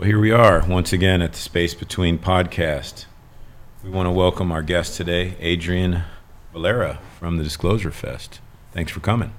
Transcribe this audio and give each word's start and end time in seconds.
Well, 0.00 0.06
here 0.06 0.18
we 0.18 0.30
are 0.30 0.64
once 0.66 0.94
again 0.94 1.20
at 1.20 1.34
the 1.34 1.38
Space 1.38 1.74
Between 1.74 2.18
podcast. 2.18 3.04
We 3.84 3.90
want 3.90 4.06
to 4.06 4.10
welcome 4.10 4.50
our 4.50 4.62
guest 4.62 4.96
today, 4.96 5.36
Adrian 5.40 6.04
Vallera 6.54 6.96
from 7.18 7.36
the 7.36 7.44
Disclosure 7.44 7.90
Fest. 7.90 8.40
Thanks 8.72 8.90
for 8.92 9.00
coming. 9.00 9.34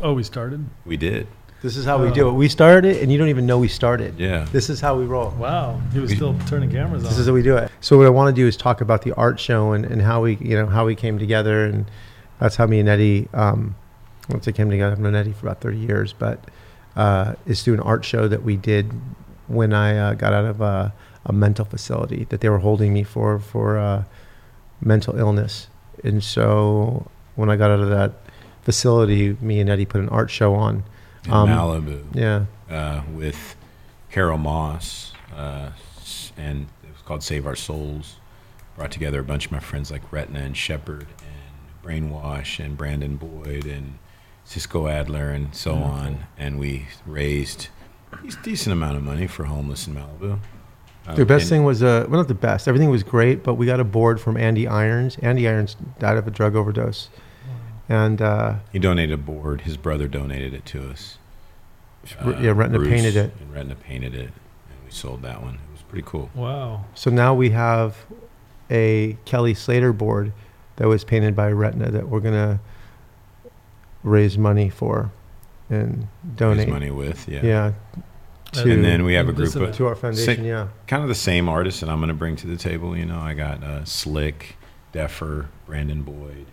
Oh, 0.00 0.14
we 0.14 0.22
started? 0.22 0.64
We 0.86 0.96
did. 0.96 1.26
This 1.60 1.76
is 1.76 1.84
how 1.84 2.02
we 2.02 2.10
do 2.10 2.26
it. 2.26 2.32
We 2.32 2.48
started 2.48 2.86
it, 2.86 3.02
and 3.02 3.12
you 3.12 3.18
don't 3.18 3.28
even 3.28 3.44
know 3.44 3.58
we 3.58 3.68
started. 3.68 4.18
Yeah. 4.18 4.46
This 4.50 4.70
is 4.70 4.80
how 4.80 4.96
we 4.96 5.04
roll. 5.04 5.28
Wow. 5.32 5.78
He 5.92 5.98
was 5.98 6.08
We- 6.08 6.16
still 6.16 6.38
turning 6.46 6.70
cameras 6.70 7.04
on. 7.04 7.10
This 7.10 7.18
is 7.18 7.26
how 7.26 7.34
we 7.34 7.42
do 7.42 7.58
it. 7.58 7.70
So 7.82 7.98
what 7.98 8.06
I 8.06 8.10
want 8.10 8.34
to 8.34 8.40
do 8.42 8.48
is 8.48 8.56
talk 8.56 8.80
about 8.80 9.02
the 9.02 9.12
art 9.12 9.38
show 9.38 9.72
and, 9.72 9.84
and 9.84 10.00
how 10.00 10.22
we, 10.22 10.36
you 10.40 10.56
know, 10.56 10.68
how 10.68 10.86
we 10.86 10.94
came 10.94 11.18
together, 11.18 11.66
and 11.66 11.84
that's 12.38 12.56
how 12.56 12.64
me 12.66 12.80
and 12.80 12.88
Eddie, 12.88 13.28
um, 13.34 13.74
once 14.30 14.48
I 14.48 14.52
came 14.52 14.70
together, 14.70 14.92
I've 14.92 15.00
known 15.00 15.14
Eddie 15.14 15.32
for 15.32 15.48
about 15.48 15.60
30 15.60 15.76
years, 15.76 16.14
but 16.14 16.42
uh, 16.96 17.34
is 17.44 17.62
through 17.62 17.74
an 17.74 17.80
art 17.80 18.06
show 18.06 18.26
that 18.26 18.42
we 18.42 18.56
did 18.56 18.90
when 19.52 19.72
I 19.72 19.96
uh, 19.98 20.14
got 20.14 20.32
out 20.32 20.44
of 20.44 20.60
a, 20.60 20.92
a 21.26 21.32
mental 21.32 21.64
facility 21.64 22.26
that 22.30 22.40
they 22.40 22.48
were 22.48 22.58
holding 22.58 22.92
me 22.92 23.02
for 23.04 23.38
for 23.38 23.78
uh, 23.78 24.04
mental 24.80 25.16
illness, 25.18 25.68
and 26.04 26.22
so 26.22 27.06
when 27.36 27.48
I 27.50 27.56
got 27.56 27.70
out 27.70 27.80
of 27.80 27.90
that 27.90 28.12
facility, 28.62 29.36
me 29.40 29.60
and 29.60 29.68
Eddie 29.70 29.84
put 29.86 30.00
an 30.00 30.08
art 30.08 30.30
show 30.30 30.54
on. 30.54 30.84
In 31.24 31.32
Um, 31.32 31.48
Malibu 31.48 32.02
Yeah. 32.14 32.44
uh, 32.70 33.02
with 33.12 33.56
Carol 34.10 34.38
Moss, 34.38 35.12
uh, 35.36 35.70
and 36.36 36.66
it 36.84 36.92
was 36.92 37.02
called 37.04 37.22
Save 37.22 37.46
Our 37.46 37.56
Souls. 37.56 38.16
Brought 38.76 38.90
together 38.90 39.20
a 39.20 39.24
bunch 39.24 39.46
of 39.46 39.52
my 39.52 39.60
friends 39.60 39.90
like 39.90 40.10
Retna 40.10 40.44
and 40.44 40.56
Shepard 40.56 41.06
and 41.20 41.84
Brainwash 41.84 42.58
and 42.64 42.76
Brandon 42.76 43.16
Boyd 43.16 43.66
and 43.66 43.98
Cisco 44.44 44.88
Adler 44.88 45.28
and 45.30 45.54
so 45.54 45.74
Mm-hmm. 45.74 45.82
on. 45.82 46.18
And 46.38 46.58
we 46.58 46.86
raised 47.06 47.68
a 48.12 48.42
decent 48.42 48.72
amount 48.72 48.96
of 48.96 49.02
money 49.02 49.26
for 49.26 49.44
homeless 49.44 49.86
in 49.86 49.94
Malibu. 49.94 50.38
Uh, 51.06 51.14
The 51.14 51.24
best 51.26 51.44
and- 51.44 51.50
thing 51.50 51.64
was, 51.64 51.82
uh, 51.82 52.06
well, 52.08 52.18
not 52.20 52.28
the 52.28 52.34
best. 52.34 52.68
Everything 52.68 52.90
was 52.90 53.02
great, 53.02 53.42
but 53.42 53.54
we 53.54 53.66
got 53.66 53.80
a 53.80 53.84
board 53.84 54.20
from 54.20 54.36
Andy 54.36 54.66
Irons. 54.68 55.16
Andy 55.22 55.48
Irons 55.48 55.76
died 55.98 56.16
of 56.16 56.26
a 56.26 56.30
drug 56.30 56.54
overdose, 56.54 57.08
and 57.88 58.22
uh, 58.22 58.54
He 58.72 58.78
donated 58.78 59.12
a 59.14 59.16
board. 59.22 59.62
His 59.62 59.76
brother 59.76 60.06
donated 60.08 60.54
it 60.54 60.64
to 60.66 60.88
us. 60.90 61.18
Uh, 62.20 62.30
yeah, 62.40 62.50
Retna 62.52 62.76
Bruce 62.76 62.88
painted 62.88 63.16
it. 63.16 63.32
And 63.40 63.52
Retna 63.52 63.78
painted 63.80 64.14
it, 64.14 64.20
and 64.30 64.84
we 64.84 64.90
sold 64.90 65.22
that 65.22 65.42
one. 65.42 65.54
It 65.54 65.72
was 65.72 65.82
pretty 65.88 66.04
cool. 66.06 66.30
wow. 66.34 66.84
So 66.94 67.10
now 67.10 67.34
we 67.34 67.50
have 67.50 67.96
a 68.70 69.16
Kelly 69.24 69.54
Slater 69.54 69.92
board 69.92 70.32
that 70.76 70.88
was 70.88 71.04
painted 71.04 71.34
by 71.36 71.50
Retna 71.52 71.90
that 71.92 72.08
we're 72.08 72.20
gonna 72.20 72.60
raise 74.02 74.36
money 74.38 74.68
for 74.68 75.10
and 75.70 76.08
donate. 76.36 76.68
Money 76.68 76.90
with, 76.90 77.28
yeah. 77.28 77.40
Yeah. 77.44 77.64
And 77.66 77.74
To, 78.54 78.70
And 78.72 78.84
then 78.84 79.04
we 79.04 79.14
have 79.14 79.28
a 79.28 79.32
group 79.32 79.54
of 79.54 79.74
to 79.76 79.86
our 79.86 79.94
foundation. 79.94 80.36
Sa- 80.36 80.42
yeah. 80.42 80.68
kind 80.86 81.02
of 81.02 81.08
the 81.08 81.14
same 81.14 81.48
artists 81.48 81.80
that 81.80 81.88
I'm 81.88 81.98
going 81.98 82.08
to 82.08 82.14
bring 82.14 82.36
to 82.36 82.46
the 82.46 82.56
table. 82.58 82.96
You 82.96 83.06
know, 83.06 83.18
I 83.18 83.32
got 83.34 83.62
uh, 83.64 83.84
Slick, 83.86 84.56
Defer, 84.92 85.48
Brandon 85.66 86.02
Boyd. 86.02 86.46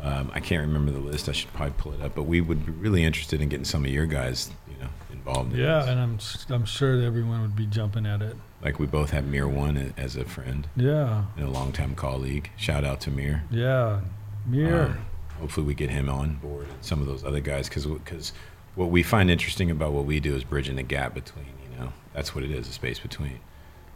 Um, 0.00 0.30
I 0.34 0.40
can't 0.40 0.60
remember 0.66 0.90
the 0.92 0.98
list. 1.00 1.28
I 1.28 1.32
should 1.32 1.52
probably 1.52 1.74
pull 1.78 1.92
it 1.92 2.00
up. 2.00 2.14
But 2.14 2.24
we 2.24 2.40
would 2.40 2.64
be 2.66 2.72
really 2.72 3.02
interested 3.04 3.40
in 3.40 3.48
getting 3.48 3.64
some 3.64 3.84
of 3.84 3.90
your 3.90 4.06
guys, 4.06 4.50
you 4.68 4.76
know, 4.82 4.88
involved. 5.12 5.52
In 5.52 5.58
Yeah, 5.60 5.80
this. 5.80 5.88
and 5.88 6.00
I'm 6.00 6.14
s- 6.16 6.46
I'm 6.50 6.64
sure 6.64 6.96
that 6.96 7.04
everyone 7.04 7.42
would 7.42 7.56
be 7.56 7.66
jumping 7.66 8.06
at 8.06 8.22
it. 8.22 8.36
like 8.64 8.78
we 8.78 8.86
both 8.86 9.10
have 9.10 9.24
Mear 9.26 9.48
One 9.48 9.92
as 9.96 10.14
a 10.14 10.24
friend 10.24 10.68
Yeah. 10.76 11.24
and 11.36 11.46
a 11.46 11.50
longtime 11.50 11.96
colleague. 11.96 12.50
Shout 12.56 12.84
out 12.84 13.00
to 13.00 13.10
Mear. 13.10 13.42
Yeah. 13.50 14.00
Mirror. 14.46 14.84
Um, 14.86 14.98
hopefully, 15.42 15.66
we 15.66 15.74
get 15.74 15.90
him 15.90 16.08
on 16.08 16.36
board 16.36 16.66
and 16.68 16.82
some 16.84 17.00
of 17.02 17.06
those 17.06 17.22
other 17.24 17.40
guys 17.40 17.68
because 17.68 17.84
because 17.84 18.32
what 18.76 18.88
we 18.90 19.02
find 19.02 19.30
interesting 19.30 19.70
about 19.70 19.92
what 19.92 20.06
we 20.06 20.18
do 20.20 20.34
is 20.34 20.44
bridging 20.44 20.76
the 20.76 20.82
gap 20.82 21.12
between. 21.14 21.44
You 21.70 21.78
know, 21.78 21.92
that's 22.14 22.34
what 22.34 22.42
it 22.44 22.50
is, 22.50 22.68
a 22.68 22.72
space 22.72 22.98
between. 22.98 23.40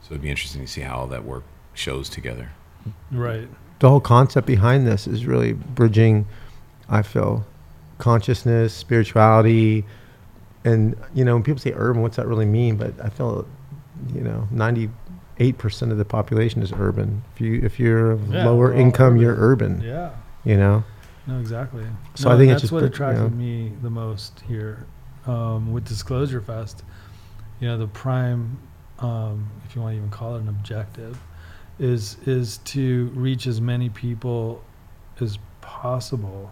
So 0.02 0.08
it'd 0.12 0.20
be 0.22 0.28
interesting 0.30 0.60
to 0.62 0.68
see 0.68 0.82
how 0.82 0.96
all 0.98 1.06
that 1.06 1.24
work 1.24 1.44
shows 1.72 2.08
together. 2.08 2.50
right. 3.10 3.48
The 3.78 3.88
whole 3.90 4.00
concept 4.00 4.46
behind 4.46 4.86
this 4.86 5.06
is 5.06 5.24
really 5.26 5.52
bridging. 5.52 6.26
I 6.88 7.02
feel 7.02 7.46
consciousness, 7.98 8.72
spirituality, 8.74 9.84
and 10.64 10.96
you 11.14 11.24
know, 11.24 11.34
when 11.34 11.42
people 11.42 11.60
say 11.60 11.72
urban, 11.76 12.02
what's 12.02 12.16
that 12.16 12.26
really 12.26 12.46
mean? 12.46 12.76
But 12.76 12.92
I 13.02 13.08
feel, 13.08 13.46
you 14.14 14.20
know, 14.22 14.48
ninety-eight 14.50 15.58
percent 15.58 15.92
of 15.92 15.98
the 15.98 16.04
population 16.04 16.62
is 16.62 16.72
urban. 16.72 17.22
If 17.34 17.40
you 17.40 17.60
if 17.62 17.78
you're 17.78 18.16
Yeah, 18.30 18.46
lower 18.46 18.72
income, 18.72 19.12
urban. 19.14 19.20
you're 19.22 19.36
urban. 19.38 19.80
Yeah. 19.82 20.10
You 20.44 20.56
know. 20.56 20.84
No, 21.26 21.38
exactly. 21.40 21.84
So 22.14 22.28
No, 22.28 22.34
I 22.34 22.38
think 22.38 22.50
that's 22.50 22.62
it's 22.62 22.70
just 22.70 22.72
what 22.72 22.82
attracted 22.84 23.22
yeah. 23.32 23.36
me 23.36 23.72
the 23.82 23.90
most 23.90 24.40
here 24.46 24.86
um, 25.26 25.72
with 25.72 25.84
Disclosure 25.84 26.40
Fest. 26.40 26.84
You 27.60 27.68
know, 27.68 27.78
the 27.78 27.88
prime, 27.88 28.58
um, 29.00 29.50
if 29.64 29.74
you 29.74 29.82
want 29.82 29.94
to 29.94 29.96
even 29.98 30.10
call 30.10 30.36
it 30.36 30.40
an 30.42 30.48
objective, 30.48 31.18
is 31.78 32.16
is 32.26 32.58
to 32.58 33.06
reach 33.14 33.46
as 33.46 33.60
many 33.60 33.88
people 33.90 34.62
as 35.20 35.38
possible 35.60 36.50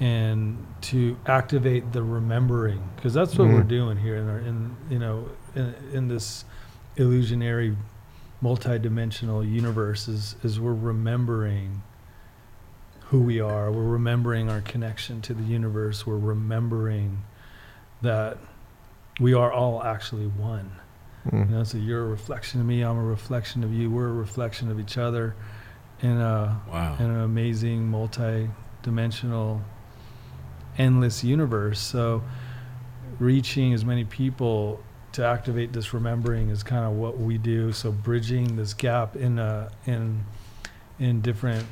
and 0.00 0.58
to 0.80 1.16
activate 1.26 1.92
the 1.92 2.02
remembering 2.02 2.82
because 2.96 3.14
that's 3.14 3.38
what 3.38 3.46
we're 3.48 3.62
Mhm. 3.62 3.68
doing 3.68 3.96
here 3.96 4.16
in 4.16 4.28
our 4.28 4.38
in 4.40 4.76
you 4.90 4.98
know 4.98 5.28
in, 5.54 5.72
in 5.92 6.08
this 6.08 6.44
illusionary 6.96 7.76
multidimensional 8.42 9.48
universe 9.48 10.08
is 10.08 10.36
is 10.42 10.58
we're 10.60 10.74
remembering 10.74 11.82
who 13.08 13.20
we 13.20 13.40
are 13.40 13.70
we're 13.70 13.82
remembering 13.82 14.50
our 14.50 14.60
connection 14.60 15.20
to 15.20 15.34
the 15.34 15.42
universe 15.44 16.06
we're 16.06 16.16
remembering 16.18 17.22
that 18.02 18.38
we 19.20 19.32
are 19.34 19.52
all 19.52 19.82
actually 19.82 20.26
one 20.26 20.70
Mm. 21.30 21.48
you 21.48 21.56
know, 21.56 21.64
so 21.64 21.78
you're 21.78 22.02
a 22.02 22.06
reflection 22.06 22.60
of 22.60 22.66
me. 22.66 22.82
I'm 22.82 22.98
a 22.98 23.02
reflection 23.02 23.64
of 23.64 23.72
you. 23.72 23.90
We're 23.90 24.08
a 24.10 24.12
reflection 24.12 24.70
of 24.70 24.78
each 24.78 24.98
other, 24.98 25.34
in 26.02 26.20
a 26.20 26.60
Wow. 26.70 26.96
in 26.98 27.06
an 27.06 27.20
amazing, 27.22 27.88
multi-dimensional, 27.88 29.62
endless 30.76 31.24
universe. 31.24 31.80
So, 31.80 32.22
reaching 33.18 33.72
as 33.72 33.86
many 33.86 34.04
people 34.04 34.80
to 35.12 35.24
activate 35.24 35.72
this 35.72 35.94
remembering 35.94 36.50
is 36.50 36.62
kind 36.62 36.84
of 36.84 36.92
what 36.92 37.18
we 37.18 37.38
do. 37.38 37.72
So, 37.72 37.90
bridging 37.90 38.56
this 38.56 38.74
gap 38.74 39.16
in 39.16 39.38
a 39.38 39.70
in 39.86 40.24
in 40.98 41.22
different 41.22 41.64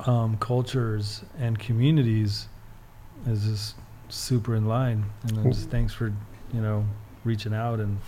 um, 0.00 0.36
cultures 0.38 1.22
and 1.38 1.58
communities 1.58 2.48
is 3.26 3.44
just 3.44 3.76
super 4.08 4.54
in 4.54 4.66
line. 4.66 5.04
And 5.22 5.36
then 5.36 5.52
just 5.52 5.70
thanks 5.70 5.92
for 5.92 6.12
you 6.52 6.60
know 6.60 6.84
reaching 7.24 7.54
out 7.54 7.80
and 7.80 7.98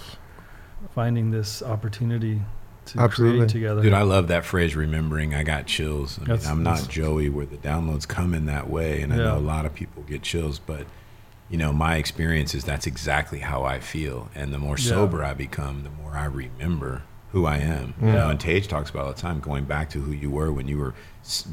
finding 0.94 1.30
this 1.30 1.62
opportunity 1.62 2.40
to 2.86 3.00
Absolutely. 3.00 3.38
create 3.38 3.50
together. 3.50 3.82
Dude, 3.82 3.92
I 3.92 4.02
love 4.02 4.28
that 4.28 4.44
phrase, 4.44 4.76
remembering. 4.76 5.34
I 5.34 5.42
got 5.42 5.66
chills. 5.66 6.20
I 6.20 6.28
mean, 6.28 6.38
I'm 6.46 6.62
not 6.62 6.88
Joey 6.88 7.28
where 7.28 7.46
the 7.46 7.56
downloads 7.56 8.06
come 8.06 8.34
in 8.34 8.46
that 8.46 8.70
way. 8.70 9.02
And 9.02 9.12
I 9.12 9.16
Yeah. 9.16 9.24
know 9.24 9.38
a 9.38 9.40
lot 9.40 9.66
of 9.66 9.74
people 9.74 10.04
get 10.04 10.22
chills, 10.22 10.60
but, 10.60 10.86
you 11.50 11.58
know, 11.58 11.72
my 11.72 11.96
experience 11.96 12.54
is 12.54 12.62
that's 12.64 12.86
exactly 12.86 13.40
how 13.40 13.64
I 13.64 13.80
feel. 13.80 14.30
And 14.36 14.52
the 14.52 14.58
more 14.58 14.76
Yeah. 14.78 14.90
sober 14.90 15.24
I 15.24 15.34
become, 15.34 15.82
the 15.82 15.90
more 15.90 16.16
I 16.16 16.26
remember 16.26 17.02
who 17.32 17.44
I 17.46 17.58
am. 17.58 17.94
You 18.00 18.08
know, 18.12 18.30
and 18.30 18.38
Tejas 18.38 18.66
talks 18.68 18.90
about 18.90 19.06
all 19.06 19.12
the 19.12 19.20
time 19.20 19.40
going 19.40 19.64
back 19.64 19.90
to 19.90 20.00
who 20.00 20.12
you 20.12 20.30
were 20.30 20.52
when 20.52 20.68
you 20.68 20.78
were 20.78 20.94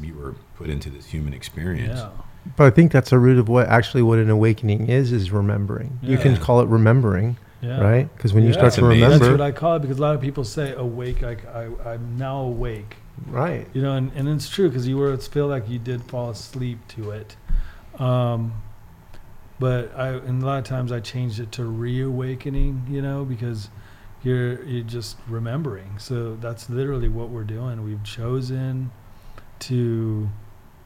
you 0.00 0.14
were 0.14 0.34
put 0.56 0.70
into 0.70 0.88
this 0.90 1.06
human 1.06 1.34
experience. 1.34 1.98
yeah. 2.00 2.10
But 2.56 2.64
I 2.66 2.70
think 2.70 2.92
that's 2.92 3.10
a 3.10 3.18
root 3.18 3.38
of 3.38 3.48
what 3.48 3.68
actually 3.68 4.02
what 4.02 4.18
an 4.18 4.28
awakening 4.30 4.88
is 4.88 5.12
is 5.12 5.30
remembering. 5.30 5.98
You 6.02 6.18
can 6.18 6.36
call 6.36 6.60
it 6.60 6.68
remembering, 6.68 7.38
Yeah. 7.62 7.80
right? 7.80 8.14
Because 8.16 8.34
when 8.34 8.44
you 8.44 8.52
start 8.52 8.66
That's 8.66 8.76
to 8.76 8.84
amazing. 8.86 9.08
That's 9.18 9.30
what 9.30 9.40
I 9.40 9.50
call 9.50 9.76
it 9.76 9.80
because 9.80 9.98
a 9.98 10.02
lot 10.02 10.14
of 10.14 10.20
people 10.20 10.44
say 10.44 10.72
awake. 10.74 11.22
Like 11.22 11.46
I, 11.46 11.68
I'm 11.86 12.16
now 12.18 12.40
awake. 12.42 12.96
right? 13.28 13.66
You 13.72 13.80
know, 13.82 13.92
and, 13.94 14.12
and 14.14 14.28
it's 14.28 14.48
true 14.48 14.68
because 14.68 14.86
you 14.86 14.96
were 14.98 15.16
feel 15.16 15.46
like 15.46 15.68
you 15.68 15.78
did 15.78 16.02
fall 16.02 16.30
asleep 16.30 16.78
to 16.88 17.10
it. 17.12 17.34
Um, 17.98 18.60
but 19.58 19.94
I, 19.96 20.08
and 20.08 20.42
a 20.42 20.46
lot 20.46 20.58
of 20.58 20.64
times 20.64 20.92
I 20.92 21.00
changed 21.00 21.40
it 21.40 21.50
to 21.52 21.64
reawakening. 21.64 22.86
You 22.90 23.00
know, 23.02 23.24
because 23.24 23.70
you're 24.24 24.62
you're 24.64 24.84
just 24.84 25.16
remembering. 25.28 25.98
So 25.98 26.34
that's 26.36 26.68
literally 26.70 27.08
what 27.08 27.28
we're 27.28 27.44
doing. 27.44 27.84
We've 27.84 28.02
chosen 28.02 28.90
to 29.60 30.28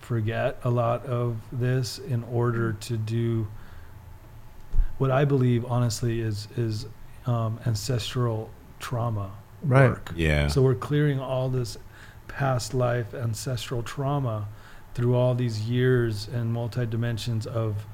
forget 0.00 0.58
a 0.64 0.70
lot 0.70 1.04
of 1.06 1.36
this 1.52 1.98
in 1.98 2.24
order 2.24 2.72
to 2.74 2.96
do 2.96 3.46
what 4.98 5.10
I 5.10 5.24
believe, 5.24 5.64
honestly, 5.66 6.20
is 6.20 6.48
is 6.56 6.86
um, 7.26 7.60
ancestral 7.66 8.50
trauma 8.80 9.30
Right. 9.62 9.90
work. 9.90 10.12
Yeah. 10.16 10.46
So 10.48 10.62
we're 10.62 10.74
clearing 10.74 11.18
all 11.20 11.48
this 11.48 11.76
past 12.28 12.74
life 12.74 13.12
ancestral 13.14 13.82
trauma 13.82 14.46
through 14.94 15.14
all 15.16 15.34
these 15.34 15.62
years 15.62 16.28
and 16.28 16.52
multi 16.52 16.86
dimensions 16.86 17.46
of 17.46 17.86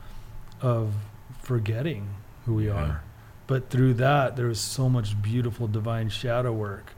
of 0.63 0.95
forgetting 1.43 2.09
who 2.47 2.55
we 2.55 2.67
Yeah. 2.69 2.73
are. 2.75 3.03
But 3.47 3.69
through 3.71 3.95
that 3.95 4.37
there 4.37 4.47
was 4.47 4.61
so 4.61 4.89
much 4.89 5.21
beautiful 5.21 5.67
divine 5.69 6.09
shadow 6.09 6.53
work 6.53 6.93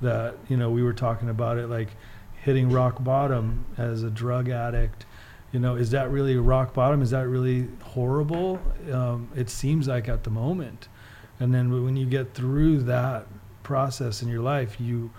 that, 0.00 0.34
you 0.48 0.56
know, 0.56 0.70
we 0.70 0.82
were 0.82 0.92
talking 0.92 1.28
about 1.28 1.56
it 1.58 1.68
like 1.68 1.90
hitting 2.34 2.68
rock 2.70 3.02
bottom 3.02 3.64
as 3.78 4.02
a 4.02 4.10
drug 4.10 4.48
addict. 4.48 5.06
You 5.52 5.60
know, 5.60 5.76
is 5.76 5.90
that 5.92 6.10
really 6.10 6.36
rock 6.36 6.74
bottom? 6.74 7.00
Is 7.00 7.10
that 7.10 7.28
really 7.28 7.68
horrible? 7.82 8.58
Um, 8.92 9.28
it 9.36 9.48
seems 9.48 9.86
like 9.88 10.08
at 10.08 10.24
the 10.24 10.30
moment. 10.30 10.88
and 11.40 11.52
then 11.52 11.84
when 11.84 11.96
you 11.96 12.06
get 12.06 12.32
through 12.32 12.78
that 12.82 13.26
process 13.64 14.22
in 14.22 14.28
your 14.28 14.40
life, 14.42 14.80
you 14.80 15.10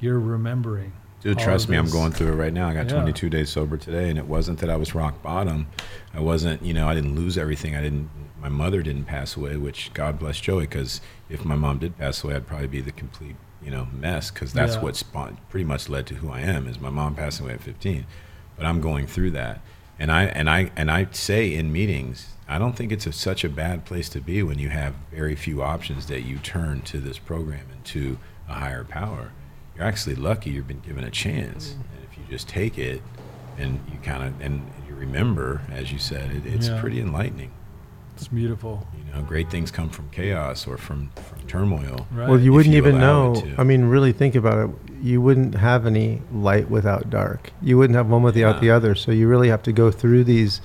you're 0.00 0.20
remembering. 0.20 0.92
Dude, 1.20 1.38
trust 1.40 1.68
me, 1.68 1.76
I'm 1.76 1.90
going 1.90 2.12
through 2.12 2.28
it 2.32 2.36
right 2.36 2.52
now. 2.52 2.68
I 2.68 2.74
got 2.74 2.86
Yeah. 2.88 2.98
22 3.00 3.28
days 3.28 3.50
sober 3.50 3.76
today, 3.76 4.08
and 4.08 4.16
it 4.16 4.26
wasn't 4.26 4.60
that 4.60 4.70
I 4.70 4.76
was 4.76 4.94
rock 4.94 5.20
bottom. 5.20 5.66
I 6.14 6.20
wasn't, 6.20 6.62
you 6.62 6.72
know, 6.72 6.86
I 6.88 6.94
didn't 6.94 7.16
lose 7.16 7.36
everything. 7.36 7.74
I 7.74 7.80
didn't. 7.82 8.08
My 8.40 8.48
mother 8.48 8.82
didn't 8.82 9.04
pass 9.04 9.36
away, 9.36 9.56
which 9.56 9.92
God 9.94 10.18
bless 10.18 10.40
Joey, 10.40 10.62
because 10.62 11.00
if 11.28 11.44
my 11.44 11.54
mom 11.56 11.78
did 11.78 11.98
pass 11.98 12.22
away, 12.22 12.36
I'd 12.36 12.46
probably 12.46 12.68
be 12.68 12.80
the 12.80 12.92
complete, 12.92 13.36
you 13.62 13.70
know, 13.70 13.88
mess. 13.92 14.30
Because 14.30 14.52
that's 14.52 14.74
Yeah. 14.76 14.82
what 14.82 14.96
spawned, 14.96 15.38
pretty 15.50 15.64
much 15.64 15.88
led 15.88 16.06
to 16.08 16.14
who 16.16 16.30
I 16.30 16.40
am. 16.40 16.66
Is 16.68 16.80
my 16.80 16.90
mom 16.90 17.14
passing 17.14 17.46
away 17.46 17.54
at 17.54 17.60
15, 17.62 18.06
but 18.56 18.64
I'm 18.66 18.80
going 18.80 19.06
through 19.06 19.32
that, 19.32 19.60
and 19.98 20.12
I 20.12 20.24
and 20.24 20.48
I 20.48 20.70
and 20.76 20.90
I 20.90 21.08
say 21.12 21.52
in 21.54 21.72
meetings, 21.72 22.34
I 22.48 22.58
don't 22.58 22.76
think 22.76 22.92
it's 22.92 23.06
a, 23.06 23.12
such 23.12 23.44
a 23.44 23.48
bad 23.48 23.84
place 23.84 24.08
to 24.10 24.20
be 24.20 24.42
when 24.42 24.58
you 24.58 24.68
have 24.70 24.94
very 25.12 25.34
few 25.34 25.62
options 25.62 26.06
that 26.06 26.22
you 26.22 26.38
turn 26.38 26.80
to 26.82 26.98
this 27.00 27.18
program 27.18 27.66
and 27.72 27.84
to 27.86 28.18
a 28.48 28.54
higher 28.54 28.84
power 28.84 29.32
you're 29.76 29.86
actually 29.86 30.16
lucky 30.16 30.50
you've 30.50 30.66
been 30.66 30.80
given 30.80 31.04
a 31.04 31.10
chance. 31.10 31.68
Mm-hmm. 31.68 31.80
And 31.94 32.04
if 32.10 32.18
you 32.18 32.24
just 32.28 32.48
take 32.48 32.78
it 32.78 33.00
and 33.58 33.78
you 33.92 33.98
kind 34.02 34.24
of 34.24 34.40
and 34.40 34.68
you 34.88 34.94
remember, 34.96 35.62
as 35.70 35.92
you 35.92 36.00
said, 36.00 36.32
it, 36.32 36.44
it's 36.46 36.66
Yeah. 36.68 36.80
pretty 36.80 37.00
enlightening. 37.00 37.52
It's 38.18 38.26
beautiful, 38.26 38.84
You 39.06 39.14
know, 39.14 39.22
great 39.22 39.48
things 39.48 39.70
come 39.70 39.88
from 39.88 40.08
chaos 40.10 40.66
or 40.66 40.76
from, 40.76 41.10
from 41.14 41.46
turmoil. 41.46 42.04
right? 42.12 42.28
Well, 42.28 42.40
you 42.40 42.52
wouldn't 42.52 42.72
you 42.74 42.78
even 42.82 42.98
know. 42.98 43.40
I 43.56 43.62
mean, 43.62 43.84
really 43.84 44.10
think 44.10 44.34
about 44.34 44.58
it. 44.68 44.70
You 45.00 45.20
wouldn't 45.20 45.54
have 45.54 45.86
any 45.86 46.22
light 46.32 46.68
without 46.68 47.10
dark. 47.10 47.52
You 47.62 47.78
wouldn't 47.78 47.96
have 47.96 48.08
one 48.08 48.24
without 48.24 48.56
Yeah. 48.56 48.60
the 48.60 48.70
other. 48.72 48.96
So 48.96 49.12
you 49.12 49.28
really 49.28 49.48
have 49.50 49.62
to 49.62 49.72
go 49.72 49.92
through 49.92 50.24
these 50.24 50.60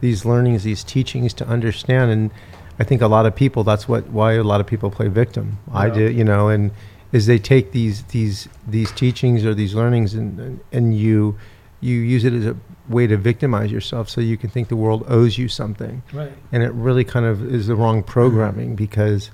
these 0.00 0.24
learnings, 0.24 0.62
these 0.64 0.82
teachings 0.84 1.34
to 1.34 1.46
understand. 1.46 2.10
And 2.10 2.30
I 2.78 2.84
think 2.84 3.02
a 3.02 3.08
lot 3.08 3.26
of 3.26 3.34
people. 3.36 3.62
That's 3.62 3.86
what 3.86 4.08
why 4.08 4.32
a 4.32 4.42
lot 4.42 4.62
of 4.62 4.66
people 4.66 4.90
play 4.90 5.08
victim. 5.08 5.58
I 5.70 5.88
Yeah. 5.88 5.94
did, 5.94 6.16
you 6.16 6.24
know, 6.24 6.48
and 6.48 6.70
is 7.12 7.26
they 7.26 7.38
take 7.38 7.72
these 7.72 8.04
these 8.04 8.48
these 8.66 8.90
teachings 8.92 9.44
or 9.44 9.52
these 9.54 9.74
learnings 9.74 10.14
and 10.14 10.40
and- 10.40 10.60
and 10.72 10.96
you 10.96 11.36
you 11.82 11.96
use 11.98 12.24
it 12.24 12.32
as 12.32 12.46
a 12.46 12.56
way 12.88 13.06
to 13.06 13.16
victimize 13.16 13.70
yourself 13.72 14.08
so 14.08 14.20
you 14.20 14.36
can 14.36 14.48
think 14.50 14.68
the 14.68 14.76
world 14.76 15.04
owes 15.08 15.36
you 15.38 15.48
something 15.48 16.02
right. 16.12 16.32
and 16.52 16.62
it 16.62 16.72
really 16.72 17.04
kind 17.04 17.26
of 17.26 17.42
is 17.52 17.66
the 17.66 17.74
wrong 17.74 18.02
programming 18.02 18.76
because 18.76 19.30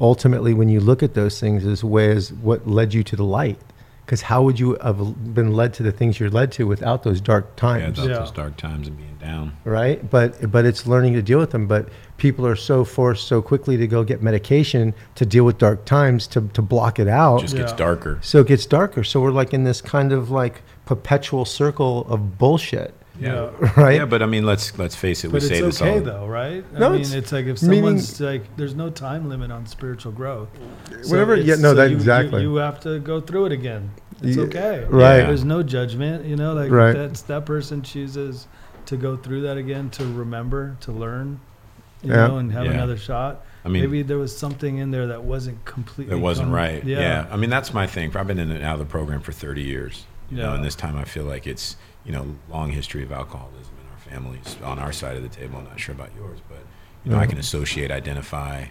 ultimately 0.00 0.52
when 0.54 0.68
you 0.68 0.80
look 0.80 1.02
at 1.02 1.14
those 1.14 1.40
things 1.40 1.64
as 1.64 1.82
ways 1.82 2.32
what 2.32 2.66
led 2.66 2.92
you 2.94 3.02
to 3.02 3.16
the 3.16 3.24
light 3.24 3.58
because 4.04 4.22
how 4.22 4.40
would 4.42 4.58
you 4.60 4.76
have 4.84 5.34
been 5.34 5.52
led 5.52 5.74
to 5.74 5.82
the 5.82 5.90
things 5.90 6.20
you're 6.20 6.30
led 6.30 6.52
to 6.52 6.64
without 6.66 7.02
those 7.02 7.20
dark 7.20 7.44
Yeah, 7.56 7.60
times 7.60 7.96
those, 7.98 8.08
Yeah. 8.08 8.18
those 8.20 8.30
dark 8.30 8.56
times 8.56 8.86
and 8.88 8.96
being 8.96 9.16
down. 9.18 9.56
right 9.64 10.08
but 10.10 10.50
but 10.50 10.64
it's 10.64 10.86
learning 10.86 11.14
to 11.14 11.22
deal 11.22 11.38
with 11.38 11.50
them 11.50 11.66
but 11.66 11.88
people 12.18 12.46
are 12.46 12.56
so 12.56 12.84
forced 12.84 13.26
so 13.26 13.42
quickly 13.42 13.76
to 13.78 13.86
go 13.86 14.04
get 14.04 14.22
medication 14.22 14.94
to 15.16 15.26
deal 15.26 15.44
with 15.44 15.58
dark 15.58 15.84
times 15.84 16.26
to, 16.28 16.42
to 16.52 16.62
block 16.62 16.98
it 16.98 17.08
out 17.08 17.38
it 17.38 17.42
just 17.42 17.56
gets 17.56 17.72
darker. 17.72 18.18
so 18.22 18.40
it 18.40 18.46
gets 18.46 18.66
darker 18.66 19.02
so 19.02 19.20
we're 19.20 19.30
like 19.32 19.52
in 19.54 19.64
this 19.64 19.80
kind 19.80 20.12
of 20.12 20.30
like 20.30 20.62
perpetual 20.86 21.44
circle 21.44 22.06
of 22.08 22.38
bullshit 22.38 22.94
Yeah. 23.20 23.50
right 23.76 23.96
Yeah, 23.96 24.06
but 24.06 24.22
I 24.22 24.26
mean, 24.26 24.46
let's 24.46 24.78
let's 24.78 24.94
face 24.96 25.24
it. 25.24 25.28
But 25.32 25.42
we 25.42 25.48
say 25.48 25.58
it's 25.58 25.78
this 25.78 25.82
okay 25.82 25.98
all. 25.98 26.00
though, 26.00 26.26
right? 26.26 26.64
No, 26.72 26.86
I 26.86 26.90
mean, 26.92 27.00
it's- 27.02 27.12
it's, 27.12 27.32
like 27.32 27.46
if 27.46 27.62
meaning- 27.62 27.78
someone's 27.98 28.20
like, 28.20 28.56
there's 28.56 28.74
no 28.74 28.88
time 28.90 29.28
limit 29.28 29.50
on 29.50 29.66
spiritual 29.66 30.12
growth. 30.12 30.48
Whatever- 31.08 31.36
yeah, 31.36 31.56
no, 31.56 31.74
that- 31.74 31.90
you, 31.90 31.96
exactly. 31.96 32.42
You, 32.42 32.50
you 32.52 32.56
have 32.56 32.80
to 32.80 32.98
go 33.00 33.20
through 33.20 33.46
it 33.46 33.52
again. 33.52 33.90
It's 34.22 34.36
Yeah, 34.36 34.44
okay. 34.44 34.84
right. 34.88 35.18
There's 35.26 35.44
no 35.44 35.62
judgment. 35.62 36.24
You 36.24 36.36
know, 36.36 36.54
like 36.54 36.70
Right. 36.70 36.92
that's 36.94 37.22
that 37.22 37.44
person 37.44 37.82
chooses 37.82 38.46
to 38.86 38.96
go 38.96 39.16
through 39.16 39.42
that 39.42 39.56
again, 39.58 39.90
to 39.90 40.04
remember, 40.06 40.76
to 40.80 40.92
learn, 40.92 41.40
you 42.02 42.10
Yeah. 42.12 42.28
know, 42.28 42.38
and 42.38 42.52
have 42.52 42.64
Yeah. 42.66 42.72
another 42.72 42.96
shot. 42.96 43.44
I 43.64 43.68
mean, 43.68 43.82
Maybe 43.82 44.02
there 44.02 44.16
was 44.18 44.34
something 44.36 44.78
in 44.78 44.92
there 44.92 45.08
that 45.08 45.24
wasn't 45.24 45.64
completely. 45.64 46.16
It 46.16 46.20
wasn't 46.20 46.46
come- 46.46 46.54
right. 46.54 46.84
Yeah. 46.84 47.00
Yeah. 47.00 47.26
I 47.32 47.36
mean, 47.36 47.50
that's 47.50 47.74
my 47.74 47.86
thing. 47.88 48.16
I've 48.16 48.26
been 48.28 48.38
in 48.38 48.50
and 48.52 48.62
out 48.62 48.74
of 48.74 48.78
the 48.78 48.84
program 48.86 49.20
for 49.20 49.32
30 49.32 49.62
years. 49.62 50.04
You 50.30 50.38
know, 50.38 50.54
and 50.54 50.64
this 50.64 50.74
time 50.74 50.96
I 50.96 51.04
feel 51.04 51.24
like 51.24 51.46
it's, 51.46 51.76
you 52.04 52.12
know, 52.12 52.36
long 52.50 52.70
history 52.70 53.02
of 53.02 53.12
alcoholism 53.12 53.72
in 53.80 53.92
our 53.92 53.98
families 54.12 54.56
on 54.62 54.78
our 54.78 54.92
side 54.92 55.16
of 55.16 55.22
the 55.22 55.28
table. 55.28 55.58
I'm 55.58 55.64
not 55.64 55.78
sure 55.78 55.94
about 55.94 56.10
yours, 56.16 56.40
but, 56.48 56.58
you 57.04 57.12
know, 57.12 57.18
I 57.18 57.26
can 57.26 57.38
associate, 57.38 57.90
identify, 57.90 58.66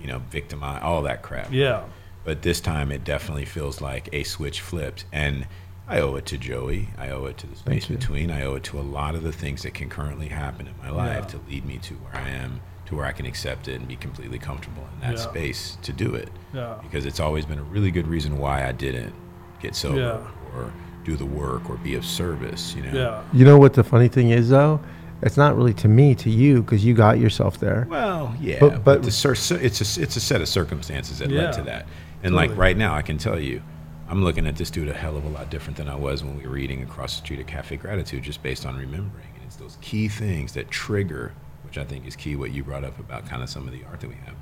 you 0.00 0.06
know, 0.06 0.20
victimize, 0.30 0.80
all 0.82 1.02
that 1.02 1.22
crap. 1.22 1.52
Yeah. 1.52 1.84
But 2.24 2.42
this 2.42 2.60
time 2.60 2.92
it 2.92 3.02
definitely 3.02 3.44
feels 3.46 3.80
like 3.80 4.08
a 4.12 4.22
switch 4.22 4.60
flipped. 4.60 5.04
And 5.12 5.46
I 5.88 5.98
owe 6.00 6.14
it 6.14 6.26
to 6.26 6.38
Joey. 6.38 6.88
I 6.96 7.10
owe 7.10 7.24
it 7.24 7.36
to 7.38 7.48
the 7.48 7.56
space 7.56 7.86
between. 7.86 8.30
I 8.30 8.44
owe 8.44 8.54
it 8.54 8.62
to 8.64 8.78
a 8.78 8.82
lot 8.82 9.16
of 9.16 9.24
the 9.24 9.32
things 9.32 9.62
that 9.62 9.74
can 9.74 9.88
currently 9.88 10.28
happen 10.28 10.68
in 10.68 10.74
my 10.78 10.90
life 10.90 11.24
Yeah. 11.24 11.38
to 11.38 11.40
lead 11.48 11.64
me 11.66 11.78
to 11.78 11.94
where 11.94 12.14
I 12.22 12.28
am, 12.28 12.60
to 12.86 12.94
where 12.94 13.04
I 13.06 13.12
can 13.12 13.26
accept 13.26 13.66
it 13.66 13.74
and 13.74 13.88
be 13.88 13.96
completely 13.96 14.38
comfortable 14.38 14.86
in 14.94 15.00
that 15.00 15.16
Yeah. 15.18 15.22
space 15.30 15.78
to 15.82 15.92
do 15.92 16.14
it 16.14 16.28
Yeah. 16.54 16.76
because 16.80 17.04
it's 17.06 17.18
always 17.18 17.44
been 17.44 17.58
a 17.58 17.64
really 17.64 17.90
good 17.90 18.06
reason 18.06 18.38
why 18.38 18.64
I 18.68 18.70
didn't 18.70 19.12
get 19.60 19.74
sober 19.74 19.98
Yeah. 19.98 20.56
or 20.60 20.72
do 21.04 21.16
the 21.16 21.26
work 21.26 21.68
or 21.70 21.76
be 21.76 21.94
of 21.94 22.04
service. 22.04 22.74
You 22.74 22.82
know. 22.82 22.92
Yeah. 22.92 23.22
You 23.32 23.44
know 23.44 23.58
what 23.58 23.74
the 23.74 23.84
funny 23.84 24.08
thing 24.08 24.30
is, 24.30 24.48
though? 24.48 24.80
It's 25.22 25.36
not 25.36 25.56
really 25.56 25.74
to 25.74 25.88
me, 25.88 26.14
to 26.16 26.30
you, 26.30 26.62
because 26.62 26.84
you 26.84 26.94
got 26.94 27.18
yourself 27.20 27.58
there. 27.60 27.86
Well, 27.88 28.34
yeah, 28.40 28.58
But- 28.58 28.70
but, 28.70 28.84
but- 28.84 29.02
the 29.04 29.10
cir- 29.12 29.36
cir- 29.36 29.58
it's 29.62 29.80
a 29.96 30.02
it's 30.02 30.16
a 30.16 30.20
set 30.20 30.40
of 30.40 30.48
circumstances 30.48 31.18
that 31.20 31.30
Yeah. 31.30 31.42
led 31.42 31.52
to 31.54 31.62
that. 31.62 31.86
And 32.24 32.34
like 32.34 32.56
right 32.56 32.76
now, 32.76 32.94
I 32.94 33.02
can 33.02 33.18
tell 33.18 33.38
you, 33.38 33.62
I'm 34.08 34.22
looking 34.24 34.46
at 34.46 34.56
this 34.56 34.70
dude 34.70 34.88
a 34.88 34.92
hell 34.94 35.16
of 35.16 35.24
a 35.24 35.28
lot 35.28 35.48
different 35.50 35.76
than 35.76 35.88
I 35.88 35.94
was 35.94 36.22
when 36.24 36.36
we 36.38 36.46
were 36.46 36.56
eating 36.58 36.82
across 36.82 37.12
the 37.18 37.24
street 37.24 37.40
at 37.40 37.46
Cafe 37.46 37.76
Gratitude, 37.76 38.22
just 38.24 38.42
based 38.42 38.66
on 38.66 38.76
remembering. 38.76 39.26
And 39.36 39.44
it's 39.46 39.56
those 39.56 39.78
key 39.80 40.08
things 40.08 40.52
that 40.54 40.70
trigger, 40.70 41.32
which 41.64 41.78
I 41.78 41.84
think 41.84 42.06
is 42.06 42.14
key. 42.16 42.34
What 42.36 42.50
you 42.52 42.62
brought 42.64 42.84
up 42.84 42.98
about 42.98 43.26
kind 43.28 43.42
of 43.42 43.48
some 43.48 43.66
of 43.66 43.72
the 43.72 43.82
art 43.88 44.00
that 44.00 44.08
we 44.08 44.16
have, 44.26 44.34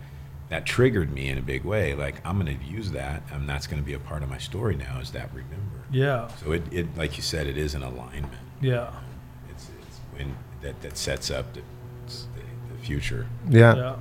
that 0.49 0.67
triggered 0.67 1.13
me 1.13 1.29
in 1.29 1.39
a 1.39 1.43
big 1.43 1.63
way. 1.65 1.95
Like 1.95 2.21
I'm 2.25 2.41
going 2.41 2.59
to 2.59 2.65
use 2.65 2.91
that, 2.93 3.23
and 3.33 3.47
that's 3.49 3.67
going 3.67 3.83
to 3.83 3.87
be 3.87 3.93
a 3.95 3.99
part 4.01 4.23
of 4.23 4.29
my 4.31 4.39
story 4.39 4.77
now. 4.77 4.99
Is 5.01 5.11
that 5.13 5.29
remember? 5.35 5.80
Yeah. 5.93 6.29
So 6.45 6.53
it, 6.53 6.63
it 6.73 6.97
like 6.97 7.17
you 7.17 7.23
said, 7.23 7.47
it 7.47 7.57
is 7.57 7.75
an 7.75 7.83
alignment. 7.83 8.33
Yeah. 8.61 8.91
It's, 9.51 9.69
it's 9.87 9.99
when 10.17 10.35
that, 10.63 10.81
that 10.83 10.97
sets 10.97 11.31
up 11.31 11.53
the, 11.55 11.61
the, 12.07 12.75
the 12.77 12.83
future, 12.85 13.27
Yeah. 13.49 13.75
Yeah. 13.77 13.97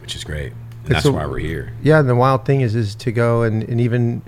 which 0.00 0.14
is 0.16 0.24
great. 0.24 0.52
And 0.52 0.60
It's 0.84 0.90
that's 0.90 1.06
a- 1.06 1.12
why 1.12 1.26
we're 1.26 1.38
here. 1.38 1.72
Yeah, 1.82 2.00
and 2.00 2.08
the 2.08 2.14
wild 2.16 2.44
thing 2.44 2.60
is, 2.62 2.74
is 2.74 2.94
to 2.96 3.12
go 3.12 3.42
and, 3.42 3.62
and 3.64 3.80
even, 3.80 4.22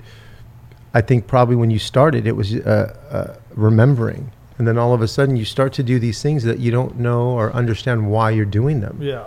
I 0.93 1.01
think 1.01 1.27
probably 1.27 1.55
when 1.55 1.71
you 1.71 1.79
started, 1.79 2.27
it 2.27 2.35
was 2.35 2.53
uh, 2.55 2.95
uh, 3.09 3.35
remembering, 3.55 4.31
and 4.59 4.67
then 4.67 4.77
all 4.77 4.93
of 4.93 5.01
a 5.01 5.07
sudden 5.07 5.35
you 5.35 5.45
start 5.45 5.73
to 5.73 5.83
do 5.83 5.97
these 5.99 6.21
things 6.21 6.43
that 6.43 6.59
you 6.59 6.71
don't 6.71 6.99
know 6.99 7.29
or 7.29 7.51
understand 7.53 8.09
why 8.11 8.29
you're 8.31 8.45
doing 8.45 8.81
them, 8.81 8.99
Yeah. 9.01 9.25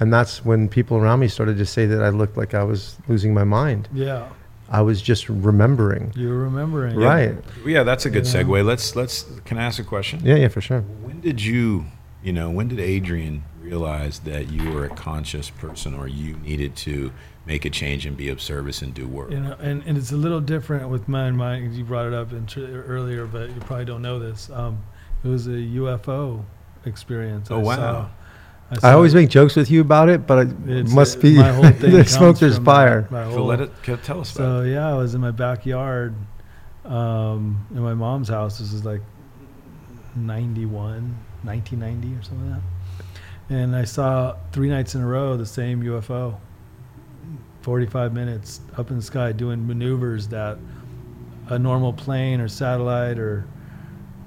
and 0.00 0.12
that's 0.12 0.44
when 0.44 0.68
people 0.68 0.98
around 0.98 1.20
me 1.20 1.28
started 1.28 1.56
to 1.58 1.66
say 1.66 1.86
that 1.86 2.02
I 2.02 2.10
looked 2.10 2.36
like 2.36 2.52
I 2.54 2.62
was 2.64 2.96
losing 3.08 3.32
my 3.32 3.44
mind. 3.44 3.88
Yeah. 3.92 4.28
I 4.68 4.80
was 4.82 5.00
just 5.00 5.28
remembering. 5.28 6.12
You're 6.16 6.36
remembering. 6.38 6.96
Right. 6.96 7.34
Well, 7.58 7.68
yeah, 7.68 7.82
that's 7.84 8.04
a 8.06 8.10
good 8.10 8.26
Yeah. 8.26 8.42
segue. 8.42 8.64
Let's 8.64 8.96
let's. 8.96 9.24
Can 9.44 9.58
I 9.58 9.64
ask 9.64 9.78
a 9.78 9.84
question? 9.84 10.20
Yeah, 10.24 10.36
yeah, 10.36 10.48
for 10.48 10.60
sure. 10.60 10.80
When 10.80 11.20
did 11.20 11.42
you, 11.42 11.86
you 12.22 12.32
know, 12.32 12.50
when 12.50 12.68
did 12.68 12.80
Adrian 12.80 13.44
realize 13.60 14.20
that 14.20 14.48
you 14.50 14.70
were 14.72 14.84
a 14.84 14.88
conscious 14.94 15.50
person 15.50 15.94
or 15.94 16.06
you 16.08 16.36
needed 16.38 16.76
to 16.76 17.12
make 17.46 17.64
a 17.64 17.70
change 17.70 18.06
and 18.06 18.16
be 18.16 18.28
of 18.28 18.40
service 18.40 18.82
and 18.82 18.92
do 18.94 19.06
work? 19.06 19.30
You 19.30 19.40
know, 19.40 19.56
and, 19.60 19.82
and 19.86 19.96
it's 19.96 20.10
a 20.12 20.16
little 20.16 20.40
different 20.40 20.88
with 20.88 21.08
mine. 21.08 21.36
Mine, 21.36 21.72
you 21.72 21.84
brought 21.84 22.06
it 22.06 22.14
up 22.14 22.32
in 22.32 22.46
tr- 22.46 22.60
earlier, 22.60 23.26
but 23.26 23.50
you 23.50 23.60
probably 23.60 23.84
don't 23.84 24.02
know 24.02 24.18
this. 24.18 24.50
Um, 24.50 24.82
it 25.24 25.28
was 25.28 25.46
a 25.46 25.50
UFO 25.50 26.44
experience. 26.84 27.50
Oh, 27.50 27.58
I 27.60 27.62
wow. 27.62 28.10
Saw- 28.74 28.88
I 28.88 28.92
always 28.92 29.14
make 29.14 29.28
jokes 29.30 29.54
with 29.56 29.70
you 29.70 29.80
about 29.80 30.08
it, 30.08 30.26
but 30.26 30.46
it 30.48 30.68
it's- 30.68 30.92
must 30.92 31.18
uh, 31.18 31.22
be 31.22 31.36
my 31.36 31.52
whole 31.52 31.62
thing 31.70 31.92
there's 31.92 32.10
smoke, 32.10 32.38
there's 32.38 32.58
fire. 32.58 33.06
My, 33.10 33.24
my 33.24 33.30
So 33.30 33.38
whole, 33.38 33.46
let 33.46 33.60
it 33.60 33.70
tell 34.02 34.20
us 34.20 34.30
so 34.30 34.42
about 34.44 34.66
it. 34.66 34.72
yeah, 34.72 34.88
I 34.88 34.94
was 34.94 35.14
in 35.14 35.20
my 35.20 35.30
backyard, 35.30 36.14
um, 36.84 37.66
in 37.74 37.80
my 37.80 37.94
mom's 37.94 38.28
house. 38.28 38.58
This 38.58 38.72
is 38.72 38.84
like 38.84 39.02
91, 40.16 41.16
1990 41.42 42.18
or 42.18 42.22
something 42.22 42.50
like 42.50 42.60
that. 42.60 43.54
And 43.54 43.76
I 43.76 43.84
saw 43.84 44.36
three 44.52 44.68
nights 44.68 44.94
in 44.94 45.02
a 45.02 45.06
row 45.06 45.36
the 45.36 45.46
same 45.46 45.82
UFO. 45.82 46.36
45 47.62 48.12
minutes 48.12 48.60
up 48.76 48.90
in 48.90 48.96
the 48.96 49.02
sky 49.02 49.32
doing 49.32 49.66
maneuvers 49.66 50.28
that 50.28 50.56
a 51.48 51.58
normal 51.58 51.92
plane 51.92 52.40
or 52.40 52.46
satellite 52.46 53.18
or 53.18 53.44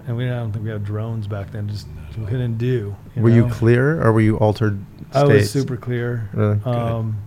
and 0.08 0.18
we 0.18 0.26
I 0.26 0.32
don't 0.40 0.52
think 0.52 0.66
we 0.66 0.72
had 0.72 0.84
drones 0.84 1.26
back 1.26 1.52
then 1.52 1.70
just 1.70 1.88
No. 1.88 1.99
Couldn't 2.14 2.58
do. 2.58 2.96
Were 3.16 3.30
you 3.30 3.48
clear 3.50 4.02
or 4.02 4.12
were 4.14 4.22
you 4.22 4.38
altered 4.38 4.84
States? 5.12 5.16
I 5.16 5.24
was 5.24 5.52
super 5.52 5.78
clear. 5.78 6.30
Really? 6.34 6.60
Um, 6.64 7.22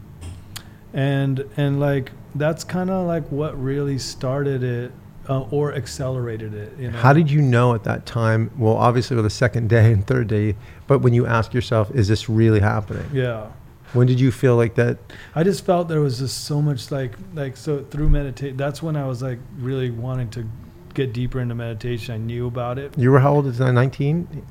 and 0.93 1.45
and 1.57 1.81
like 1.81 2.13
that's 2.35 2.65
kind 2.65 2.91
of 2.91 3.07
like 3.07 3.27
what 3.31 3.61
really 3.61 3.99
started 3.99 4.63
it 4.63 4.93
uh, 5.29 5.43
or 5.51 5.75
accelerated 5.75 6.55
it. 6.55 6.79
You 6.79 6.91
know? 6.91 6.99
How 6.99 7.13
did 7.13 7.31
you 7.31 7.41
know 7.41 7.75
at 7.75 7.85
that 7.85 8.07
time? 8.07 8.51
Well, 8.57 8.77
obviously 8.77 9.17
with 9.17 9.25
the 9.25 9.31
second 9.31 9.69
day 9.69 9.93
and 9.93 10.07
third 10.07 10.29
day, 10.29 10.57
but 10.87 11.01
when 11.01 11.15
you 11.15 11.27
ask 11.27 11.55
yourself, 11.55 11.91
is 11.93 12.09
this 12.09 12.29
really 12.29 12.61
happening? 12.61 13.09
Yeah, 13.13 13.49
When 13.93 14.07
did 14.07 14.21
you 14.21 14.33
feel 14.33 14.57
like 14.57 14.75
that? 14.77 14.99
I 15.35 15.43
just 15.43 15.65
felt 15.65 15.89
there 15.89 16.01
was 16.01 16.19
just 16.19 16.45
so 16.45 16.63
much 16.63 16.91
like 16.91 17.13
like 17.35 17.57
so 17.57 17.85
through 17.85 18.09
meditate. 18.09 18.57
That's 18.57 18.83
when 18.83 18.97
I 18.97 19.07
was 19.07 19.23
like 19.23 19.39
really 19.59 19.91
wanting 19.91 20.31
to 20.31 20.47
get 20.95 21.13
deeper 21.13 21.41
into 21.41 21.55
meditation. 21.55 22.15
I 22.15 22.19
knew 22.19 22.47
about 22.47 22.79
it. 22.79 22.97
You 22.99 23.11
were 23.11 23.21
how 23.21 23.35
old? 23.35 23.47
Is 23.47 23.59
that 23.59 23.73
19? 23.73 24.47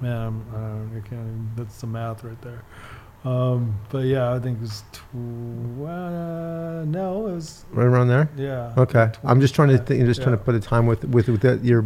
Man, 0.00 0.16
I'm, 0.16 0.44
I, 0.50 0.58
don't, 0.58 0.90
I 1.04 1.08
can't. 1.08 1.12
Even, 1.20 1.50
that's 1.56 1.80
the 1.80 1.86
math 1.86 2.24
right 2.24 2.40
there. 2.42 2.62
Um, 3.24 3.78
but 3.88 4.00
yeah, 4.04 4.34
I 4.34 4.38
think 4.38 4.58
it 4.58 4.60
was 4.60 4.84
tw- 4.92 5.14
uh, 5.88 6.84
no, 6.84 7.26
it 7.28 7.32
was 7.34 7.64
Right 7.72 7.86
around 7.86 8.08
there. 8.08 8.28
yeah. 8.36 8.74
Okay, 8.76 9.10
I'm 9.24 9.40
just 9.40 9.54
trying 9.54 9.68
to 9.68 9.74
Yeah, 9.74 9.80
think, 9.80 10.04
just 10.04 10.20
trying 10.22 10.36
to 10.36 10.42
put 10.42 10.54
a 10.54 10.60
time 10.60 10.86
with 10.86 11.04
with, 11.06 11.28
with 11.28 11.40
the, 11.40 11.58
your 11.62 11.84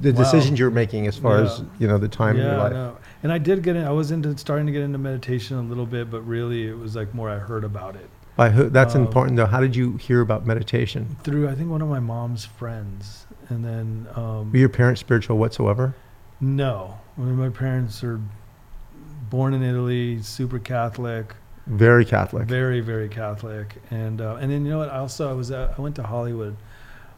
the 0.00 0.12
Wow. 0.12 0.18
decisions 0.18 0.58
you're 0.58 0.70
making 0.70 1.06
as 1.06 1.16
far 1.18 1.42
as 1.42 1.62
you 1.78 1.86
know 1.88 1.98
the 1.98 2.08
time 2.08 2.36
in 2.38 2.44
your 2.46 2.56
life. 2.56 2.72
no. 2.72 2.96
And 3.22 3.32
I 3.32 3.38
did 3.38 3.62
get 3.64 3.74
in. 3.76 3.84
I 3.84 3.90
was 3.90 4.12
into 4.12 4.36
starting 4.38 4.64
to 4.66 4.72
get 4.72 4.82
into 4.82 4.96
meditation 4.98 5.58
a 5.58 5.62
little 5.62 5.86
bit, 5.86 6.10
but 6.10 6.22
really 6.22 6.68
it 6.68 6.78
was 6.78 6.94
like 6.96 7.12
more 7.14 7.28
I 7.28 7.36
heard 7.38 7.64
about 7.64 7.96
it 7.96 8.08
By 8.36 8.48
who? 8.50 8.70
That's 8.70 8.94
Um, 8.94 9.02
important 9.02 9.36
though. 9.36 9.46
How 9.46 9.60
did 9.60 9.74
you 9.76 9.96
hear 9.98 10.20
about 10.22 10.46
meditation? 10.46 11.16
through 11.24 11.48
I 11.48 11.54
think 11.54 11.68
one 11.70 11.82
of 11.82 11.88
my 11.88 12.00
mom's 12.00 12.44
friends, 12.46 13.26
and 13.50 13.62
then 13.64 14.06
um, 14.14 14.52
Were 14.52 14.58
your 14.58 14.68
parents 14.70 15.00
spiritual 15.02 15.36
whatsoever? 15.36 15.94
no, 16.40 16.98
I 17.18 17.22
mean, 17.22 17.36
my 17.36 17.48
parents 17.48 18.04
are 18.04 18.20
born 19.28 19.52
in 19.52 19.62
Italy, 19.62 20.22
super 20.22 20.60
Catholic. 20.60 21.34
Very 21.66 22.04
Catholic. 22.04 22.46
Very, 22.46 22.80
very 22.80 23.08
Catholic, 23.08 23.74
and 23.90 24.20
uh, 24.20 24.36
and 24.40 24.50
then 24.50 24.64
you 24.64 24.70
know 24.70 24.78
what? 24.78 24.88
I 24.88 24.98
also 24.98 25.28
I 25.28 25.32
was 25.32 25.50
at, 25.50 25.74
I 25.76 25.82
went 25.82 25.96
to 25.96 26.02
Hollywood 26.02 26.56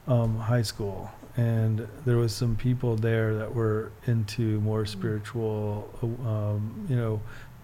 um, 0.09 0.39
High 0.39 0.63
School, 0.63 1.11
and 1.37 1.87
there 2.05 2.17
was 2.17 2.35
some 2.35 2.57
people 2.57 2.97
there 2.97 3.37
that 3.37 3.55
were 3.55 3.93
into 4.07 4.61
more 4.61 4.87
spiritual, 4.87 5.89
um, 6.03 6.87
you 6.89 6.97
know, 6.97 7.21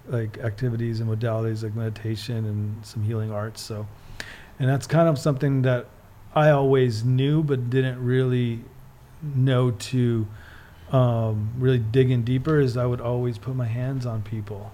like 0.06 0.38
activities 0.38 1.00
and 1.00 1.10
modalities 1.10 1.62
like 1.62 1.74
meditation 1.74 2.44
and 2.44 2.86
some 2.86 3.02
healing 3.02 3.32
arts. 3.32 3.62
So, 3.62 3.86
and 4.58 4.68
that's 4.68 4.86
kind 4.86 5.08
of 5.08 5.18
something 5.18 5.62
that 5.62 5.86
I 6.34 6.50
always 6.50 7.02
knew, 7.02 7.42
but 7.42 7.70
didn't 7.70 8.04
really 8.04 8.60
know 9.22 9.70
to 9.70 10.26
um, 10.92 11.50
really 11.58 11.78
digging 11.78 12.22
deeper. 12.22 12.60
Is 12.60 12.76
I 12.76 12.86
would 12.86 13.00
always 13.00 13.38
put 13.38 13.54
my 13.56 13.66
hands 13.66 14.06
on 14.06 14.22
people, 14.22 14.72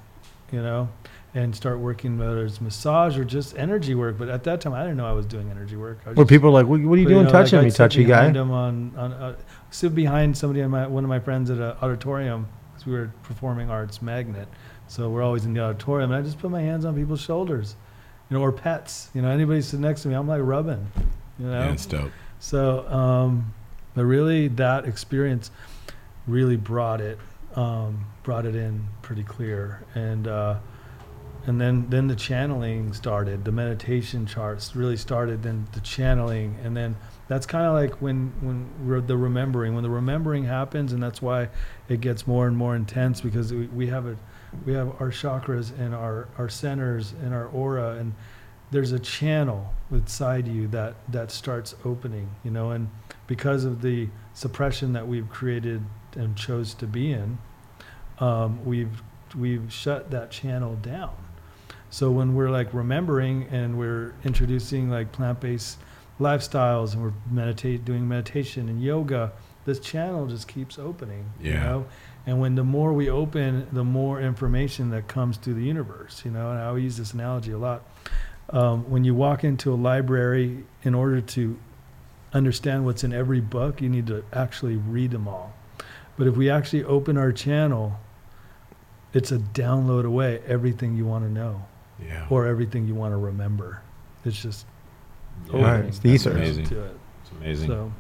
you 0.51 0.63
know 0.63 0.89
and 1.35 1.57
start 1.57 1.79
working 1.79 2.19
whether 2.19 2.45
it's 2.45 2.61
massage 2.61 3.17
or 3.17 3.25
just 3.25 3.57
energy 3.57 3.95
work. 3.95 4.19
But 4.19 4.29
at 4.29 4.45
that 4.45 4.61
time, 4.61 4.75
I 4.75 4.83
didn't 4.83 4.99
know 4.99 5.07
I 5.07 5.13
was 5.13 5.25
doing 5.25 5.51
energy 5.51 5.77
work. 5.77 6.01
I 6.05 6.11
was 6.11 6.19
Were 6.19 6.25
just- 6.25 6.29
people 6.29 6.51
like, 6.51 6.67
what, 6.67 6.79
what 6.83 6.99
are 6.99 7.01
you 7.01 7.07
but, 7.07 7.11
doing 7.15 7.25
know, 7.25 7.31
touching 7.31 7.57
like, 7.57 7.63
me, 7.63 7.67
I'd 7.69 7.73
sit 7.73 7.77
touchy 7.79 8.05
guy? 8.05 8.19
behind 8.29 8.37
'em 8.37 8.51
on, 8.51 8.93
on 8.99 9.13
uh, 9.15 9.37
sit 9.71 9.95
behind 9.95 10.37
somebody 10.37 10.61
on 10.61 10.71
my 10.71 10.87
one 10.87 11.05
of 11.05 11.09
my 11.09 11.19
friends 11.21 11.49
at 11.49 11.57
an 11.57 11.75
auditorium 11.81 12.47
because 12.75 12.85
we 12.87 12.93
were 12.93 13.11
performing 13.23 13.71
arts 13.71 14.03
magnet. 14.03 14.47
So 14.89 15.09
we're 15.09 15.23
always 15.23 15.47
in 15.47 15.55
the 15.55 15.61
auditorium, 15.61 16.13
and 16.13 16.21
I 16.21 16.23
just 16.23 16.39
put 16.39 16.51
my 16.51 16.61
hands 16.61 16.85
on 16.85 16.95
people's 16.95 17.23
shoulders, 17.23 17.77
you 18.29 18.37
know, 18.37 18.43
or 18.43 18.53
pets. 18.53 19.09
You 19.15 19.23
know, 19.23 19.31
anybody 19.31 19.63
sitting 19.63 19.81
next 19.81 20.03
to 20.03 20.09
me, 20.09 20.15
I'm 20.15 20.29
like 20.29 20.43
rubbing. 20.45 20.87
You 21.39 21.47
know, 21.47 21.61
Yeah, 21.61 21.73
it's 21.73 21.87
dope. 21.87 22.11
so, 22.41 22.87
um, 22.89 23.55
but 23.95 24.05
really, 24.05 24.49
that 24.49 24.85
experience 24.85 25.51
really 26.27 26.57
brought 26.57 27.01
it 27.01 27.19
um, 27.55 28.07
brought 28.23 28.47
it 28.47 28.55
in 28.55 28.87
pretty 29.03 29.23
clear, 29.23 29.85
and 29.95 30.27
uh, 30.27 30.59
and 31.47 31.61
then 31.61 31.89
then 31.91 32.07
the 32.07 32.17
channeling 32.17 32.93
started. 32.93 33.45
The 33.45 33.53
meditation 33.53 34.27
charts 34.27 34.75
really 34.75 34.97
started. 34.97 35.43
Then 35.43 35.67
the 35.73 35.81
channeling, 35.81 36.57
and 36.63 36.77
then 36.77 36.97
that's 37.29 37.47
kind 37.47 37.67
of 37.67 37.75
like 37.75 38.01
when 38.01 38.33
when 38.41 39.07
the 39.07 39.17
remembering. 39.17 39.75
When 39.75 39.83
the 39.83 39.91
remembering 39.91 40.45
happens, 40.45 40.93
and 40.93 41.03
that's 41.03 41.21
why 41.21 41.49
it 41.89 42.01
gets 42.01 42.27
more 42.27 42.47
and 42.47 42.57
more 42.57 42.75
intense 42.75 43.21
because 43.21 43.53
we, 43.53 43.67
we 43.67 43.89
have 43.89 44.07
a 44.07 44.17
we 44.65 44.73
have 44.75 44.89
our 45.01 45.11
chakras 45.11 45.79
and 45.79 45.95
our 45.95 46.29
our 46.39 46.49
centers 46.49 47.13
and 47.23 47.35
our 47.35 47.47
aura 47.47 47.93
and 47.93 48.13
there's 48.71 48.93
a 48.93 48.99
channel 48.99 49.73
inside 49.91 50.47
you 50.47 50.69
that 50.69 50.95
that 51.09 51.31
starts 51.31 51.75
opening 51.87 52.31
you 52.45 52.51
know 52.51 52.71
and 52.71 52.91
because 53.27 53.65
of 53.65 53.81
the 53.81 54.09
suppression 54.35 54.93
that 54.93 55.09
we've 55.09 55.31
created 55.31 55.83
and 56.17 56.37
chose 56.37 56.75
to 56.75 56.87
be 56.87 57.13
in 57.13 57.39
um, 58.19 58.65
we've 58.65 59.03
we've 59.37 59.73
shut 59.73 60.11
that 60.11 60.31
channel 60.31 60.77
down. 60.77 61.15
So 61.91 62.11
when 62.11 62.35
we're 62.35 62.51
like 62.51 62.73
remembering 62.73 63.45
and 63.51 63.79
we're 63.79 64.15
introducing 64.25 64.91
like 64.91 65.11
plant-based 65.13 65.79
lifestyles 66.21 66.93
and 66.93 67.03
we're 67.03 67.13
meditate 67.31 67.85
doing 67.85 68.07
meditation 68.07 68.69
and 68.69 68.83
yoga 68.83 69.33
this 69.65 69.79
channel 69.81 70.27
just 70.27 70.47
keeps 70.49 70.79
opening 70.79 71.31
you 71.41 71.53
Yeah. 71.53 71.63
know? 71.65 71.87
And 72.27 72.41
when 72.41 72.55
the 72.55 72.63
more 72.65 72.93
we 72.93 73.09
open 73.09 73.67
the 73.73 73.85
more 73.85 74.21
information 74.21 74.91
that 74.91 75.09
comes 75.09 75.37
to 75.39 75.55
the 75.55 75.63
universe 75.65 76.23
you 76.25 76.31
know? 76.31 76.51
And 76.51 76.59
i 76.59 76.67
always 76.67 76.85
use 76.85 76.97
this 76.99 77.13
analogy 77.15 77.53
a 77.53 77.59
lot. 77.59 77.83
Um, 78.51 78.89
when 78.91 79.05
you 79.05 79.15
walk 79.15 79.43
into 79.45 79.73
a 79.73 79.77
library 79.77 80.65
in 80.83 80.95
order 80.95 81.21
to 81.21 81.59
understand 82.35 82.85
what's 82.85 83.03
in 83.05 83.13
every 83.13 83.41
book 83.41 83.81
you 83.81 83.89
need 83.89 84.07
to 84.09 84.25
actually 84.33 84.77
read 84.77 85.11
them 85.11 85.27
all 85.27 85.55
but 86.17 86.27
if 86.27 86.37
we 86.37 86.51
actually 86.51 86.85
open 86.85 87.17
our 87.17 87.33
channel 87.33 87.99
it's 89.15 89.31
a 89.33 89.39
download 89.39 90.05
away 90.07 90.41
everything 90.47 90.97
you 90.97 91.05
want 91.07 91.25
to 91.25 91.31
know 91.31 91.63
Yeah. 92.05 92.27
or 92.31 92.47
everything 92.47 92.87
you 92.87 92.95
want 92.95 93.13
to 93.13 93.17
remember 93.19 93.83
it's 94.25 94.41
just 94.41 94.67
Yeah. 95.47 95.57
Right, 95.57 95.71
opening 95.75 95.89
it's 95.89 95.99
the 95.99 96.11
That's 96.13 96.27
amazing. 96.27 96.67
to 96.67 96.85
it 96.85 96.97
It's 97.23 97.31
amazing. 97.33 97.69
so 97.69 97.93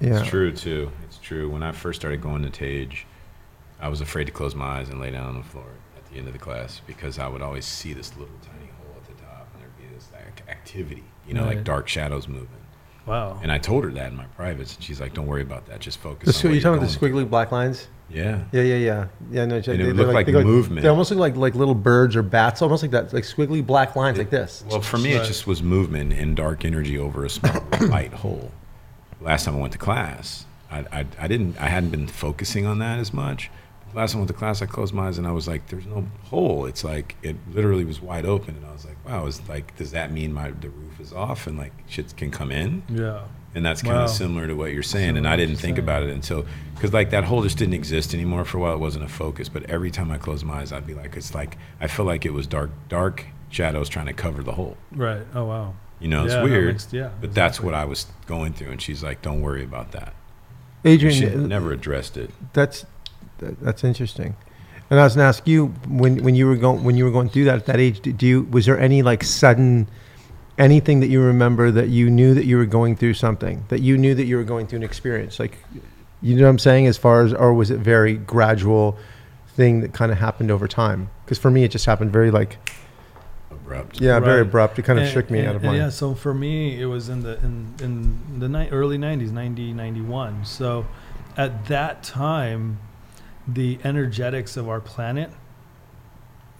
Yeah. 0.00 0.18
It's 0.20 0.28
true 0.28 0.50
too. 0.52 0.90
It's 1.04 1.18
true. 1.18 1.48
When 1.48 1.62
I 1.62 1.70
first 1.70 2.00
started 2.00 2.20
going 2.20 2.42
to 2.42 2.50
Tejas, 2.50 3.04
I 3.80 3.88
was 3.88 4.00
afraid 4.00 4.24
to 4.24 4.32
close 4.32 4.52
my 4.54 4.78
eyes 4.80 4.88
and 4.88 5.00
lay 5.00 5.10
down 5.12 5.26
on 5.26 5.36
the 5.36 5.44
floor 5.44 5.66
at 5.96 6.04
the 6.10 6.18
end 6.18 6.26
of 6.26 6.32
the 6.32 6.40
class 6.40 6.80
because 6.88 7.18
I 7.20 7.28
would 7.28 7.40
always 7.40 7.64
see 7.64 7.92
this 7.92 8.10
little 8.16 8.34
tiny 8.42 8.66
hole 8.78 8.96
at 8.96 9.04
the 9.06 9.22
top, 9.22 9.46
and 9.54 9.62
there'd 9.62 9.76
be 9.78 9.94
this 9.94 10.08
like 10.12 10.42
activity, 10.48 11.04
you 11.26 11.34
know, 11.34 11.44
like 11.44 11.62
dark 11.62 11.86
shadows 11.86 12.26
moving. 12.26 12.48
Wow 13.06 13.38
And 13.42 13.50
I 13.50 13.58
told 13.58 13.84
her 13.84 13.90
that 13.90 14.10
in 14.10 14.16
my 14.16 14.26
privates, 14.36 14.74
and 14.74 14.84
she's 14.84 15.00
like, 15.00 15.14
"Don't 15.14 15.26
worry 15.26 15.42
about 15.42 15.66
that. 15.66 15.80
Just 15.80 15.98
focus." 15.98 16.40
The, 16.40 16.48
on 16.48 16.54
you're 16.54 16.62
talking 16.62 16.80
you're 16.80 16.84
about 16.88 17.00
the 17.00 17.06
squiggly 17.06 17.28
black 17.28 17.52
lines? 17.52 17.88
Yeah. 18.12 18.44
Yeah, 18.52 18.62
yeah, 18.62 18.76
yeah. 18.76 19.06
Yeah, 19.30 19.44
no, 19.46 19.56
And 19.56 19.64
they, 19.64 19.72
it 19.72 19.86
would 19.86 19.96
they're 19.96 20.12
like 20.12 20.26
they 20.26 20.44
movement. 20.44 20.82
They 20.82 20.88
almost 20.88 21.10
look 21.10 21.20
like 21.20 21.36
like 21.36 21.54
little 21.54 21.74
birds 21.74 22.14
or 22.14 22.22
bats, 22.22 22.62
almost 22.62 22.82
like 22.82 22.92
that, 22.92 23.12
like 23.12 23.24
squiggly 23.24 23.64
black 23.64 23.96
lines 23.96 24.18
like 24.18 24.30
this. 24.30 24.64
Well, 24.68 24.80
for 24.80 24.98
me, 24.98 25.12
it 25.12 25.24
just 25.24 25.46
was 25.46 25.62
movement 25.62 26.12
and 26.12 26.36
dark 26.36 26.64
energy 26.64 26.98
over 26.98 27.24
a 27.24 27.30
small 27.30 27.64
light 27.80 28.12
hole. 28.12 28.50
Last 29.20 29.44
time 29.44 29.56
I 29.56 29.58
went 29.58 29.72
to 29.72 29.78
class, 29.78 30.46
I, 30.70 30.80
I, 30.92 31.06
I 31.18 31.28
didn't, 31.28 31.56
I 31.58 31.68
hadn't 31.68 31.90
been 31.90 32.08
focusing 32.08 32.66
on 32.66 32.78
that 32.80 32.98
as 32.98 33.12
much. 33.12 33.50
Last 33.94 34.12
time 34.12 34.20
with 34.20 34.28
the 34.28 34.34
class, 34.34 34.62
I 34.62 34.66
closed 34.66 34.94
my 34.94 35.08
eyes 35.08 35.18
and 35.18 35.26
I 35.26 35.32
was 35.32 35.46
like, 35.46 35.66
"There's 35.68 35.86
no 35.86 36.06
hole." 36.24 36.66
It's 36.66 36.82
like 36.84 37.16
it 37.22 37.36
literally 37.52 37.84
was 37.84 38.00
wide 38.00 38.24
open, 38.26 38.56
and 38.56 38.64
I 38.66 38.72
was 38.72 38.84
like, 38.86 38.96
"Wow!" 39.06 39.26
It's 39.26 39.46
like, 39.48 39.76
does 39.76 39.90
that 39.92 40.10
mean 40.12 40.32
my 40.32 40.50
the 40.50 40.70
roof 40.70 40.98
is 41.00 41.12
off 41.12 41.46
and 41.46 41.58
like 41.58 41.72
shit 41.88 42.16
can 42.16 42.30
come 42.30 42.50
in? 42.50 42.82
yeah 42.88 43.22
And 43.54 43.64
that's 43.66 43.82
kind 43.82 43.96
Wow. 43.96 44.04
of 44.04 44.10
similar 44.10 44.46
to 44.46 44.54
what 44.54 44.72
you're 44.72 44.82
saying. 44.82 45.08
Similar 45.14 45.18
and 45.18 45.28
I 45.28 45.36
didn't 45.36 45.56
think 45.56 45.76
saying. 45.76 45.84
about 45.86 46.02
it 46.04 46.10
until, 46.10 46.46
because 46.74 46.92
like 46.94 47.10
that 47.10 47.24
hole 47.24 47.42
just 47.42 47.58
didn't 47.58 47.74
exist 47.74 48.14
anymore 48.14 48.44
for 48.46 48.56
a 48.56 48.60
while. 48.62 48.72
It 48.74 48.78
wasn't 48.80 49.04
a 49.04 49.08
focus. 49.08 49.48
But 49.50 49.64
every 49.68 49.90
time 49.90 50.10
I 50.10 50.16
closed 50.16 50.44
my 50.46 50.60
eyes, 50.60 50.72
I'd 50.72 50.86
be 50.86 50.94
like, 50.94 51.14
it's 51.16 51.34
like, 51.34 51.58
I 51.80 51.86
feel 51.86 52.06
like 52.06 52.24
it 52.24 52.32
was 52.32 52.46
dark, 52.46 52.70
dark 52.88 53.26
shadows 53.50 53.90
trying 53.90 54.06
to 54.06 54.14
cover 54.14 54.42
the 54.42 54.52
hole. 54.52 54.78
right 54.92 55.20
oh 55.34 55.44
wow 55.44 55.74
You 56.00 56.08
know, 56.08 56.24
it's 56.24 56.32
Yeah, 56.32 56.40
that 56.40 56.44
weird. 56.44 56.74
makes- 56.74 56.88
yeah 56.92 57.10
but 57.20 57.34
that's 57.34 57.60
what 57.60 57.74
I 57.74 57.84
was 57.84 58.06
going 58.26 58.54
through. 58.54 58.70
And 58.70 58.80
she's 58.80 59.02
like, 59.04 59.20
don't 59.20 59.42
worry 59.42 59.62
about 59.64 59.92
that. 59.92 60.14
Adrian, 60.84 61.14
she 61.14 61.26
uh, 61.28 61.36
never 61.36 61.70
addressed 61.72 62.16
it. 62.16 62.30
that's 62.54 62.86
that, 63.42 63.60
that's 63.60 63.84
interesting. 63.84 64.34
And 64.90 65.00
I 65.00 65.04
was 65.04 65.14
going 65.16 65.24
to 65.24 65.28
ask 65.28 65.46
you 65.46 65.66
when 65.88 66.22
when 66.22 66.34
you 66.34 66.46
were 66.46 66.56
going 66.56 66.84
when 66.84 66.96
you 66.96 67.04
were 67.04 67.10
going 67.10 67.28
through 67.28 67.44
that 67.44 67.56
at 67.56 67.66
that 67.66 67.80
age, 67.80 68.00
do 68.02 68.26
you 68.26 68.42
was 68.50 68.66
there 68.66 68.78
any 68.78 69.02
like 69.02 69.22
sudden 69.24 69.88
anything 70.58 71.00
that 71.00 71.08
you 71.08 71.20
remember 71.22 71.70
that 71.70 71.88
you 71.88 72.10
knew 72.10 72.34
that 72.34 72.44
you 72.44 72.56
were 72.58 72.66
going 72.66 72.94
through 72.94 73.14
something 73.14 73.64
that 73.68 73.80
you 73.80 73.96
knew 73.96 74.14
that 74.14 74.24
you 74.24 74.36
were 74.36 74.44
going 74.44 74.66
through 74.66 74.76
an 74.76 74.82
experience 74.82 75.40
like 75.40 75.56
you 76.20 76.36
know 76.36 76.42
what 76.42 76.50
I'm 76.50 76.58
saying 76.58 76.86
as 76.86 76.98
far 76.98 77.22
as 77.24 77.32
or 77.32 77.54
was 77.54 77.70
it 77.70 77.78
very 77.78 78.14
gradual 78.16 78.98
thing 79.56 79.80
that 79.80 79.92
kind 79.94 80.12
of 80.12 80.18
happened 80.18 80.50
over 80.50 80.68
time? 80.68 81.08
Because 81.24 81.38
for 81.38 81.50
me, 81.50 81.64
it 81.64 81.70
just 81.70 81.84
happened 81.86 82.12
very 82.12 82.30
like 82.30 82.58
Abrupt. 83.50 84.00
yeah, 84.00 84.20
very 84.20 84.42
abrupt. 84.42 84.78
It 84.78 84.82
kind 84.82 84.98
of 84.98 85.04
And- 85.06 85.12
shook 85.14 85.30
me 85.30 85.40
and- 85.40 85.48
out 85.48 85.56
of 85.56 85.64
and 85.64 85.72
my. 85.72 85.78
Yeah, 85.78 85.88
so 85.88 86.14
for 86.14 86.32
me, 86.34 86.80
it 86.80 86.86
was 86.86 87.08
in 87.08 87.22
the 87.22 87.38
in 87.42 87.74
in 87.82 88.38
the 88.38 88.48
ni- 88.48 88.68
early 88.70 88.98
'90s, 88.98 89.32
90, 89.32 89.72
91. 89.72 90.44
So 90.44 90.84
at 91.36 91.66
that 91.66 92.02
time, 92.02 92.78
the 93.46 93.78
energetics 93.84 94.56
of 94.56 94.68
our 94.68 94.80
planet 94.80 95.30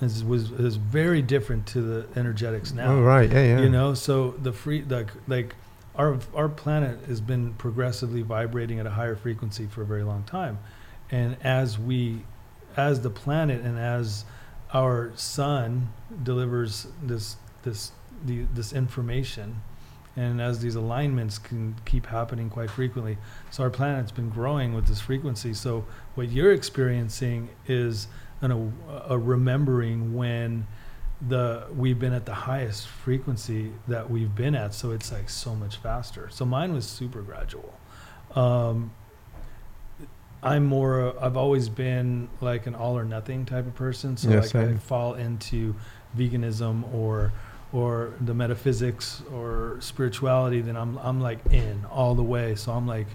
is, 0.01 0.25
was 0.25 0.51
is 0.53 0.77
very 0.77 1.23
different 1.23 1.67
to 1.69 1.81
the 1.81 2.07
energetics 2.19 2.73
now. 2.73 2.95
Oh 2.95 3.03
right, 3.03 3.31
yeah, 3.31 3.45
yeah. 3.45 3.61
You 3.61 3.69
know, 3.69 3.95
so 3.95 4.33
the 4.33 4.53
free 4.53 4.83
like 4.83 5.11
like 5.29 5.55
our 5.95 6.19
our 6.35 6.49
planet 6.49 7.05
has 7.07 7.21
been 7.21 7.55
progressively 7.55 8.23
vibrating 8.23 8.79
at 8.81 8.87
a 8.87 8.91
higher 8.91 9.17
frequency 9.17 9.67
for 9.67 9.83
a 9.83 9.87
very 9.87 10.03
long 10.03 10.25
time, 10.25 10.59
and 11.11 11.37
as 11.43 11.79
we, 11.79 12.25
as 12.77 13.03
the 13.03 13.11
planet 13.11 13.63
and 13.63 13.79
as 13.79 14.25
our 14.73 15.13
sun 15.15 15.93
delivers 16.23 16.89
this 17.03 17.37
this 17.63 17.93
the, 18.25 18.45
this 18.55 18.73
information, 18.73 19.63
and 20.17 20.41
as 20.41 20.61
these 20.61 20.75
alignments 20.75 21.39
can 21.39 21.75
keep 21.85 22.07
happening 22.07 22.51
quite 22.51 22.71
frequently, 22.71 23.19
so 23.51 23.63
our 23.63 23.71
planet's 23.71 24.13
been 24.13 24.29
growing 24.29 24.75
with 24.75 24.87
this 24.87 25.01
frequency. 25.01 25.55
So 25.55 25.85
what 26.15 26.31
you're 26.31 26.53
experiencing 26.53 27.49
is 27.67 28.09
an, 28.41 28.51
a, 28.51 29.15
a 29.15 29.19
remembering 29.19 30.15
when 30.15 30.67
the 31.29 31.67
we've 31.77 32.01
been 32.01 32.13
at 32.13 32.27
the 32.27 32.35
highest 32.35 32.89
frequency 32.89 33.73
that 33.87 34.11
we've 34.11 34.35
been 34.35 34.57
at 34.57 34.75
so 34.75 34.91
it's 34.91 35.13
like 35.13 35.31
so 35.31 35.55
much 35.55 35.77
faster 35.77 36.29
so 36.33 36.45
mine 36.45 36.73
was 36.73 36.85
super 36.85 37.23
gradual 37.23 37.79
um, 38.35 38.91
I'm 40.43 40.65
more. 40.65 41.15
I've 41.23 41.37
always 41.37 41.69
been 41.69 42.29
like 42.41 42.67
an 42.67 42.75
all 42.75 42.99
or 42.99 43.05
nothing 43.05 43.47
type 43.47 43.67
of 43.67 43.75
person. 43.75 44.17
So 44.17 44.31
Yeah, 44.31 44.41
like 44.41 44.55
I 44.55 44.75
fall 44.75 45.15
into 45.15 45.77
veganism 46.17 46.93
or 46.93 47.33
or 47.73 48.13
the 48.21 48.35
metaphysics 48.35 49.23
or 49.33 49.79
spirituality, 49.81 50.61
then 50.61 50.77
I'm 50.77 50.99
I'm 50.99 51.21
like 51.21 51.39
in 51.51 51.85
all 51.91 52.15
the 52.15 52.23
way. 52.23 52.55
So 52.55 52.73
I'm 52.73 52.87
like 52.87 53.07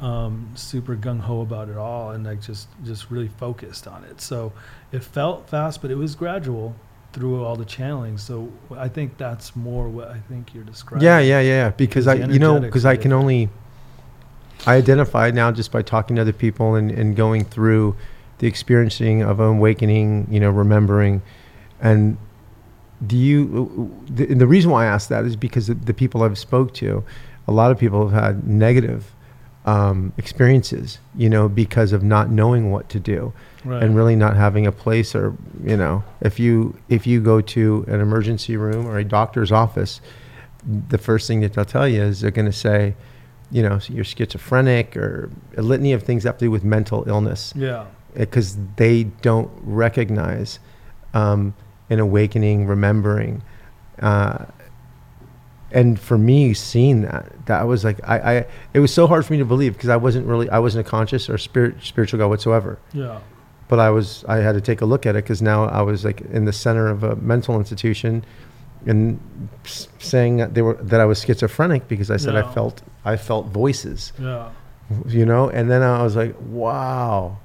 um, 0.00 0.50
super 0.54 0.96
gung 0.96 1.20
ho 1.20 1.40
about 1.42 1.68
it 1.68 1.76
all 1.76 2.10
and 2.10 2.24
like 2.24 2.40
just 2.40 2.68
just 2.84 3.10
really 3.10 3.28
focused 3.28 3.86
on 3.86 4.04
it. 4.04 4.20
So 4.20 4.52
it 4.92 5.02
felt 5.04 5.48
fast, 5.48 5.82
but 5.82 5.90
it 5.90 5.96
was 5.96 6.14
gradual 6.14 6.74
through 7.14 7.44
all 7.44 7.56
the 7.56 7.64
channeling. 7.64 8.18
So 8.18 8.52
I 8.76 8.88
think 8.88 9.16
that's 9.16 9.54
more 9.54 9.88
what 9.88 10.08
I 10.08 10.18
think 10.28 10.52
you're 10.52 10.64
describing. 10.64 11.06
Yeah, 11.06 11.20
yeah, 11.20 11.40
yeah. 11.40 11.70
Because 11.70 12.08
I, 12.08 12.14
you 12.14 12.40
know, 12.40 12.58
because 12.58 12.84
I 12.84 12.96
can 12.96 13.12
only, 13.12 13.48
I 14.66 14.74
identify 14.74 15.30
now 15.30 15.52
just 15.52 15.70
by 15.70 15.82
talking 15.82 16.16
to 16.16 16.22
other 16.22 16.32
people 16.32 16.74
and, 16.74 16.90
and 16.90 17.14
going 17.14 17.44
through 17.44 17.94
the 18.38 18.48
experiencing 18.48 19.22
of 19.22 19.38
awakening, 19.38 20.26
you 20.28 20.40
know, 20.40 20.50
remembering. 20.50 21.22
And 21.80 22.18
do 23.06 23.16
you, 23.16 23.94
the, 24.06 24.30
and 24.30 24.40
the 24.40 24.46
reason 24.46 24.70
why 24.70 24.84
I 24.84 24.86
ask 24.86 25.08
that 25.08 25.24
is 25.24 25.36
because 25.36 25.66
the, 25.66 25.74
the 25.74 25.94
people 25.94 26.22
I've 26.22 26.38
spoke 26.38 26.74
to, 26.74 27.04
a 27.46 27.52
lot 27.52 27.70
of 27.70 27.78
people 27.78 28.08
have 28.08 28.22
had 28.24 28.46
negative 28.46 29.12
um, 29.66 30.12
experiences, 30.18 30.98
you 31.16 31.28
know, 31.28 31.48
because 31.48 31.92
of 31.92 32.02
not 32.02 32.30
knowing 32.30 32.70
what 32.70 32.88
to 32.90 33.00
do 33.00 33.32
Right. 33.64 33.82
and 33.82 33.96
really 33.96 34.14
not 34.14 34.36
having 34.36 34.66
a 34.66 34.72
place 34.72 35.14
or 35.14 35.34
you 35.64 35.74
know 35.74 36.04
if 36.20 36.38
you 36.38 36.76
if 36.90 37.06
you 37.06 37.18
go 37.22 37.40
to 37.40 37.82
an 37.88 37.98
emergency 37.98 38.58
room 38.58 38.86
or 38.86 38.98
a 38.98 39.04
doctor's 39.04 39.50
office 39.50 40.02
the 40.90 40.98
first 40.98 41.26
thing 41.26 41.40
that 41.40 41.54
they'll 41.54 41.64
tell 41.64 41.88
you 41.88 42.02
is 42.02 42.20
they're 42.20 42.30
going 42.30 42.44
to 42.44 42.52
say 42.52 42.94
you 43.50 43.62
know 43.62 43.80
you're 43.88 44.04
schizophrenic 44.04 44.94
or 44.98 45.30
a 45.56 45.62
litany 45.62 45.94
of 45.94 46.02
things 46.02 46.24
that 46.24 46.28
have 46.28 46.38
to 46.40 46.44
do 46.44 46.50
with 46.50 46.62
mental 46.62 47.08
illness 47.08 47.54
yeah. 47.56 47.86
because 48.12 48.58
they 48.76 49.04
don't 49.22 49.50
recognize 49.62 50.58
um, 51.14 51.54
an 51.90 51.98
awakening 52.00 52.66
remembering 52.66 53.42
uh, 54.00 54.44
and 55.70 55.98
for 55.98 56.16
me 56.18 56.54
seeing 56.54 57.02
that 57.02 57.32
that 57.46 57.62
was 57.66 57.84
like 57.84 57.98
I, 58.08 58.16
I 58.38 58.46
it 58.72 58.80
was 58.80 58.92
so 58.92 59.06
hard 59.06 59.24
for 59.26 59.32
me 59.32 59.38
to 59.40 59.44
believe 59.44 59.72
because 59.74 59.88
i 59.88 59.96
wasn't 59.96 60.26
really 60.26 60.48
i 60.50 60.58
wasn't 60.58 60.86
a 60.86 60.90
conscious 60.90 61.28
or 61.28 61.36
spirit 61.38 61.76
spiritual 61.82 62.18
god 62.18 62.28
whatsoever 62.28 62.78
Yeah. 62.92 63.18
but 63.68 63.78
I 63.80 63.90
was 63.90 64.24
I 64.28 64.36
had 64.36 64.52
to 64.52 64.60
take 64.60 64.80
a 64.82 64.86
look 64.86 65.04
at 65.06 65.16
it 65.16 65.24
because 65.24 65.42
now 65.42 65.64
I 65.64 65.82
was 65.82 66.04
like 66.04 66.20
in 66.20 66.44
the 66.44 66.52
center 66.52 66.86
of 66.88 67.02
a 67.02 67.16
mental 67.16 67.56
institution, 67.58 68.24
and 68.86 69.18
s- 69.64 69.88
saying 69.98 70.36
that 70.36 70.52
they 70.54 70.60
were 70.62 70.74
that 70.74 71.00
I 71.00 71.06
was 71.06 71.22
schizophrenic 71.24 71.88
because 71.88 72.10
I 72.10 72.18
said 72.18 72.34
Yeah. 72.34 72.44
I 72.48 72.52
felt 72.54 72.82
I 73.04 73.16
felt 73.16 73.46
voices, 73.46 74.12
Yeah. 74.20 74.50
you 75.06 75.24
know, 75.26 75.48
and 75.48 75.70
then 75.70 75.82
I 75.82 76.02
was 76.02 76.14
like, 76.14 76.34
wow. 76.46 77.38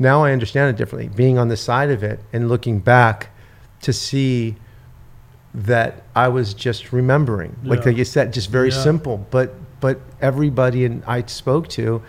Now 0.00 0.24
I 0.24 0.32
understand 0.32 0.70
it 0.70 0.76
differently. 0.76 1.08
Being 1.14 1.38
on 1.38 1.46
the 1.48 1.56
side 1.56 1.90
of 1.90 2.02
it 2.02 2.18
and 2.32 2.48
looking 2.48 2.80
back 2.80 3.28
to 3.82 3.92
see 3.92 4.56
that 5.54 6.02
I 6.16 6.28
was 6.28 6.54
just 6.54 6.92
remembering, 6.92 7.56
like 7.62 7.80
Yeah. 7.80 7.86
like 7.86 7.96
you 7.98 8.04
said, 8.04 8.32
just 8.32 8.50
very 8.50 8.70
Yeah. 8.70 8.82
simple. 8.82 9.26
But 9.30 9.54
but 9.80 9.98
everybody 10.20 10.84
and 10.84 11.02
I 11.06 11.22
spoke 11.26 11.66
to, 11.68 12.02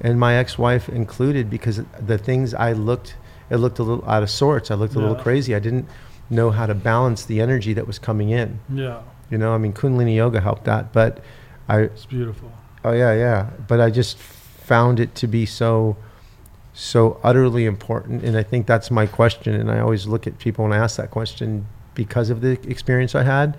and 0.00 0.20
my 0.20 0.34
ex-wife 0.34 0.90
included, 0.90 1.48
because 1.48 1.80
the 1.98 2.18
things 2.18 2.52
I 2.52 2.72
looked, 2.72 3.16
it 3.48 3.56
looked 3.56 3.78
a 3.78 3.82
little 3.82 4.04
out 4.06 4.22
of 4.22 4.28
sorts. 4.28 4.70
I 4.70 4.74
looked 4.74 4.94
a 4.94 4.98
little 4.98 5.14
crazy. 5.14 5.54
I 5.54 5.58
didn't 5.58 5.86
know 6.28 6.50
how 6.50 6.66
to 6.66 6.74
balance 6.74 7.24
the 7.24 7.40
energy 7.40 7.72
that 7.74 7.86
was 7.86 7.98
coming 7.98 8.28
in. 8.28 8.58
Yeah. 8.68 8.98
You 9.30 9.38
know, 9.38 9.54
I 9.54 9.58
mean, 9.58 9.72
Kundalini 9.72 10.14
yoga 10.16 10.40
helped 10.42 10.64
that, 10.64 10.92
but 10.92 11.20
I 11.66 11.78
It's 11.80 12.04
beautiful. 12.04 12.52
Oh 12.84 12.92
yeah, 12.92 13.14
yeah. 13.14 13.46
But 13.66 13.80
I 13.80 13.88
just 13.90 14.18
found 14.18 15.00
it 15.00 15.14
to 15.14 15.26
be 15.26 15.46
so, 15.46 15.96
so 16.74 17.18
utterly 17.22 17.64
important, 17.66 18.24
and 18.24 18.36
I 18.36 18.42
think 18.42 18.66
that's 18.66 18.90
my 18.90 19.06
question. 19.06 19.54
And 19.54 19.70
I 19.70 19.78
always 19.80 20.06
look 20.06 20.26
at 20.26 20.38
people 20.38 20.64
when 20.64 20.72
I 20.72 20.76
ask 20.82 20.96
that 20.96 21.10
question 21.10 21.66
because 21.94 22.28
of 22.30 22.40
the 22.40 22.52
experience 22.68 23.14
I 23.14 23.22
had, 23.22 23.56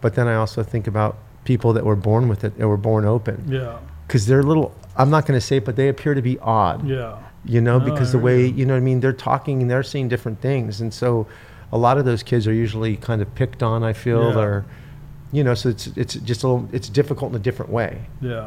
but 0.00 0.14
then 0.14 0.28
I 0.28 0.36
also 0.36 0.62
think 0.62 0.86
about 0.86 1.16
people 1.44 1.72
that 1.72 1.84
were 1.84 1.96
born 1.96 2.28
with 2.28 2.44
it, 2.44 2.56
that 2.56 2.68
were 2.68 2.76
born 2.76 3.04
open, 3.04 3.44
Yeah. 3.48 3.78
because 4.06 4.26
they're 4.26 4.42
little. 4.42 4.72
I'm 4.96 5.10
not 5.10 5.26
going 5.26 5.38
to 5.38 5.44
say, 5.44 5.56
it, 5.56 5.64
but 5.64 5.74
they 5.74 5.88
appear 5.88 6.14
to 6.14 6.22
be 6.22 6.38
odd. 6.38 6.86
Yeah. 6.86 7.18
You 7.44 7.60
know, 7.60 7.78
No, 7.80 7.84
because 7.84 8.12
the 8.12 8.18
way 8.18 8.46
you. 8.46 8.64
know 8.64 8.74
what 8.74 8.78
I 8.78 8.84
mean, 8.84 9.00
they're 9.00 9.12
talking 9.12 9.60
and 9.60 9.68
they're 9.70 9.82
seeing 9.82 10.08
different 10.08 10.40
things, 10.40 10.80
and 10.80 10.94
so 10.94 11.26
a 11.72 11.76
lot 11.78 11.98
of 11.98 12.04
those 12.04 12.22
kids 12.22 12.46
are 12.46 12.52
usually 12.54 12.96
kind 12.96 13.20
of 13.20 13.34
picked 13.34 13.62
on. 13.62 13.82
I 13.82 13.92
feel, 13.92 14.30
Yeah. 14.30 14.38
or 14.38 14.64
you 15.32 15.42
know, 15.42 15.54
so 15.54 15.68
it's 15.70 15.88
it's 15.96 16.14
just 16.14 16.44
a 16.44 16.48
little, 16.48 16.68
it's 16.72 16.88
difficult 16.88 17.32
in 17.32 17.36
a 17.36 17.40
different 17.42 17.72
way 17.72 18.06
Yeah. 18.20 18.46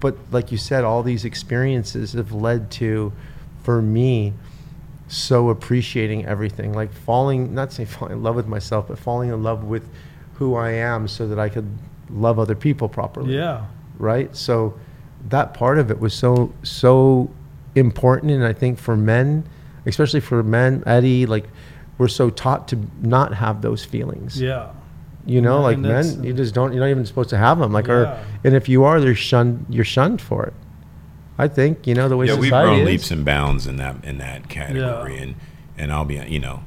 But 0.00 0.16
like 0.30 0.52
you 0.52 0.58
said, 0.58 0.84
all 0.84 1.02
these 1.02 1.24
experiences 1.24 2.12
have 2.12 2.32
led 2.32 2.70
to, 2.72 3.12
for 3.62 3.80
me, 3.80 4.32
so 5.08 5.50
appreciating 5.50 6.26
everything. 6.26 6.72
Like 6.72 6.92
falling, 6.92 7.54
not 7.54 7.72
saying 7.72 7.86
falling 7.88 8.14
in 8.14 8.22
love 8.22 8.34
with 8.34 8.46
myself, 8.46 8.88
but 8.88 8.98
falling 8.98 9.30
in 9.30 9.42
love 9.42 9.64
with 9.64 9.88
who 10.34 10.54
I 10.56 10.70
am 10.72 11.06
so 11.06 11.28
that 11.28 11.38
I 11.38 11.48
could 11.48 11.68
love 12.10 12.38
other 12.38 12.54
people 12.54 12.88
properly. 12.88 13.34
Yeah. 13.34 13.66
Right? 13.98 14.34
So 14.34 14.78
that 15.28 15.54
part 15.54 15.78
of 15.78 15.90
it 15.90 16.00
was 16.00 16.14
so, 16.14 16.52
so 16.62 17.30
important. 17.74 18.32
And 18.32 18.44
I 18.44 18.52
think 18.52 18.78
for 18.78 18.96
men, 18.96 19.48
especially 19.86 20.20
for 20.20 20.42
men, 20.42 20.82
Eddie, 20.86 21.26
like, 21.26 21.48
we're 21.98 22.08
so 22.08 22.30
taught 22.30 22.68
to 22.68 22.78
not 23.00 23.34
have 23.34 23.62
those 23.62 23.84
feelings. 23.84 24.40
Yeah. 24.40 24.72
You 25.24 25.40
know, 25.40 25.58
Yeah, 25.58 25.62
like 25.62 25.78
men, 25.78 26.24
you 26.24 26.32
just 26.32 26.54
don't. 26.54 26.72
You're 26.72 26.82
not 26.82 26.90
even 26.90 27.06
supposed 27.06 27.30
to 27.30 27.38
have 27.38 27.58
them. 27.58 27.72
Like, 27.72 27.88
or 27.88 28.18
and 28.44 28.54
if 28.54 28.68
you 28.68 28.84
are, 28.84 29.00
they're 29.00 29.14
shunned. 29.14 29.66
You're 29.68 29.84
shunned 29.84 30.20
for 30.20 30.44
it. 30.46 30.54
I 31.38 31.48
think 31.48 31.86
you 31.86 31.94
know 31.94 32.08
the 32.08 32.16
way 32.16 32.26
yeah, 32.26 32.34
we've 32.34 32.44
society 32.44 32.68
grown 32.68 32.80
is. 32.80 32.86
leaps 32.86 33.10
and 33.10 33.24
bounds 33.24 33.66
in 33.66 33.76
that 33.76 34.04
in 34.04 34.18
that 34.18 34.48
category, 34.48 35.18
and 35.18 35.36
and 35.78 35.92
I'll 35.92 36.04
be 36.04 36.16
you 36.16 36.38
know, 36.38 36.64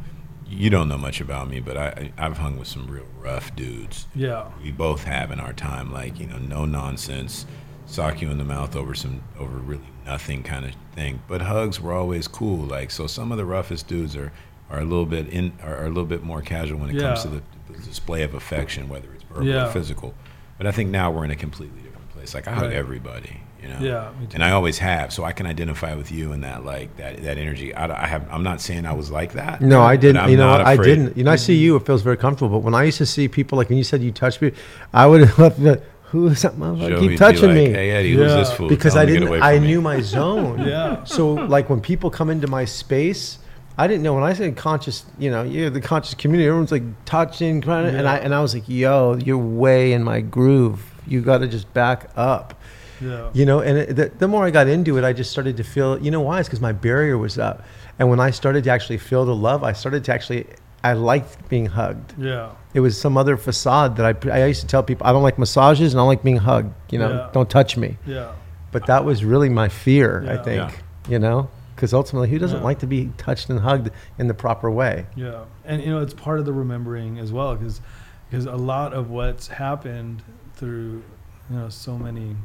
you 0.47 0.69
don't 0.69 0.87
know 0.87 0.97
much 0.97 1.21
about 1.21 1.49
me, 1.49 1.59
but 1.59 1.77
I 1.77 2.11
I've 2.17 2.37
hung 2.37 2.57
with 2.57 2.67
some 2.67 2.87
real 2.87 3.05
rough 3.19 3.55
dudes. 3.55 4.07
Yeah. 4.15 4.45
We 4.63 4.71
both 4.71 5.03
have 5.03 5.31
in 5.31 5.39
our 5.39 5.53
time, 5.53 5.91
like 5.91 6.19
you 6.19 6.27
know, 6.27 6.37
no 6.37 6.65
nonsense, 6.65 7.45
sock 7.85 8.21
you 8.21 8.29
in 8.31 8.37
the 8.37 8.43
mouth 8.43 8.75
over 8.75 8.95
some 8.95 9.23
over 9.39 9.57
really 9.57 9.83
nothing 10.05 10.43
kind 10.43 10.65
of 10.65 10.71
thing. 10.93 11.21
But 11.27 11.41
hugs 11.43 11.79
were 11.81 11.93
always 11.93 12.27
cool. 12.27 12.65
Like 12.65 12.91
so, 12.91 13.07
some 13.07 13.31
of 13.31 13.37
the 13.37 13.45
roughest 13.45 13.87
dudes 13.87 14.15
are 14.15 14.31
are 14.69 14.79
a 14.79 14.85
little 14.85 15.05
bit 15.05 15.27
in 15.27 15.53
are, 15.61 15.77
are 15.77 15.85
a 15.85 15.89
little 15.89 16.05
bit 16.05 16.23
more 16.23 16.41
casual 16.41 16.79
when 16.79 16.89
it 16.89 16.99
comes 16.99 17.21
to 17.21 17.27
the, 17.27 17.41
the 17.75 17.83
display 17.83 18.23
of 18.23 18.33
affection, 18.33 18.89
whether 18.89 19.07
it's 19.13 19.23
verbal 19.23 19.45
Yeah. 19.47 19.67
or 19.67 19.71
physical. 19.71 20.13
But 20.57 20.67
I 20.67 20.71
think 20.71 20.89
now 20.89 21.11
we're 21.11 21.25
in 21.25 21.31
a 21.31 21.35
completely 21.35 21.81
different 21.81 22.09
place. 22.13 22.33
Like 22.33 22.47
I 22.47 22.51
hug 22.53 22.63
Right. 22.63 22.73
everybody, 22.73 23.41
you 23.61 23.67
know. 23.67 23.77
Yeah, 23.81 24.09
me 24.19 24.25
too. 24.27 24.35
And 24.35 24.43
I 24.43 24.51
always 24.51 24.77
have, 24.79 25.11
so 25.11 25.23
I 25.25 25.31
can 25.33 25.45
identify 25.45 25.93
with 25.95 26.11
you 26.11 26.31
in 26.31 26.41
that 26.41 26.63
like 26.65 26.95
that 26.97 27.21
that 27.23 27.38
energy. 27.38 27.73
I, 27.75 28.03
I 28.03 28.07
have. 28.07 28.25
I'm 28.31 28.43
not 28.43 28.61
saying 28.61 28.85
I 28.85 28.93
was 28.93 29.11
like 29.11 29.33
that. 29.33 29.61
No, 29.61 29.81
I 29.81 29.97
didn't. 29.97 30.29
You 30.29 30.38
know, 30.38 30.49
I 30.51 30.77
didn't. 30.77 31.17
You 31.17 31.23
know, 31.25 31.31
I 31.31 31.35
see 31.35 31.55
you. 31.55 31.75
It 31.75 31.85
feels 31.85 32.01
very 32.03 32.17
comfortable. 32.17 32.57
But 32.59 32.63
when 32.63 32.73
I 32.73 32.83
used 32.83 32.97
to 32.99 33.05
see 33.05 33.27
people, 33.27 33.57
like 33.57 33.67
when 33.69 33.77
you 33.77 33.83
said 33.83 34.01
you 34.01 34.11
touched 34.11 34.41
me, 34.41 34.51
I 34.93 35.05
would 35.07 35.21
have 35.21 35.39
left. 35.39 35.61
the- 35.61 35.81
Who 36.11 36.27
is 36.27 36.43
that 36.43 36.53
motherfucker? 36.55 36.99
Keep 36.99 37.17
touching 37.19 37.49
like, 37.49 37.55
me. 37.57 37.65
Hey 37.71 37.89
Eddie, 37.91 38.13
who's 38.13 38.31
Yeah. 38.31 38.38
this 38.38 38.51
fool? 38.53 38.69
because 38.69 38.93
Tell 38.93 39.01
I 39.01 39.05
him 39.05 39.13
to 39.15 39.19
get 39.21 39.29
didn't. 39.31 39.43
I 39.43 39.59
me." 39.59 39.67
knew 39.67 39.81
my 39.81 39.99
zone. 39.99 40.59
Yeah. 40.65 41.03
So 41.03 41.33
like 41.33 41.69
when 41.69 41.81
people 41.81 42.09
come 42.09 42.29
into 42.29 42.47
my 42.47 42.63
space, 42.63 43.39
I 43.77 43.88
didn't 43.88 44.03
know 44.03 44.13
when 44.13 44.23
I 44.23 44.33
said 44.33 44.55
conscious. 44.55 45.05
You 45.19 45.29
know, 45.31 45.43
you're 45.43 45.69
the 45.69 45.81
conscious 45.81 46.13
community. 46.13 46.47
Everyone's 46.47 46.71
like 46.71 46.83
touching, 47.05 47.61
crying, 47.61 47.93
and 47.95 48.07
I 48.07 48.17
and 48.17 48.33
I 48.33 48.41
was 48.41 48.53
like, 48.53 48.67
yo, 48.69 49.15
you're 49.15 49.38
way 49.38 49.93
in 49.93 50.03
my 50.03 50.21
groove. 50.21 50.81
You 51.07 51.21
got 51.21 51.39
to 51.39 51.47
just 51.47 51.71
back 51.73 52.09
up. 52.15 52.59
Yeah. 53.01 53.29
You 53.33 53.45
know, 53.45 53.59
and 53.59 53.77
it, 53.77 53.95
the, 53.95 54.11
the 54.17 54.27
more 54.27 54.45
I 54.45 54.51
got 54.51 54.67
into 54.67 54.97
it, 54.97 55.03
I 55.03 55.11
just 55.11 55.29
started 55.29 55.57
to 55.57 55.63
feel, 55.63 56.01
you 56.01 56.09
know, 56.11 56.21
why? 56.21 56.39
It's 56.39 56.47
because 56.47 56.61
my 56.61 56.71
barrier 56.71 57.17
was 57.17 57.38
up. 57.38 57.63
And 57.99 58.09
when 58.09 58.19
I 58.21 58.31
started 58.31 58.63
to 58.63 58.69
actually 58.71 58.97
feel 58.97 59.25
the 59.25 59.35
love, 59.35 59.63
I 59.63 59.73
started 59.73 60.05
to 60.05 60.13
actually, 60.13 60.47
I 60.83 60.93
liked 60.93 61.47
being 61.49 61.65
hugged. 61.65 62.13
Yeah. 62.17 62.51
It 62.73 62.79
was 62.79 62.99
some 62.99 63.17
other 63.17 63.35
facade 63.35 63.97
that 63.97 64.25
I, 64.25 64.31
I 64.43 64.45
used 64.45 64.61
to 64.61 64.67
tell 64.67 64.81
people, 64.81 65.05
I 65.05 65.11
don't 65.11 65.23
like 65.23 65.38
massages 65.38 65.93
and 65.93 65.99
I 65.99 66.03
don't 66.03 66.07
like 66.07 66.23
being 66.23 66.38
hugged. 66.38 66.73
You 66.91 66.99
know, 66.99 67.09
Yeah. 67.09 67.29
don't 67.33 67.49
touch 67.49 67.75
me. 67.75 67.97
Yeah. 68.07 68.31
But 68.71 68.85
that 68.88 69.03
was 69.03 69.25
really 69.25 69.49
my 69.49 69.67
fear, 69.67 70.25
I 70.29 70.38
think, 70.41 70.71
Yeah. 70.71 71.11
you 71.11 71.19
know, 71.19 71.49
because 71.75 71.93
ultimately, 71.93 72.29
who 72.29 72.39
doesn't 72.39 72.59
Yeah. 72.59 72.63
like 72.63 72.79
to 72.79 72.88
be 72.88 73.11
touched 73.17 73.49
and 73.49 73.59
hugged 73.59 73.89
in 74.17 74.27
the 74.27 74.33
proper 74.33 74.71
way? 74.71 75.05
Yeah, 75.15 75.43
and 75.65 75.81
you 75.83 75.89
know 75.89 75.99
it's 76.01 76.13
part 76.13 76.39
of 76.39 76.45
the 76.45 76.53
remembering 76.53 77.19
as 77.19 77.31
well, 77.31 77.55
because 77.55 77.81
because 78.29 78.45
a 78.45 78.55
lot 78.55 78.93
of 78.93 79.09
what's 79.09 79.47
happened 79.47 80.23
through 80.55 81.03
you 81.49 81.55
know 81.57 81.69
so 81.69 81.97
many 81.97 82.35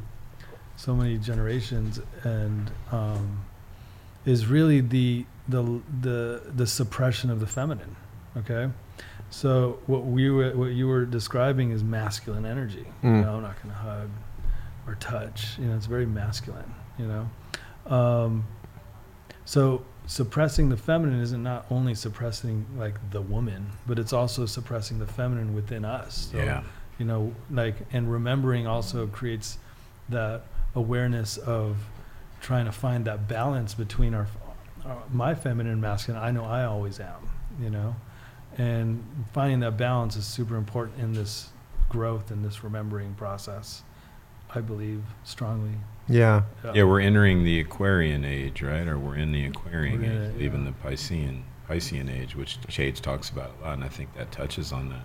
so 0.77 0.95
many 0.95 1.17
generations 1.19 2.01
and 2.25 2.71
um, 2.91 3.45
is 4.25 4.47
really 4.47 4.81
the 4.81 5.25
the 5.49 5.81
the 6.01 6.43
the 6.57 6.67
suppression 6.67 7.31
of 7.31 7.41
the 7.41 7.47
feminine. 7.47 7.97
Okay, 8.37 8.71
so 9.31 9.79
what 9.87 10.05
we 10.07 10.31
were 10.31 10.51
what 10.57 10.67
you 10.73 10.87
were 10.89 11.05
describing 11.05 11.71
is 11.71 11.83
masculine 11.85 12.45
energy. 12.47 12.87
You 13.03 13.09
Mm. 13.11 13.23
know, 13.25 13.37
I'm 13.37 13.43
not 13.43 13.57
going 13.63 13.75
to 13.75 13.81
hug 13.81 14.09
or 14.87 14.95
touch. 14.97 15.59
You 15.59 15.67
know, 15.67 15.77
it's 15.77 15.87
very 15.87 16.07
masculine. 16.07 16.75
You 16.99 17.07
know. 17.07 17.29
Um, 17.97 18.45
so 19.51 19.83
suppressing 20.07 20.69
the 20.69 20.77
feminine 20.77 21.21
isn't 21.21 21.43
not 21.43 21.67
only 21.73 21.93
suppressing 21.93 22.67
like 22.79 22.95
the 23.11 23.21
woman, 23.21 23.67
but 23.85 23.99
it's 23.99 24.13
also 24.13 24.47
suppressing 24.47 25.01
the 25.01 25.09
feminine 25.09 25.57
within 25.57 25.85
us. 25.85 26.29
So, 26.31 26.39
Yeah. 26.39 26.63
You 27.01 27.07
know, 27.07 27.35
like 27.51 27.75
and 27.93 28.13
remembering 28.13 28.69
also 28.69 29.09
creates 29.09 29.59
that 30.09 30.43
awareness 30.77 31.37
of 31.37 31.79
trying 32.41 32.67
to 32.67 32.71
find 32.71 33.05
that 33.07 33.27
balance 33.27 33.75
between 33.75 34.15
our, 34.15 34.29
our 34.87 35.03
my 35.13 35.35
feminine 35.35 35.73
and 35.73 35.83
masculine. 35.83 36.23
I 36.23 36.31
know 36.31 36.45
I 36.45 36.63
always 36.63 37.01
am, 37.01 37.29
you 37.61 37.71
know, 37.71 37.97
and 38.57 39.03
finding 39.33 39.59
that 39.61 39.77
balance 39.77 40.15
is 40.15 40.27
super 40.27 40.55
important 40.55 41.01
in 41.01 41.13
this 41.13 41.49
growth 41.89 42.31
and 42.31 42.45
this 42.45 42.63
remembering 42.63 43.15
process. 43.15 43.83
I 44.55 44.61
believe 44.61 45.03
strongly. 45.25 45.75
Yeah. 46.09 46.43
Yeah, 46.75 46.85
we're 46.85 47.01
entering 47.01 47.45
the 47.45 47.61
Aquarian 47.61 48.25
age, 48.25 48.63
right? 48.63 48.87
Or 48.87 48.99
we're 48.99 49.17
in 49.17 49.33
the 49.33 49.47
Aquarian 49.47 50.01
We're 50.03 50.27
age, 50.31 50.35
it, 50.37 50.41
even 50.43 50.65
the 50.65 50.73
Piscean 50.73 51.43
Piscean 51.69 52.11
age, 52.13 52.35
which 52.35 52.59
Shades 52.69 53.01
talks 53.01 53.31
about 53.31 53.53
a 53.61 53.65
lot, 53.65 53.75
and 53.75 53.85
I 53.85 53.89
think 53.89 54.15
that 54.17 54.33
touches 54.33 54.73
on 54.73 54.89
that. 54.89 55.03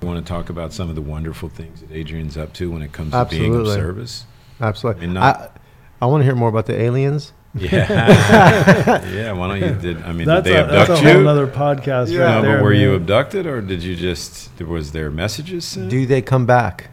You 0.00 0.08
want 0.08 0.24
to 0.24 0.28
talk 0.30 0.48
about 0.48 0.72
some 0.72 0.88
of 0.88 0.94
the 0.94 1.02
wonderful 1.02 1.48
things 1.48 1.80
that 1.80 1.90
Adrian's 1.92 2.36
up 2.36 2.52
to 2.54 2.70
when 2.70 2.82
it 2.82 2.92
comes 2.92 3.12
to 3.12 3.26
being 3.26 3.54
of 3.54 3.66
service? 3.68 4.24
Absolutely. 4.60 5.04
I 5.04 5.06
mean, 5.06 5.16
I, 5.16 5.20
not- 5.32 5.56
I, 6.00 6.06
want 6.06 6.22
to 6.22 6.24
hear 6.24 6.34
more 6.34 6.48
about 6.48 6.66
the 6.66 6.78
aliens. 6.80 7.32
Yeah, 7.58 9.02
yeah. 9.14 9.32
Why 9.32 9.48
don't 9.48 9.60
you? 9.66 9.80
Did 9.80 10.02
I 10.02 10.12
mean? 10.12 10.26
that's 10.26 10.44
did 10.44 10.56
they 10.56 10.60
a, 10.60 10.66
that's 10.66 10.90
abduct 10.90 11.00
a 11.00 11.04
whole 11.08 11.18
you? 11.20 11.24
nother 11.24 11.46
podcast 11.46 12.10
Yeah. 12.10 12.18
right 12.20 12.34
no, 12.34 12.42
there. 12.42 12.56
but 12.58 12.64
were 12.64 12.72
you 12.74 12.92
abducted, 12.92 13.46
or 13.46 13.62
did 13.62 13.82
you 13.82 13.96
just? 13.96 14.60
Was 14.60 14.92
there 14.92 15.10
messages 15.10 15.64
sent? 15.64 15.88
Do 15.88 16.04
they 16.04 16.20
come 16.20 16.44
back? 16.44 16.90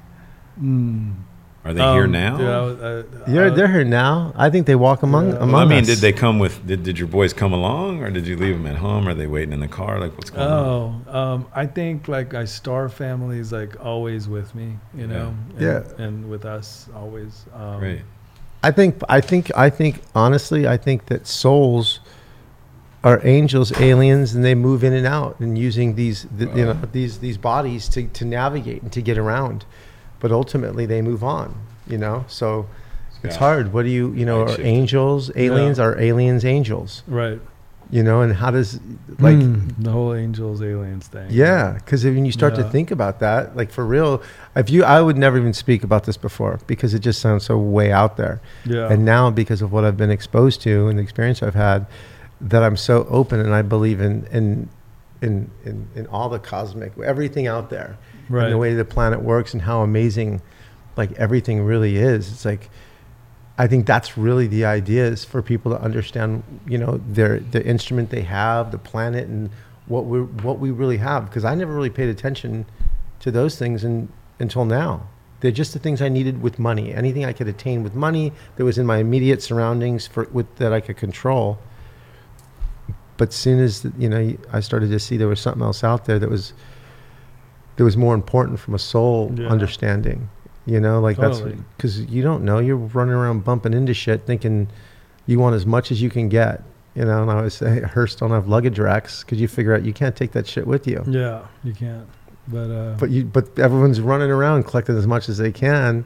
Mm. 0.58 1.16
Are 1.66 1.74
they 1.74 1.82
here 1.94 2.04
Um, 2.04 2.12
now? 2.12 2.38
dude, 2.38 2.48
I 2.48 2.62
was- 2.62 3.06
I- 3.26 3.32
They're, 3.32 3.50
they're 3.52 3.68
here 3.70 3.86
now. 3.86 4.34
I 4.36 4.50
think 4.50 4.68
they 4.68 4.76
walk 4.76 5.02
among 5.02 5.30
Yeah. 5.30 5.36
among 5.38 5.52
Well, 5.54 5.62
I 5.62 5.66
mean, 5.66 5.80
us. 5.82 5.86
did 5.88 6.00
they 6.00 6.12
come 6.12 6.38
with? 6.38 6.66
Did, 6.68 6.84
did 6.84 7.00
your 7.00 7.08
boys 7.08 7.32
come 7.32 7.54
along, 7.54 8.04
or 8.04 8.10
did 8.12 8.28
you 8.28 8.36
leave 8.36 8.56
them 8.58 8.66
at 8.68 8.76
home? 8.76 9.08
Are 9.08 9.14
they 9.14 9.28
waiting 9.28 9.54
in 9.54 9.62
the 9.62 9.70
car? 9.70 9.98
Like, 10.00 10.18
what's 10.18 10.30
going 10.30 10.46
on? 10.46 11.06
Oh, 11.10 11.18
um, 11.18 11.46
I 11.56 11.66
think 11.66 12.10
like 12.10 12.34
I 12.34 12.44
star 12.46 12.90
family's 12.90 13.54
like 13.54 13.78
always 13.84 14.28
with 14.28 14.54
me, 14.54 14.78
you 14.94 15.08
know. 15.08 15.34
And, 15.58 15.62
Yeah. 15.62 15.82
And 15.98 16.30
with 16.30 16.44
us 16.44 16.90
always. 16.96 17.46
Um, 17.56 17.80
Great. 17.80 18.02
I 18.62 18.72
think 18.72 19.02
I 19.08 19.22
think 19.22 19.50
I 19.56 19.70
think 19.70 20.02
honestly, 20.14 20.68
I 20.68 20.76
think 20.78 21.06
that 21.06 21.28
souls 21.28 22.02
are 23.06 23.20
angels, 23.26 23.78
aliens, 23.82 24.34
and 24.36 24.44
they 24.46 24.56
move 24.56 24.84
in 24.84 24.94
and 24.94 25.06
out 25.08 25.38
and 25.40 25.58
using 25.58 25.96
these 25.96 26.26
the, 26.38 26.46
you 26.56 26.66
know 26.66 26.78
these 26.92 27.20
these 27.20 27.38
bodies 27.38 27.88
to 27.90 28.04
to 28.08 28.26
navigate 28.26 28.82
and 28.82 28.92
to 28.92 29.02
get 29.02 29.18
around. 29.18 29.66
But 30.24 30.32
ultimately, 30.32 30.86
they 30.88 31.02
move 31.04 31.24
on. 31.24 31.54
You 31.86 31.98
know, 31.98 32.24
so 32.28 32.66
it's 33.24 33.36
Yeah. 33.36 33.40
hard. 33.40 33.74
What 33.74 33.84
do 33.84 33.90
you 33.90 34.14
you 34.14 34.26
know? 34.26 34.44
Are 34.48 34.62
angels 34.62 35.30
aliens? 35.36 35.78
Are 35.80 36.00
aliens 36.00 36.46
angels? 36.46 37.04
Right. 37.08 37.42
You 37.92 38.02
know, 38.02 38.22
and 38.22 38.34
how 38.34 38.50
does 38.50 38.80
like 39.20 39.36
Mm, 39.36 39.74
the 39.78 39.92
whole 39.92 40.14
angels 40.16 40.62
aliens 40.62 41.08
thing. 41.08 41.28
Yeah, 41.30 41.74
because 41.74 42.06
when 42.06 42.26
you 42.26 42.32
start 42.32 42.56
to 42.56 42.64
think 42.64 42.90
about 42.90 43.20
that, 43.20 43.58
like 43.58 43.70
for 43.70 43.86
real, 43.86 44.22
if 44.56 44.70
you, 44.70 44.84
I 44.86 45.02
would 45.02 45.18
never 45.18 45.38
even 45.38 45.54
speak 45.54 45.84
about 45.84 46.06
this 46.06 46.16
before 46.18 46.60
because 46.66 46.94
it 46.96 47.00
just 47.00 47.20
sounds 47.20 47.44
so 47.44 47.58
way 47.58 47.92
out 47.92 48.16
there. 48.16 48.40
Yeah. 48.66 48.92
And 48.92 49.04
now, 49.04 49.30
because 49.30 49.62
of 49.62 49.72
what 49.74 49.84
I've 49.84 49.98
been 49.98 50.10
exposed 50.20 50.62
to 50.62 50.88
and 50.88 50.98
the 50.98 51.04
experience 51.04 51.44
I've 51.44 51.54
had, 51.70 51.86
that 52.40 52.64
I'm 52.64 52.78
so 52.78 53.06
open 53.10 53.40
and 53.42 53.54
I 53.54 53.62
believe 53.62 54.00
in 54.00 54.26
in 54.32 54.70
in 55.22 55.50
in, 55.66 55.88
in 55.96 56.08
all 56.08 56.30
the 56.30 56.40
cosmic, 56.40 56.94
everything 56.98 57.46
out 57.48 57.70
there, 57.70 57.98
right. 58.34 58.46
and 58.46 58.54
the 58.54 58.58
way 58.58 58.74
the 58.74 58.86
planet 58.86 59.22
works 59.22 59.54
and 59.54 59.62
how 59.62 59.82
amazing, 59.82 60.42
like 60.98 61.12
everything 61.14 61.64
really 61.64 61.98
is. 61.98 62.32
It's 62.32 62.46
like. 62.46 62.70
I 63.56 63.68
think 63.68 63.86
that's 63.86 64.18
really 64.18 64.48
the 64.48 64.66
idea 64.66 65.06
is 65.06 65.24
for 65.24 65.44
people 65.44 65.72
to 65.74 65.80
understand, 65.80 66.42
you 66.66 66.80
know, 66.80 67.00
their 67.08 67.40
the 67.40 67.64
instrument 67.64 68.10
they 68.10 68.24
have, 68.24 68.72
the 68.72 68.80
planet, 68.80 69.28
and 69.28 69.52
what 69.86 70.06
we 70.06 70.22
what 70.22 70.58
we 70.58 70.72
really 70.72 70.98
have. 70.98 71.26
Because 71.26 71.46
I 71.46 71.54
never 71.54 71.72
really 71.72 71.92
paid 71.92 72.10
attention 72.10 72.66
to 73.20 73.30
those 73.30 73.56
things 73.56 73.84
in, 73.84 74.10
until 74.40 74.66
now. 74.66 75.08
They're 75.42 75.52
just 75.52 75.74
the 75.74 75.80
things 75.80 76.02
I 76.02 76.10
needed 76.10 76.42
with 76.42 76.58
money. 76.58 76.94
Anything 76.94 77.26
I 77.26 77.34
could 77.34 77.48
attain 77.48 77.84
with 77.84 77.94
money 77.94 78.34
that 78.56 78.64
was 78.64 78.78
in 78.80 78.88
my 78.88 78.98
immediate 78.98 79.44
surroundings 79.44 80.08
for 80.08 80.24
with 80.32 80.56
that 80.56 80.74
I 80.74 80.82
could 80.82 80.98
control. 80.98 81.60
But 83.18 83.34
soon 83.34 83.60
as 83.60 83.86
you 84.00 84.10
know, 84.10 84.36
I 84.52 84.62
started 84.62 84.90
to 84.90 85.00
see 85.00 85.16
there 85.18 85.28
was 85.28 85.40
something 85.40 85.62
else 85.62 85.84
out 85.84 86.06
there 86.06 86.18
that 86.18 86.30
was 86.30 86.54
that 87.76 87.84
was 87.84 87.98
more 87.98 88.14
important 88.16 88.60
from 88.60 88.74
a 88.76 88.80
soul 88.80 89.32
Yeah. 89.36 89.48
understanding. 89.48 90.30
You 90.66 90.80
know, 90.80 91.00
like 91.02 91.18
that's 91.18 91.42
because 91.76 92.02
you 92.06 92.24
don't 92.24 92.44
know. 92.44 92.60
You're 92.60 92.78
running 92.78 93.14
around 93.14 93.44
bumping 93.44 93.74
into 93.74 93.94
shit, 93.94 94.26
thinking 94.26 94.70
you 95.26 95.40
want 95.40 95.56
as 95.56 95.66
much 95.66 95.92
as 95.92 96.02
you 96.02 96.10
can 96.10 96.30
get. 96.30 96.64
You 96.96 97.06
know, 97.06 97.22
and 97.24 97.32
I 97.32 97.38
always 97.38 97.56
say, 97.56 97.82
Hearst 97.82 98.20
don't 98.20 98.30
have 98.32 98.48
luggage 98.48 98.78
racks 98.80 99.24
because 99.24 99.42
you 99.42 99.48
figure 99.48 99.74
out 99.74 99.84
you 99.84 99.94
can't 99.94 100.16
take 100.16 100.32
that 100.34 100.48
shit 100.48 100.66
with 100.68 100.88
you. 100.88 101.04
Yeah, 101.08 101.42
you 101.64 101.74
can't. 101.74 102.06
But 102.48 102.70
uh, 102.72 102.96
But 103.00 103.10
you, 103.10 103.26
but 103.26 103.58
everyone's 103.58 104.00
running 104.00 104.30
around 104.30 104.64
collecting 104.68 104.98
as 104.98 105.08
much 105.08 105.28
as 105.28 105.38
they 105.38 105.52
can, 105.52 106.06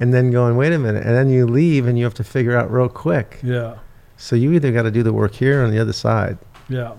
and 0.00 0.12
then 0.12 0.30
going, 0.30 0.56
wait 0.56 0.72
a 0.72 0.78
minute, 0.78 1.06
and 1.06 1.14
then 1.14 1.30
you 1.30 1.46
leave 1.46 1.86
and 1.86 1.96
you 1.96 2.04
have 2.04 2.14
to 2.14 2.24
figure 2.24 2.56
out 2.56 2.70
real 2.72 2.88
quick. 2.88 3.38
yeah, 3.42 3.76
So 4.18 4.34
you 4.36 4.52
either 4.52 4.72
got 4.72 4.82
to 4.82 4.90
do 4.90 5.02
the 5.02 5.12
work 5.12 5.32
here 5.34 5.60
or 5.62 5.64
on 5.64 5.70
the 5.70 5.78
other 5.78 5.92
side, 5.92 6.36
yeah, 6.68 6.92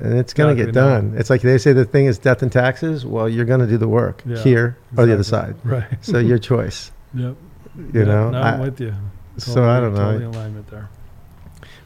and 0.00 0.18
it's 0.18 0.32
gonna 0.34 0.54
get 0.54 0.68
Exactly, 0.68 0.82
no. 0.82 1.10
done. 1.10 1.14
It's 1.18 1.30
like 1.30 1.42
they 1.42 1.58
say 1.58 1.72
the 1.72 1.84
thing 1.84 2.06
is 2.06 2.18
death 2.18 2.42
and 2.42 2.50
taxes. 2.52 3.04
Well, 3.06 3.28
you're 3.28 3.44
gonna 3.44 3.66
do 3.66 3.78
the 3.78 3.88
work 3.88 4.22
Yeah, 4.26 4.38
here 4.42 4.76
or 4.96 5.06
the 5.06 5.12
other 5.14 5.22
side. 5.24 5.56
right. 5.64 5.86
So 6.02 6.18
your 6.18 6.38
choice. 6.38 6.92
Yep. 7.14 7.36
You 7.76 7.90
Yeah, 8.00 8.04
know. 8.04 8.30
no, 8.30 8.40
I'm 8.40 8.60
I- 8.60 8.64
with 8.64 8.80
you. 8.80 8.92
so 9.38 9.64
I 9.64 9.80
don't 9.80 9.94
know. 9.94 10.12
Totally 10.12 10.24
alignment 10.24 10.68
there. 10.70 10.90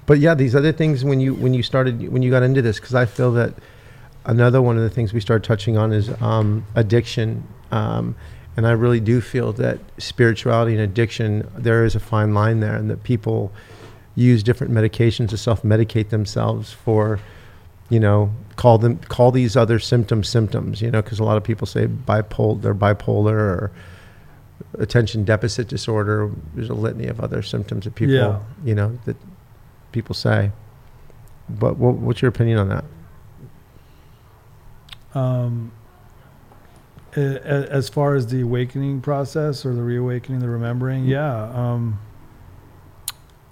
But 0.06 0.18
yeah, 0.18 0.34
these 0.34 0.56
other 0.56 0.72
things 0.72 1.04
when 1.04 1.20
you 1.20 1.34
when 1.34 1.54
you 1.54 1.62
started 1.62 2.08
when 2.12 2.22
you 2.22 2.30
got 2.30 2.42
into 2.42 2.60
this, 2.60 2.80
because 2.80 2.94
I 2.94 3.06
feel 3.06 3.30
that 3.32 3.54
another 4.26 4.60
one 4.60 4.76
of 4.76 4.82
the 4.82 4.90
things 4.90 5.12
we 5.12 5.20
started 5.20 5.44
touching 5.46 5.76
on 5.78 5.92
is 5.92 6.10
um, 6.20 6.66
addiction, 6.74 7.46
um, 7.70 8.16
and 8.56 8.66
I 8.66 8.72
really 8.72 8.98
do 9.00 9.20
feel 9.20 9.52
that 9.54 9.78
spirituality 9.98 10.72
and 10.72 10.80
addiction 10.82 11.48
there 11.56 11.84
is 11.84 11.94
a 11.94 12.00
fine 12.00 12.34
line 12.34 12.58
there, 12.60 12.74
and 12.74 12.90
that 12.90 13.04
people 13.04 13.52
use 14.16 14.42
different 14.42 14.72
medications 14.72 15.28
to 15.30 15.36
self 15.38 15.62
medicate 15.62 16.08
themselves 16.08 16.72
for, 16.72 17.20
you 17.92 18.00
know, 18.00 18.32
call 18.56 18.78
them 18.78 18.96
call 18.96 19.30
these 19.30 19.54
other 19.54 19.78
symptoms 19.78 20.26
symptoms, 20.26 20.80
you 20.80 20.90
know, 20.90 21.02
because 21.02 21.18
a 21.18 21.24
lot 21.24 21.36
of 21.36 21.44
people 21.44 21.66
say 21.66 21.86
bipolar 21.86 22.62
they're 22.62 22.74
bipolar 22.74 23.32
or 23.34 23.72
attention 24.78 25.24
deficit 25.24 25.68
disorder. 25.68 26.30
There's 26.54 26.70
a 26.70 26.74
litany 26.74 27.06
of 27.08 27.20
other 27.20 27.42
symptoms 27.42 27.84
that 27.84 27.94
people, 27.94 28.14
Yeah. 28.14 28.38
you 28.64 28.74
know, 28.74 28.98
that 29.04 29.16
people 29.92 30.14
say. 30.14 30.52
But 31.50 31.76
what, 31.76 31.96
what's 31.96 32.22
your 32.22 32.30
opinion 32.30 32.58
on 32.58 32.68
that? 32.70 32.84
Um, 35.14 35.72
as 37.14 37.90
far 37.90 38.14
as 38.14 38.28
the 38.28 38.40
awakening 38.40 39.02
process 39.02 39.66
or 39.66 39.74
the 39.74 39.82
reawakening, 39.82 40.40
the 40.40 40.48
remembering, 40.48 41.04
yeah. 41.04 41.50
Um, 41.52 42.00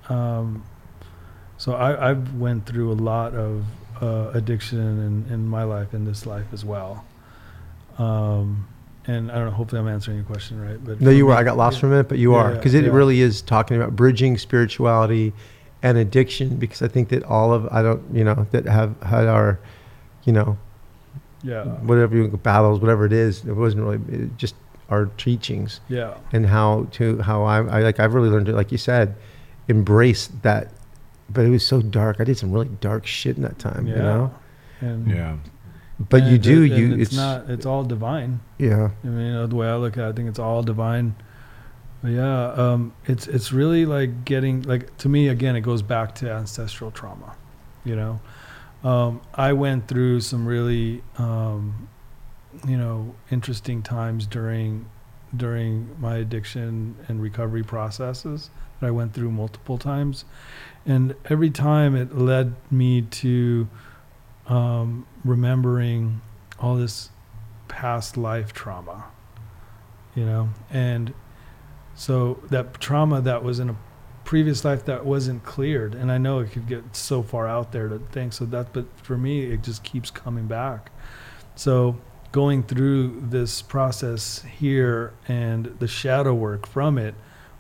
um, 0.09 0.65
so 1.59 1.75
I, 1.75 2.11
I've 2.11 2.37
went 2.37 2.65
through 2.65 2.91
a 2.91 2.95
lot 2.95 3.35
of 3.35 3.67
uh, 4.01 4.31
addiction 4.35 4.79
in, 4.79 5.33
in 5.33 5.47
my 5.47 5.63
life, 5.65 5.95
in 5.95 6.05
this 6.05 6.27
life 6.27 6.47
as 6.53 6.65
well. 6.65 7.05
Um, 7.99 8.67
and 9.07 9.31
I 9.31 9.37
don't 9.37 9.47
know. 9.47 9.51
Hopefully, 9.53 9.81
I'm 9.81 9.89
answering 9.89 10.19
your 10.19 10.27
question 10.27 10.61
right. 10.61 10.83
But 10.83 11.01
No, 11.01 11.11
you 11.11 11.27
were. 11.27 11.35
I 11.35 11.43
got 11.43 11.57
lost 11.57 11.77
yeah. 11.77 11.81
for 11.81 11.87
a 11.87 11.91
minute, 11.91 12.09
but 12.09 12.19
you 12.19 12.33
Yeah, 12.33 12.39
are 12.39 12.51
yeah, 12.51 12.57
because 12.57 12.75
it 12.75 12.85
yeah. 12.85 12.91
really 12.91 13.21
is 13.21 13.43
talking 13.43 13.77
about 13.77 13.97
bridging 13.97 14.39
spirituality 14.39 15.33
and 15.83 15.99
addiction. 15.99 16.57
Because 16.57 16.83
I 16.83 16.89
think 16.89 17.09
that 17.09 17.23
all 17.25 17.53
of 17.53 17.67
I 17.71 17.83
don't, 17.83 18.03
you 18.15 18.25
know, 18.25 18.47
that 18.53 18.67
have 18.67 19.01
had 19.03 19.27
our, 19.27 19.59
you 20.25 20.33
know, 20.33 20.59
Yeah, 21.43 21.65
whatever 21.65 22.17
you 22.17 22.29
battles, 22.29 22.81
whatever 22.81 23.05
it 23.07 23.13
is, 23.13 23.45
it 23.45 23.53
wasn't 23.53 23.85
really 23.85 24.01
it 24.25 24.37
just 24.37 24.55
our 24.91 25.07
teachings 25.17 25.81
yeah, 25.89 26.15
and 26.33 26.45
how 26.47 26.87
to 26.93 27.23
how 27.23 27.45
I, 27.45 27.59
I 27.59 27.81
like 27.83 28.01
I've 28.01 28.13
really 28.13 28.29
learned 28.29 28.47
to 28.47 28.53
like 28.53 28.73
you 28.73 28.79
said, 28.79 29.15
embrace 29.69 30.29
that. 30.43 30.73
But 31.33 31.45
it 31.47 31.51
was 31.51 31.65
so 31.67 31.81
dark. 31.81 32.17
I 32.21 32.25
did 32.25 32.37
some 32.39 32.51
really 32.53 32.69
dark 32.81 33.07
shit 33.07 33.37
in 33.37 33.43
that 33.43 33.59
time. 33.59 33.87
yeah. 33.87 33.95
You 33.97 34.03
know, 34.03 34.35
And 34.81 35.07
Yeah. 35.11 35.37
but 36.09 36.25
you 36.25 36.39
do 36.39 36.63
it- 36.63 36.73
and 36.73 36.81
you 36.81 36.97
It's, 37.03 37.15
not. 37.15 37.49
It's 37.51 37.67
all 37.67 37.85
divine. 37.85 38.41
yeah 38.59 38.91
I 39.05 39.07
mean, 39.07 39.27
you 39.27 39.33
know, 39.35 39.47
the 39.47 39.57
way 39.57 39.69
I 39.69 39.77
look 39.77 39.97
at 39.99 40.05
it, 40.05 40.09
I 40.09 40.13
think 40.13 40.29
it's 40.29 40.39
all 40.39 40.63
divine. 40.63 41.15
But 42.03 42.13
yeah, 42.13 42.47
um, 42.53 42.93
it's 43.05 43.27
it's 43.27 43.53
really 43.53 43.85
like 43.85 44.25
getting 44.25 44.63
like 44.63 44.97
to 44.99 45.09
me 45.11 45.29
again. 45.29 45.55
It 45.55 45.61
goes 45.61 45.83
back 45.83 46.15
to 46.17 46.33
ancestral 46.33 46.91
trauma. 46.91 47.35
You 47.85 47.95
know, 47.97 48.21
um, 48.83 49.21
I 49.35 49.53
went 49.53 49.87
through 49.87 50.21
some 50.21 50.47
really 50.47 51.03
um, 51.19 51.89
you 52.67 52.79
know 52.79 53.15
interesting 53.31 53.83
times 53.83 54.27
during 54.27 54.87
during 55.37 55.91
my 56.01 56.17
addiction 56.17 56.97
and 57.07 57.21
recovery 57.21 57.63
processes 57.63 58.49
that 58.81 58.87
I 58.87 58.91
went 58.91 59.13
through 59.13 59.31
multiple 59.31 59.77
times, 59.77 60.25
and 60.87 61.15
every 61.27 61.51
time 61.51 61.95
it 61.95 62.17
led 62.17 62.55
me 62.71 63.03
to 63.03 63.69
um, 64.47 65.07
remembering 65.25 66.21
all 66.59 66.77
this 66.77 67.11
past 67.69 68.17
life 68.17 68.53
trauma, 68.53 69.05
you 70.15 70.25
know, 70.25 70.51
and 70.71 71.15
so 71.95 72.41
that 72.51 72.81
trauma 72.81 73.21
that 73.21 73.45
was 73.45 73.59
in 73.59 73.71
a 73.71 73.77
previous 74.25 74.65
life 74.65 74.85
that 74.85 75.05
wasn't 75.05 75.43
cleared, 75.45 75.95
and 75.95 76.11
I 76.11 76.19
know 76.19 76.39
it 76.41 76.53
could 76.53 76.67
get 76.67 76.97
so 76.97 77.23
far 77.23 77.47
out 77.47 77.73
there 77.73 77.89
to 77.89 77.99
think 77.99 78.33
so 78.33 78.45
that, 78.47 78.73
but 78.73 78.87
for 79.03 79.19
me, 79.19 79.45
it 79.45 79.63
just 79.63 79.83
keeps 79.83 80.11
coming 80.11 80.47
back. 80.47 80.91
So 81.57 81.99
going 82.33 82.63
through 82.63 83.21
this 83.29 83.61
process 83.61 84.45
here 84.59 85.13
and 85.27 85.67
the 85.79 85.89
shadow 85.89 86.33
work 86.33 86.67
from 86.67 86.97
it 86.97 87.15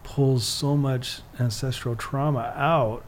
pulls 0.05 0.45
so 0.45 0.77
much 0.77 1.21
ancestral 1.39 1.97
trauma 1.97 2.53
out 2.57 3.05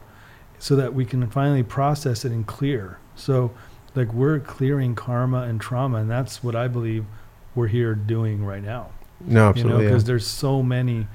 so 0.63 0.77
that 0.77 0.93
we 0.93 1.03
can 1.03 1.29
finally 1.29 1.61
process 1.61 2.23
it 2.23 2.31
and 2.31 2.47
clear. 2.47 2.97
So, 3.17 3.51
like, 3.95 4.13
we're 4.13 4.39
clearing 4.39 4.95
karma 4.95 5.41
and 5.41 5.59
trauma, 5.59 5.97
and 5.97 6.09
that's 6.09 6.41
what 6.41 6.55
I 6.55 6.69
believe 6.69 7.03
we're 7.53 7.67
here 7.67 7.93
doing 7.93 8.45
right 8.45 8.63
now. 8.63 8.91
No, 9.19 9.27
You 9.27 9.33
know, 9.33 9.49
absolutely. 9.49 9.85
because 9.87 10.03
yeah. 10.03 10.07
there's 10.07 10.25
so 10.25 10.63
many, 10.63 11.05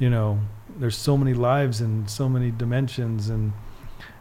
you 0.00 0.10
know, 0.10 0.40
there's 0.80 0.96
so 0.96 1.16
many 1.16 1.32
lives 1.32 1.80
and 1.80 2.10
so 2.10 2.28
many 2.28 2.50
dimensions, 2.50 3.28
and 3.28 3.52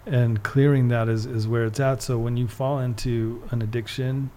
and 0.06 0.44
clearing 0.44 0.90
that 0.90 1.10
is 1.10 1.26
is 1.26 1.48
where 1.48 1.66
it's 1.66 1.80
at. 1.80 2.04
So 2.04 2.20
when 2.20 2.38
you 2.38 2.48
fall 2.48 2.78
into 2.78 3.42
an 3.50 3.64
addiction 3.64 4.30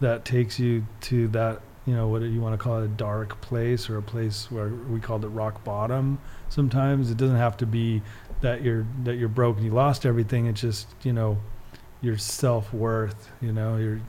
that 0.00 0.24
takes 0.24 0.58
you 0.58 0.86
to 1.02 1.28
that, 1.28 1.60
you 1.84 1.94
know, 1.94 2.08
what 2.08 2.20
do 2.20 2.28
you 2.28 2.40
want 2.40 2.54
to 2.54 2.58
call 2.58 2.80
it, 2.80 2.86
a 2.86 2.88
dark 2.88 3.38
place 3.42 3.90
or 3.90 3.98
a 3.98 4.02
place 4.02 4.50
where 4.50 4.68
we 4.68 5.00
called 5.00 5.22
it 5.26 5.28
rock 5.28 5.62
bottom. 5.64 6.18
Sometimes 6.48 7.10
it 7.10 7.18
doesn't 7.18 7.36
have 7.36 7.58
to 7.58 7.66
be 7.66 8.00
that 8.42 8.62
you're 8.62 8.86
that 9.04 9.14
you're 9.16 9.28
broken, 9.28 9.64
you 9.64 9.72
lost 9.72 10.04
everything. 10.06 10.46
It's 10.46 10.60
just 10.60 10.86
you 11.02 11.12
know 11.12 11.38
your 12.00 12.18
self 12.18 12.72
worth. 12.74 13.28
You 13.40 13.52
know, 13.52 13.76
you're 13.76 14.00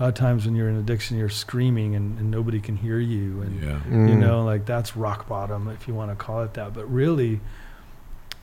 a 0.00 0.02
lot 0.04 0.08
of 0.08 0.14
times 0.14 0.46
when 0.46 0.56
you're 0.56 0.68
in 0.68 0.76
addiction, 0.76 1.16
you're 1.18 1.28
screaming 1.28 1.94
and, 1.94 2.18
and 2.18 2.30
nobody 2.30 2.58
can 2.60 2.76
hear 2.76 2.98
you, 2.98 3.42
and 3.42 3.62
Yeah. 3.62 3.78
you 3.86 4.16
Mm. 4.16 4.18
know 4.18 4.44
like 4.44 4.64
that's 4.66 4.96
rock 4.96 5.28
bottom 5.28 5.68
if 5.68 5.86
you 5.86 5.94
want 5.94 6.10
to 6.10 6.16
call 6.16 6.42
it 6.42 6.54
that 6.54 6.74
but 6.74 6.90
really 6.92 7.40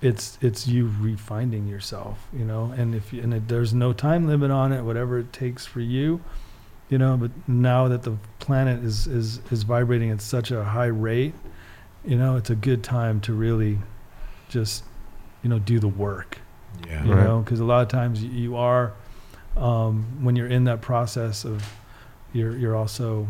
it's 0.02 0.38
it's 0.42 0.66
you 0.68 0.86
refinding 1.02 1.70
yourself 1.70 2.26
you 2.32 2.46
know 2.46 2.74
and 2.78 2.96
if 2.96 3.12
you, 3.12 3.22
and 3.22 3.34
it, 3.34 3.48
there's 3.50 3.74
no 3.74 3.92
time 3.92 4.26
limit 4.28 4.50
on 4.50 4.72
it 4.72 4.82
whatever 4.84 5.20
it 5.20 5.34
takes 5.34 5.66
for 5.66 5.82
you 5.82 6.22
you 6.88 6.98
know 6.98 7.18
but 7.18 7.32
now 7.50 7.88
that 7.90 8.04
the 8.04 8.16
planet 8.40 8.82
is 8.82 9.08
is 9.08 9.42
is 9.52 9.64
vibrating 9.64 10.10
at 10.10 10.22
such 10.22 10.52
a 10.52 10.64
high 10.64 10.86
rate 10.86 11.34
you 12.06 12.16
know 12.18 12.38
it's 12.38 12.50
a 12.50 12.56
good 12.56 12.82
time 12.82 13.20
to 13.20 13.34
really 13.34 13.78
just 14.48 14.84
you 15.44 15.50
know 15.50 15.60
do 15.60 15.80
the 15.80 15.88
work 15.88 16.40
Yeah. 16.88 17.04
you 17.04 17.14
Right. 17.14 17.24
know 17.24 17.40
because 17.40 17.60
a 17.60 17.66
lot 17.66 17.82
of 17.82 17.88
times 17.88 18.24
you, 18.24 18.30
you 18.30 18.56
are 18.58 18.94
um, 19.58 20.06
when 20.24 20.36
you're 20.36 20.48
in 20.48 20.66
that 20.66 20.82
process 20.82 21.44
of 21.46 21.64
you're 22.34 22.56
you're 22.56 22.76
also 22.76 23.28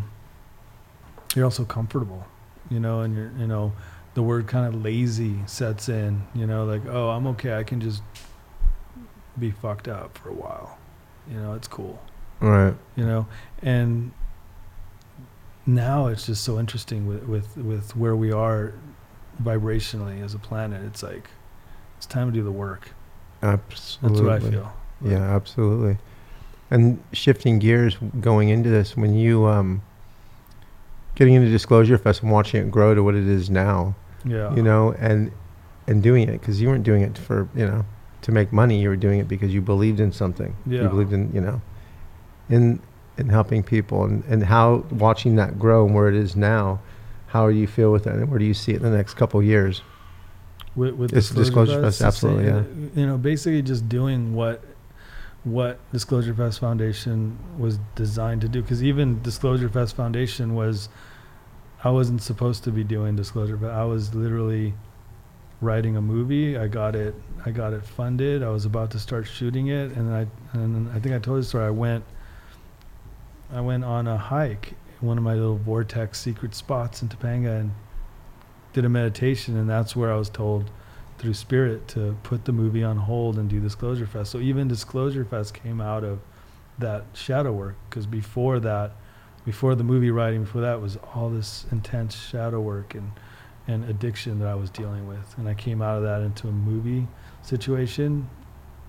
you're 1.35 1.45
also 1.45 1.63
comfortable 1.65 2.25
you 2.69 2.79
know 2.79 3.01
and 3.01 3.15
you're 3.15 3.31
you 3.39 3.47
know 3.47 3.71
the 4.15 4.21
word 4.23 4.47
kind 4.47 4.65
of 4.67 4.81
lazy 4.83 5.35
sets 5.45 5.87
in 5.89 6.23
you 6.35 6.45
know 6.45 6.65
like 6.65 6.85
oh 6.87 7.09
i'm 7.09 7.25
okay 7.27 7.55
i 7.55 7.63
can 7.63 7.79
just 7.79 8.01
be 9.37 9.51
fucked 9.51 9.87
up 9.87 10.17
for 10.17 10.29
a 10.29 10.33
while 10.33 10.77
you 11.31 11.37
know 11.39 11.53
it's 11.53 11.67
cool 11.67 12.01
right. 12.41 12.73
you 12.95 13.05
know 13.05 13.25
and 13.61 14.11
now 15.65 16.07
it's 16.07 16.25
just 16.25 16.43
so 16.43 16.59
interesting 16.59 17.05
with 17.07 17.23
with 17.23 17.55
with 17.57 17.95
where 17.95 18.15
we 18.15 18.31
are 18.31 18.73
vibrationally 19.41 20.21
as 20.23 20.33
a 20.33 20.39
planet 20.39 20.83
it's 20.83 21.03
like 21.03 21.29
it's 21.99 22.05
time 22.05 22.31
to 22.31 22.33
do 22.33 22.43
the 22.43 22.51
work 22.51 22.91
Absolutely. 23.43 24.09
that's 24.09 24.25
what 24.25 24.33
i 24.33 24.51
feel 24.51 24.73
Yeah, 25.03 25.35
absolutely. 25.35 25.97
And 26.71 27.01
shifting 27.13 27.59
gears, 27.59 27.97
going 28.19 28.49
into 28.49 28.69
this, 28.69 28.95
when 28.95 29.13
you 29.15 29.45
um, 29.47 29.81
getting 31.15 31.33
into 31.33 31.49
Disclosure 31.49 31.97
Fest 31.97 32.21
and 32.21 32.31
watching 32.31 32.61
it 32.61 32.69
grow 32.71 32.93
to 32.95 33.03
what 33.03 33.15
it 33.15 33.27
is 33.27 33.49
now, 33.49 33.95
yeah 34.25 34.53
you 34.55 34.61
know, 34.61 34.93
and 34.99 35.31
and 35.87 36.03
doing 36.03 36.27
it 36.29 36.39
because 36.39 36.61
you 36.61 36.67
weren't 36.69 36.83
doing 36.83 37.01
it 37.01 37.17
for 37.17 37.47
you 37.55 37.65
know 37.65 37.85
to 38.21 38.31
make 38.31 38.51
money. 38.53 38.79
You 38.81 38.89
were 38.89 38.95
doing 38.97 39.19
it 39.19 39.27
because 39.27 39.53
you 39.53 39.61
believed 39.61 39.99
in 39.99 40.11
something. 40.11 40.55
Yeah. 40.65 40.83
You 40.83 40.89
believed 40.89 41.13
in 41.13 41.31
you 41.33 41.41
know, 41.41 41.61
in 42.49 42.79
in 43.17 43.29
helping 43.29 43.63
people 43.63 44.03
and 44.03 44.23
and 44.25 44.43
how 44.43 44.85
watching 44.91 45.35
that 45.37 45.57
grow 45.57 45.85
and 45.85 45.95
where 45.95 46.07
it 46.09 46.15
is 46.15 46.35
now. 46.35 46.79
How 47.27 47.47
do 47.49 47.55
you 47.55 47.67
feel 47.67 47.91
with 47.91 48.03
that, 48.05 48.15
and 48.15 48.29
where 48.29 48.39
do 48.39 48.45
you 48.45 48.53
see 48.53 48.73
it 48.73 48.77
in 48.77 48.83
the 48.83 48.95
next 48.97 49.13
couple 49.15 49.41
years? 49.41 49.81
With, 50.79 50.93
with 50.95 51.13
It's 51.13 51.29
Disclosure 51.29 51.81
Fest, 51.81 51.99
the 51.99 52.05
absolutely, 52.05 52.45
same- 52.45 52.91
You 52.95 53.05
know, 53.05 53.17
basically 53.17 53.61
just 53.61 53.87
doing 53.89 54.33
what 54.33 54.63
what 55.43 55.79
Disclosure 55.93 56.33
Fest 56.33 56.59
Foundation 56.59 57.37
was 57.57 57.79
designed 57.95 58.41
to 58.41 58.49
do. 58.49 58.61
Because 58.61 58.83
even 58.83 59.21
Disclosure 59.21 59.69
Fest 59.69 59.95
Foundation 59.95 60.53
was, 60.53 60.89
I 61.83 61.89
wasn't 61.91 62.21
supposed 62.21 62.63
to 62.65 62.71
be 62.71 62.83
doing 62.83 63.15
Disclosure, 63.15 63.55
but 63.55 63.71
I 63.71 63.85
was 63.85 64.13
literally 64.13 64.73
writing 65.61 65.95
a 65.95 66.01
movie. 66.01 66.57
I 66.57 66.67
got 66.67 66.95
it. 66.95 67.15
I 67.45 67.51
got 67.51 67.71
it 67.73 67.85
funded. 67.85 68.43
I 68.43 68.49
was 68.49 68.65
about 68.65 68.91
to 68.91 68.99
start 68.99 69.27
shooting 69.27 69.67
it, 69.67 69.91
and 69.91 70.13
I 70.13 70.27
and 70.53 70.89
I 70.91 70.99
think 70.99 71.15
I 71.15 71.19
told 71.19 71.37
you 71.37 71.41
the 71.41 71.47
story. 71.47 71.65
I 71.65 71.69
went. 71.71 72.03
I 73.51 73.61
went 73.61 73.83
on 73.83 74.07
a 74.07 74.17
hike, 74.17 74.73
in 75.01 75.07
one 75.07 75.17
of 75.17 75.23
my 75.23 75.33
little 75.33 75.57
vortex 75.57 76.19
secret 76.19 76.53
spots 76.53 77.01
in 77.01 77.07
Topanga, 77.09 77.61
and 77.61 77.71
did 78.73 78.85
a 78.85 78.89
meditation, 78.89 79.57
and 79.57 79.69
that's 79.69 79.95
where 79.95 80.11
I 80.11 80.15
was 80.15 80.29
told 80.29 80.69
through 81.17 81.33
spirit 81.33 81.87
to 81.89 82.17
put 82.23 82.45
the 82.45 82.51
movie 82.51 82.83
on 82.83 82.97
hold 82.97 83.37
and 83.37 83.49
do 83.49 83.59
Disclosure 83.59 84.07
Fest. 84.07 84.31
So 84.31 84.39
even 84.39 84.67
Disclosure 84.67 85.25
Fest 85.25 85.53
came 85.53 85.81
out 85.81 86.03
of 86.03 86.19
that 86.77 87.03
shadow 87.13 87.51
work 87.51 87.75
because 87.89 88.05
before 88.05 88.59
that, 88.61 88.93
before 89.45 89.75
the 89.75 89.83
movie 89.83 90.11
writing, 90.11 90.43
before 90.43 90.61
that 90.61 90.81
was 90.81 90.97
all 91.13 91.29
this 91.29 91.65
intense 91.71 92.15
shadow 92.15 92.61
work 92.61 92.95
and 92.95 93.11
and 93.67 93.87
addiction 93.87 94.39
that 94.39 94.47
I 94.47 94.55
was 94.55 94.71
dealing 94.71 95.07
with, 95.07 95.37
and 95.37 95.47
I 95.47 95.53
came 95.53 95.79
out 95.79 95.97
of 95.97 96.03
that 96.03 96.21
into 96.21 96.47
a 96.47 96.51
movie 96.51 97.07
situation 97.43 98.27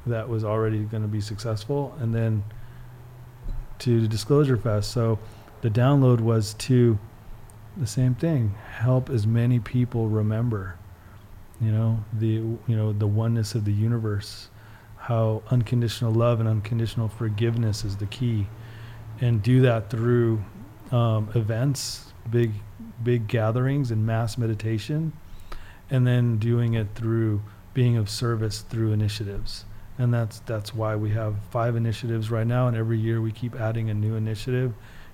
that 0.06 0.26
was 0.26 0.42
already 0.42 0.84
going 0.84 1.02
to 1.02 1.08
be 1.08 1.20
successful, 1.20 1.94
and 2.00 2.14
then 2.14 2.42
to 3.80 4.08
Disclosure 4.08 4.56
Fest. 4.56 4.90
So 4.90 5.18
the 5.60 5.68
download 5.68 6.20
was 6.20 6.54
to 6.54 6.98
the 7.80 7.86
same 7.86 8.14
thing. 8.14 8.54
Help 8.72 9.10
as 9.10 9.26
many 9.26 9.58
people 9.58 10.08
remember 10.08 10.76
you 11.60 11.70
know 11.70 12.02
the 12.12 12.26
you 12.26 12.76
know 12.76 12.92
the 12.92 13.06
oneness 13.06 13.54
of 13.54 13.64
the 13.64 13.72
universe. 13.72 14.48
How 14.96 15.42
unconditional 15.50 16.12
love 16.12 16.40
and 16.40 16.48
unconditional 16.48 17.08
forgiveness 17.08 17.84
is 17.84 17.96
the 17.96 18.06
key. 18.06 18.46
And 19.20 19.42
do 19.42 19.60
that 19.62 19.90
through 19.90 20.42
um, 20.90 21.30
events 21.34 22.12
big 22.30 22.52
big 23.02 23.28
gatherings 23.28 23.90
and 23.90 24.06
mass 24.06 24.38
meditation 24.38 25.12
and 25.90 26.06
then 26.06 26.38
doing 26.38 26.74
it 26.74 26.86
through 26.94 27.42
being 27.74 27.96
of 27.96 28.08
service 28.08 28.60
through 28.60 28.92
initiatives. 28.92 29.64
And 29.98 30.14
that's 30.14 30.40
that's 30.40 30.74
why 30.74 30.96
we 30.96 31.10
have 31.10 31.36
five 31.50 31.76
initiatives 31.76 32.30
right 32.30 32.46
now 32.46 32.68
and 32.68 32.76
every 32.76 32.98
year 32.98 33.20
we 33.20 33.32
keep 33.32 33.54
adding 33.54 33.90
a 33.90 33.94
new 33.94 34.14
initiative. 34.14 34.72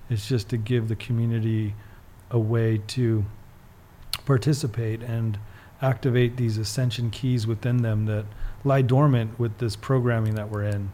It's 0.08 0.28
just 0.28 0.48
to 0.50 0.56
give 0.56 0.86
the 0.86 0.96
community 0.96 1.74
a 2.30 2.38
way 2.38 2.78
to 2.88 3.24
participate 4.24 5.02
and 5.02 5.38
activate 5.82 6.36
these 6.36 6.58
ascension 6.58 7.10
keys 7.10 7.46
within 7.46 7.82
them 7.82 8.06
that 8.06 8.24
lie 8.64 8.82
dormant 8.82 9.38
with 9.38 9.58
this 9.58 9.76
programming 9.76 10.34
that 10.34 10.50
we're 10.50 10.64
in. 10.64 10.90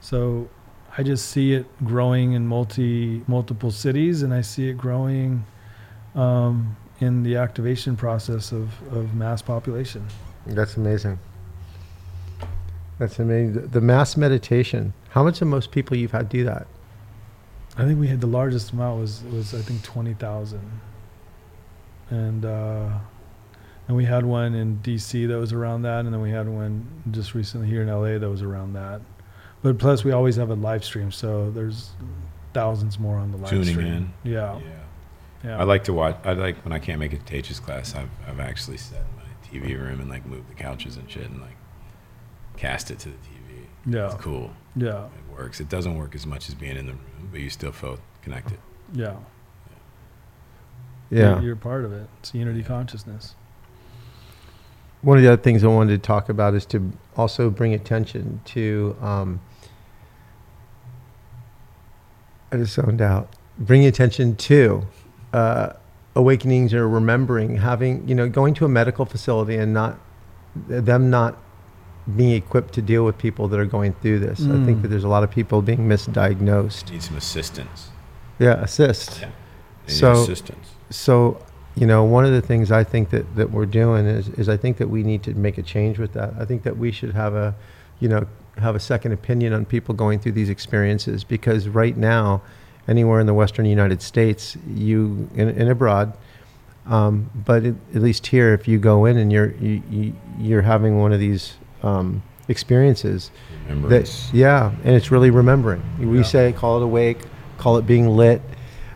So 0.00 0.48
I 0.96 1.02
just 1.02 1.28
see 1.28 1.54
it 1.54 1.66
growing 1.84 2.32
in 2.32 2.46
multi 2.46 3.22
multiple 3.26 3.70
cities, 3.70 4.22
and 4.22 4.32
I 4.32 4.40
see 4.40 4.68
it 4.68 4.78
growing 4.78 5.44
um, 6.14 6.76
in 7.00 7.22
the 7.22 7.36
activation 7.36 7.96
process 7.96 8.52
of, 8.52 8.70
of 8.92 9.14
mass 9.14 9.42
population. 9.42 10.06
That's 10.46 10.76
amazing. 10.76 11.18
That's 12.98 13.18
amazing. 13.18 13.68
The- 13.68 13.80
mass 13.80 14.16
meditation. 14.16 14.92
How 15.10 15.22
much 15.22 15.40
of 15.40 15.48
most 15.48 15.70
people 15.70 15.96
you've 15.96 16.12
had 16.12 16.28
do 16.28 16.44
that? 16.44 16.66
I 17.76 17.84
think 17.84 17.98
we 18.00 18.08
had 18.08 18.20
the 18.20 18.26
largest 18.26 18.72
amount 18.72 19.00
was 19.00 19.22
was 19.32 19.54
I 19.54 19.60
think 19.62 19.82
twenty 19.82 20.14
thousand, 20.14 20.80
and 22.10 22.44
uh, 22.44 22.98
and 23.88 23.96
we 23.96 24.04
had 24.04 24.24
one 24.24 24.54
in 24.54 24.76
D.C. 24.82 25.26
that 25.26 25.38
was 25.38 25.52
around 25.52 25.82
that, 25.82 26.04
and 26.04 26.12
then 26.12 26.20
we 26.20 26.30
had 26.30 26.48
one 26.48 26.86
just 27.10 27.34
recently 27.34 27.68
here 27.68 27.82
in 27.82 27.88
L.A. 27.88 28.18
that 28.18 28.28
was 28.30 28.42
around 28.42 28.72
that. 28.74 29.00
But 29.62 29.78
plus, 29.78 30.04
we 30.04 30.12
always 30.12 30.36
have 30.36 30.50
a 30.50 30.54
live 30.54 30.84
stream, 30.84 31.12
so 31.12 31.50
there's 31.50 31.90
thousands 32.54 32.98
more 32.98 33.16
on 33.18 33.30
the 33.30 33.36
live 33.36 33.50
Tuning 33.50 33.68
stream. 33.74 33.86
in. 33.86 34.12
Yeah, 34.24 34.58
Yeah. 34.58 34.64
yeah. 35.44 35.58
I 35.58 35.64
like 35.64 35.84
to 35.84 35.92
watch. 35.92 36.16
I 36.24 36.32
like 36.32 36.56
when 36.64 36.72
I 36.72 36.78
can't 36.78 36.98
make 36.98 37.12
a 37.12 37.18
Tejas 37.18 37.62
class. 37.62 37.94
I've 37.94 38.08
I've 38.26 38.40
actually 38.40 38.78
sat 38.78 38.98
in 39.00 39.16
my 39.16 39.68
TV 39.70 39.78
room 39.80 40.00
and 40.00 40.08
like 40.10 40.26
moved 40.26 40.48
the 40.50 40.54
couches 40.54 40.96
and 40.96 41.08
shit 41.10 41.28
and 41.30 41.40
like 41.40 41.56
cast 42.56 42.90
it 42.90 42.98
to 43.00 43.10
the 43.10 43.14
TV. 43.16 43.29
Yeah, 43.90 44.06
It's 44.06 44.14
cool. 44.22 44.50
yeah, 44.76 45.04
It 45.06 45.36
works. 45.38 45.60
It 45.60 45.68
doesn't 45.68 45.96
work 45.96 46.14
as 46.14 46.26
much 46.26 46.48
as 46.48 46.54
being 46.54 46.76
in 46.76 46.86
the 46.86 46.92
room, 46.92 47.28
but 47.30 47.40
you 47.40 47.50
still 47.50 47.72
feel 47.72 47.98
connected. 48.22 48.58
yeah. 48.92 49.16
Yeah. 51.12 51.34
You're, 51.36 51.42
you're 51.42 51.56
part 51.56 51.84
of 51.84 51.92
it. 51.92 52.08
It's 52.20 52.32
unity 52.34 52.62
consciousness. 52.62 53.34
One 55.02 55.16
of 55.16 55.24
the 55.24 55.32
other 55.32 55.42
things 55.42 55.64
I 55.64 55.66
wanted 55.66 56.00
to 56.00 56.06
talk 56.06 56.28
about 56.28 56.54
is 56.54 56.64
to 56.66 56.92
also 57.16 57.50
bring 57.50 57.74
attention 57.74 58.40
to. 58.44 58.96
Um, 59.00 59.40
I 62.52 62.58
just 62.58 62.74
zoned 62.74 63.00
out. 63.02 63.28
Bring 63.58 63.84
attention 63.86 64.36
to 64.36 64.86
uh, 65.32 65.70
awakenings 66.14 66.72
or 66.74 66.88
remembering 66.88 67.56
having 67.56 68.06
you 68.08 68.14
know 68.14 68.28
going 68.28 68.54
to 68.54 68.64
a 68.64 68.68
medical 68.68 69.04
facility 69.04 69.56
and 69.56 69.72
not 69.74 69.98
them 70.54 71.10
not 71.10 71.36
being 72.16 72.32
equipped 72.32 72.74
to 72.74 72.82
deal 72.82 73.04
with 73.04 73.16
people 73.18 73.46
that 73.48 73.60
are 73.60 73.64
going 73.66 73.92
through 74.02 74.18
this. 74.20 74.40
I 74.40 74.64
think 74.64 74.78
Mm. 74.78 74.82
that 74.82 74.88
there's 74.88 75.04
a 75.04 75.08
lot 75.08 75.22
of 75.22 75.30
people 75.30 75.62
being 75.62 75.86
misdiagnosed. 75.88 76.90
Need 76.90 77.02
some 77.02 77.16
assistance. 77.16 77.88
Yeah, 78.38 78.54
assist. 78.62 79.20
Yeah. 79.20 79.26
Need 79.86 79.94
So- 79.94 80.12
assistance. 80.12 80.70
So 80.90 81.38
you 81.76 81.86
know, 81.86 82.02
one 82.02 82.24
of 82.24 82.32
the 82.32 82.40
things 82.40 82.72
I 82.72 82.82
think 82.82 83.10
that, 83.10 83.36
that 83.36 83.52
we're 83.52 83.64
doing 83.64 84.04
is, 84.04 84.28
is 84.30 84.48
I 84.48 84.56
think 84.56 84.78
that 84.78 84.90
we 84.90 85.04
need 85.04 85.22
to 85.22 85.34
make 85.34 85.56
a 85.56 85.62
change 85.62 86.00
with 86.00 86.12
that. 86.14 86.34
I 86.38 86.44
think 86.44 86.64
that 86.64 86.76
we 86.76 86.90
should 86.90 87.12
have 87.14 87.32
a, 87.34 87.54
you 88.00 88.08
know, 88.08 88.26
have 88.58 88.74
a 88.74 88.80
second 88.80 89.12
opinion 89.12 89.52
on 89.52 89.64
people 89.64 89.94
going 89.94 90.18
through 90.18 90.32
these 90.32 90.48
experiences 90.50 91.22
because 91.22 91.68
right 91.68 91.96
now, 91.96 92.42
anywhere 92.88 93.20
in 93.20 93.26
the 93.26 93.34
Western 93.34 93.66
United 93.66 94.02
States, 94.02 94.56
you 94.74 95.28
and, 95.36 95.48
and 95.50 95.68
abroad, 95.70 96.12
um, 96.86 97.30
but 97.46 97.64
it, 97.64 97.76
at 97.94 98.02
least 98.02 98.26
here, 98.26 98.52
if 98.52 98.66
you 98.66 98.78
go 98.78 99.04
in 99.04 99.16
and 99.16 99.30
you're 99.32 99.52
you, 99.52 99.80
you, 99.88 100.12
you're 100.40 100.62
having 100.62 100.98
one 100.98 101.12
of 101.12 101.20
these 101.20 101.54
um, 101.82 102.22
experiences, 102.48 103.30
that 103.68 104.30
yeah, 104.32 104.72
and 104.84 104.94
it's 104.96 105.10
really 105.10 105.30
remembering. 105.30 105.82
We 105.98 106.18
Yeah. 106.18 106.22
say 106.24 106.52
call 106.52 106.78
it 106.80 106.82
awake, 106.84 107.18
call 107.58 107.76
it 107.78 107.86
being 107.86 108.08
lit, 108.08 108.42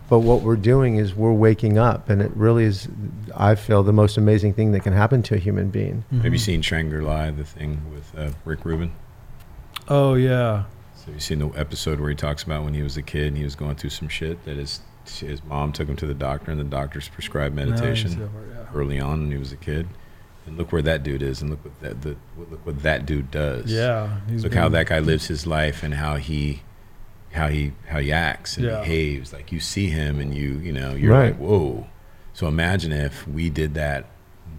but 0.08 0.20
what 0.20 0.42
we're 0.42 0.56
doing 0.56 0.96
is 0.96 1.14
we're 1.14 1.32
waking 1.32 1.78
up, 1.78 2.10
and 2.10 2.20
it 2.20 2.30
really 2.34 2.64
is. 2.64 2.88
I 3.36 3.54
feel 3.54 3.82
the 3.82 3.92
most 3.92 4.16
amazing 4.16 4.54
thing 4.54 4.72
that 4.72 4.80
can 4.80 4.92
happen 4.92 5.22
to 5.24 5.34
a 5.34 5.38
human 5.38 5.70
being. 5.70 6.04
Have 6.10 6.20
Mm-hmm. 6.22 6.32
you 6.32 6.38
seen 6.38 6.62
Shangri-La, 6.62 7.30
the 7.32 7.44
thing 7.44 7.80
with 7.92 8.12
uh, 8.16 8.30
Rick 8.44 8.64
Rubin? 8.64 8.92
Oh 9.88 10.14
yeah. 10.14 10.64
So 10.94 11.12
you 11.12 11.20
seen 11.20 11.38
the 11.38 11.48
episode 11.50 12.00
where 12.00 12.08
he 12.10 12.16
talks 12.16 12.42
about 12.42 12.64
when 12.64 12.72
he 12.74 12.82
was 12.82 12.96
a 12.96 13.02
kid 13.02 13.26
and 13.28 13.36
he 13.36 13.44
was 13.44 13.54
going 13.54 13.74
through 13.76 13.90
some 13.90 14.08
shit 14.08 14.44
that 14.44 14.56
his 14.56 14.80
his 15.20 15.44
mom 15.44 15.70
took 15.70 15.86
him 15.86 15.96
to 15.96 16.06
the 16.06 16.14
doctor 16.14 16.50
and 16.50 16.58
the 16.58 16.64
doctors 16.64 17.08
prescribed 17.10 17.54
meditation 17.54 18.10
Nice, 18.12 18.20
yeah, 18.20 18.26
yeah. 18.62 18.64
early 18.74 18.98
on 18.98 19.20
when 19.20 19.30
he 19.30 19.36
was 19.36 19.52
a 19.52 19.56
kid. 19.56 19.86
And 20.46 20.58
look 20.58 20.72
where 20.72 20.82
that 20.82 21.02
dude 21.02 21.22
is, 21.22 21.40
and 21.40 21.50
look 21.50 21.64
what 21.64 21.80
that 21.80 22.02
the, 22.02 22.16
look 22.36 22.66
what 22.66 22.82
that 22.82 23.06
dude 23.06 23.30
does. 23.30 23.72
Yeah, 23.72 24.20
he's 24.28 24.44
look 24.44 24.52
how 24.54 24.68
that 24.68 24.86
guy 24.86 24.98
lives 24.98 25.26
his 25.26 25.46
life 25.46 25.82
and 25.82 25.94
how 25.94 26.16
he 26.16 26.60
how 27.32 27.48
he 27.48 27.72
how 27.88 27.98
he 27.98 28.12
acts 28.12 28.56
and 28.58 28.66
Yeah. 28.66 28.80
behaves. 28.80 29.32
Like 29.32 29.52
you 29.52 29.58
see 29.60 29.88
him 29.88 30.20
and 30.20 30.34
you 30.34 30.58
you 30.58 30.72
know 30.72 30.94
you're 30.94 31.12
Right. 31.12 31.26
like 31.32 31.36
whoa. 31.38 31.86
So 32.34 32.46
imagine 32.46 32.92
if 32.92 33.26
we 33.26 33.48
did 33.48 33.74
that 33.74 34.04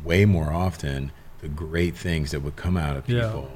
way 0.04 0.26
more 0.26 0.52
often. 0.52 1.12
The 1.42 1.50
great 1.50 1.96
things 1.96 2.32
that 2.32 2.40
would 2.40 2.56
come 2.56 2.76
out 2.78 2.98
of 2.98 3.08
Yeah. 3.08 3.28
people 3.28 3.52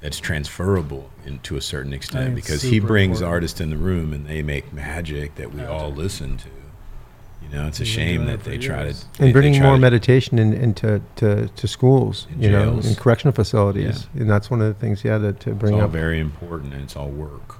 that's 0.00 0.18
transferable 0.18 1.10
in, 1.26 1.38
to 1.40 1.56
a 1.58 1.60
certain 1.60 1.92
extent 1.92 2.34
because 2.34 2.62
he 2.62 2.80
brings 2.80 3.18
important. 3.18 3.32
artists 3.34 3.60
in 3.60 3.68
the 3.68 3.76
room 3.76 4.14
and 4.14 4.26
they 4.26 4.42
make 4.42 4.72
magic 4.72 5.34
that 5.34 5.52
we 5.52 5.62
all 5.62 5.90
listen 5.92 6.38
to. 6.38 6.48
You 7.50 7.58
know, 7.58 7.66
it's 7.68 7.78
a 7.80 7.84
He's 7.84 7.92
shame 7.92 8.16
doing 8.16 8.26
that 8.26 8.34
it 8.34 8.42
for 8.42 8.50
they 8.50 8.58
try 8.58 8.78
to 8.78 8.84
years. 8.86 9.04
they- 9.18 9.24
And 9.26 9.32
bringing 9.32 9.62
more 9.62 9.74
to- 9.74 9.78
meditation 9.80 10.38
in, 10.38 10.52
into 10.52 11.00
to, 11.16 11.48
to 11.48 11.68
schools, 11.68 12.26
In 12.34 12.42
you 12.42 12.50
know, 12.50 12.64
jails. 12.72 12.86
in 12.88 12.94
correctional 12.96 13.32
facilities, 13.32 14.08
and 14.14 14.28
that's 14.28 14.50
one 14.50 14.60
of 14.60 14.66
the 14.68 14.74
things, 14.74 15.04
yeah, 15.04 15.18
to, 15.18 15.32
to 15.32 15.50
It's 15.50 15.58
bring 15.58 15.74
all 15.74 15.82
up. 15.82 15.90
very 15.90 16.18
important 16.18 16.74
and 16.74 16.82
it's 16.82 16.96
all 16.96 17.08
work. 17.08 17.56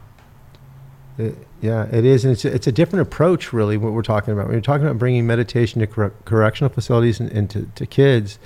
It, 1.18 1.38
yeah, 1.62 1.85
it 1.90 2.05
is, 2.05 2.25
and 2.25 2.33
it's 2.33 2.44
a, 2.44 2.53
it's 2.55 2.66
a 2.66 2.72
different 2.72 3.03
approach, 3.07 3.53
really. 3.53 3.77
What 3.79 3.92
we're 3.94 4.03
talking 4.03 4.35
about 4.35 4.46
when 4.46 4.53
you're 4.55 4.61
talking 4.61 4.87
about 4.87 4.99
bringing 4.99 5.27
meditation 5.27 5.81
to 5.81 5.87
correc- 5.87 6.12
correctional 6.27 6.68
facilities 6.68 7.20
and, 7.20 7.31
and 7.33 7.49
to, 7.51 7.66
to 7.77 7.87
kids, 7.87 8.38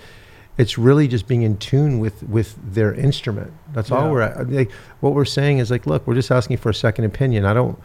it's 0.56 0.78
really 0.78 1.08
just 1.08 1.26
being 1.26 1.42
in 1.42 1.56
tune 1.56 1.98
with 1.98 2.22
with 2.22 2.56
their 2.74 2.94
instrument. 2.94 3.52
That's 3.72 3.90
all 3.90 4.10
we're 4.12 4.20
at. 4.20 4.48
Like, 4.50 4.70
what 5.00 5.14
we're 5.14 5.24
saying 5.24 5.58
is 5.58 5.70
like, 5.70 5.86
look, 5.86 6.06
we're 6.06 6.14
just 6.14 6.30
asking 6.30 6.58
for 6.58 6.68
a 6.70 6.74
second 6.74 7.06
opinion. 7.06 7.44
I 7.44 7.54
don't, 7.54 7.76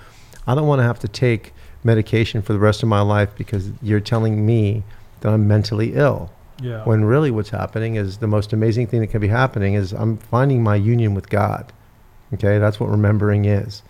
I 0.46 0.54
don't 0.54 0.68
want 0.68 0.80
to 0.80 0.84
have 0.84 1.00
to 1.00 1.08
take 1.08 1.54
medication 1.86 2.41
for 2.41 2.54
the 2.54 2.60
rest 2.60 2.84
of 2.84 2.89
my 2.89 3.02
life 3.02 3.30
because 3.38 3.69
you're 3.82 4.00
telling 4.00 4.45
me 4.45 4.84
that 5.21 5.30
I'm 5.32 5.48
mentally 5.48 5.93
ill. 5.93 6.32
Yeah. 6.62 6.84
When 6.84 7.06
really 7.06 7.32
what's 7.32 7.50
happening 7.50 7.95
is 7.95 8.17
the 8.17 8.28
most 8.28 8.54
amazing 8.54 8.88
thing 8.88 9.02
that 9.02 9.08
can 9.08 9.21
be 9.21 9.28
happening 9.28 9.74
is 9.74 9.91
I'm 9.93 10.17
finding 10.17 10.63
my 10.63 10.76
union 10.76 11.13
with 11.13 11.30
God. 11.30 11.71
Okay, 12.34 12.58
that's 12.60 12.80
what 12.80 12.89
remembering 12.89 13.45
is. 13.45 13.84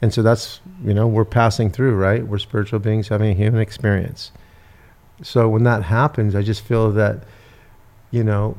And 0.00 0.12
so 0.12 0.22
that's, 0.22 0.60
you 0.84 0.92
know, 0.94 1.06
we're 1.06 1.24
passing 1.24 1.70
through, 1.70 1.96
right? 1.96 2.26
We're 2.26 2.38
spiritual 2.38 2.78
beings 2.78 3.08
having 3.08 3.30
a 3.30 3.34
human 3.34 3.60
experience. 3.60 4.32
So 5.22 5.48
when 5.48 5.64
that 5.64 5.84
happens, 5.84 6.34
I 6.34 6.42
just 6.42 6.62
feel 6.62 6.92
that, 6.92 7.24
you 8.10 8.22
know, 8.22 8.56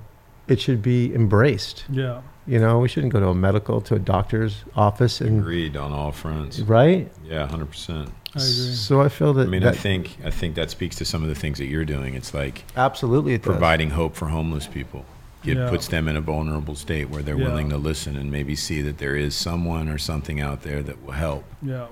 it 0.47 0.59
should 0.59 0.81
be 0.81 1.13
embraced. 1.13 1.85
yeah. 1.89 2.21
You 2.47 2.59
know, 2.59 2.79
we 2.79 2.87
shouldn't 2.87 3.11
go 3.11 3.19
to 3.19 3.27
a 3.29 3.35
medical, 3.35 3.81
to 3.81 3.95
a 3.95 3.99
doctor's 3.99 4.63
office 4.75 5.19
and, 5.21 5.39
Agreed 5.39 5.75
on 5.75 5.91
all 5.91 6.11
fronts. 6.11 6.59
right? 6.59 7.11
Yeah, 7.27 7.47
hundred 7.47 7.67
percent. 7.71 8.09
I 8.35 8.39
agree. 8.39 8.41
So 8.41 9.01
I 9.01 9.09
feel 9.09 9.33
that, 9.33 9.47
I 9.47 9.49
mean, 9.49 9.63
I 9.63 9.71
think 9.71 10.17
I 10.23 10.29
think 10.29 10.55
that 10.55 10.69
speaks 10.69 10.95
to 10.97 11.05
some 11.05 11.23
of 11.23 11.29
the 11.29 11.35
things 11.35 11.57
that 11.57 11.65
you're 11.65 11.85
doing. 11.85 12.13
It's 12.13 12.33
like 12.33 12.63
absolutely 12.77 13.33
it 13.33 13.41
does. 13.43 13.51
providing 13.51 13.89
hope 13.91 14.15
for 14.15 14.27
homeless 14.27 14.67
people. 14.67 15.05
It 15.43 15.57
Yeah. 15.57 15.69
puts 15.69 15.87
them 15.87 16.07
in 16.07 16.15
a 16.17 16.21
vulnerable 16.21 16.75
state 16.75 17.09
where 17.09 17.21
they're 17.23 17.37
Yeah. 17.37 17.45
willing 17.47 17.69
to 17.69 17.77
listen 17.77 18.15
and 18.15 18.31
maybe 18.31 18.55
see 18.55 18.81
that 18.81 18.97
there 18.97 19.15
is 19.15 19.35
someone 19.35 19.89
or 19.89 19.97
something 19.97 20.39
out 20.41 20.63
there 20.63 20.81
that 20.83 21.03
will 21.03 21.13
help. 21.13 21.43
Yeah. 21.61 21.85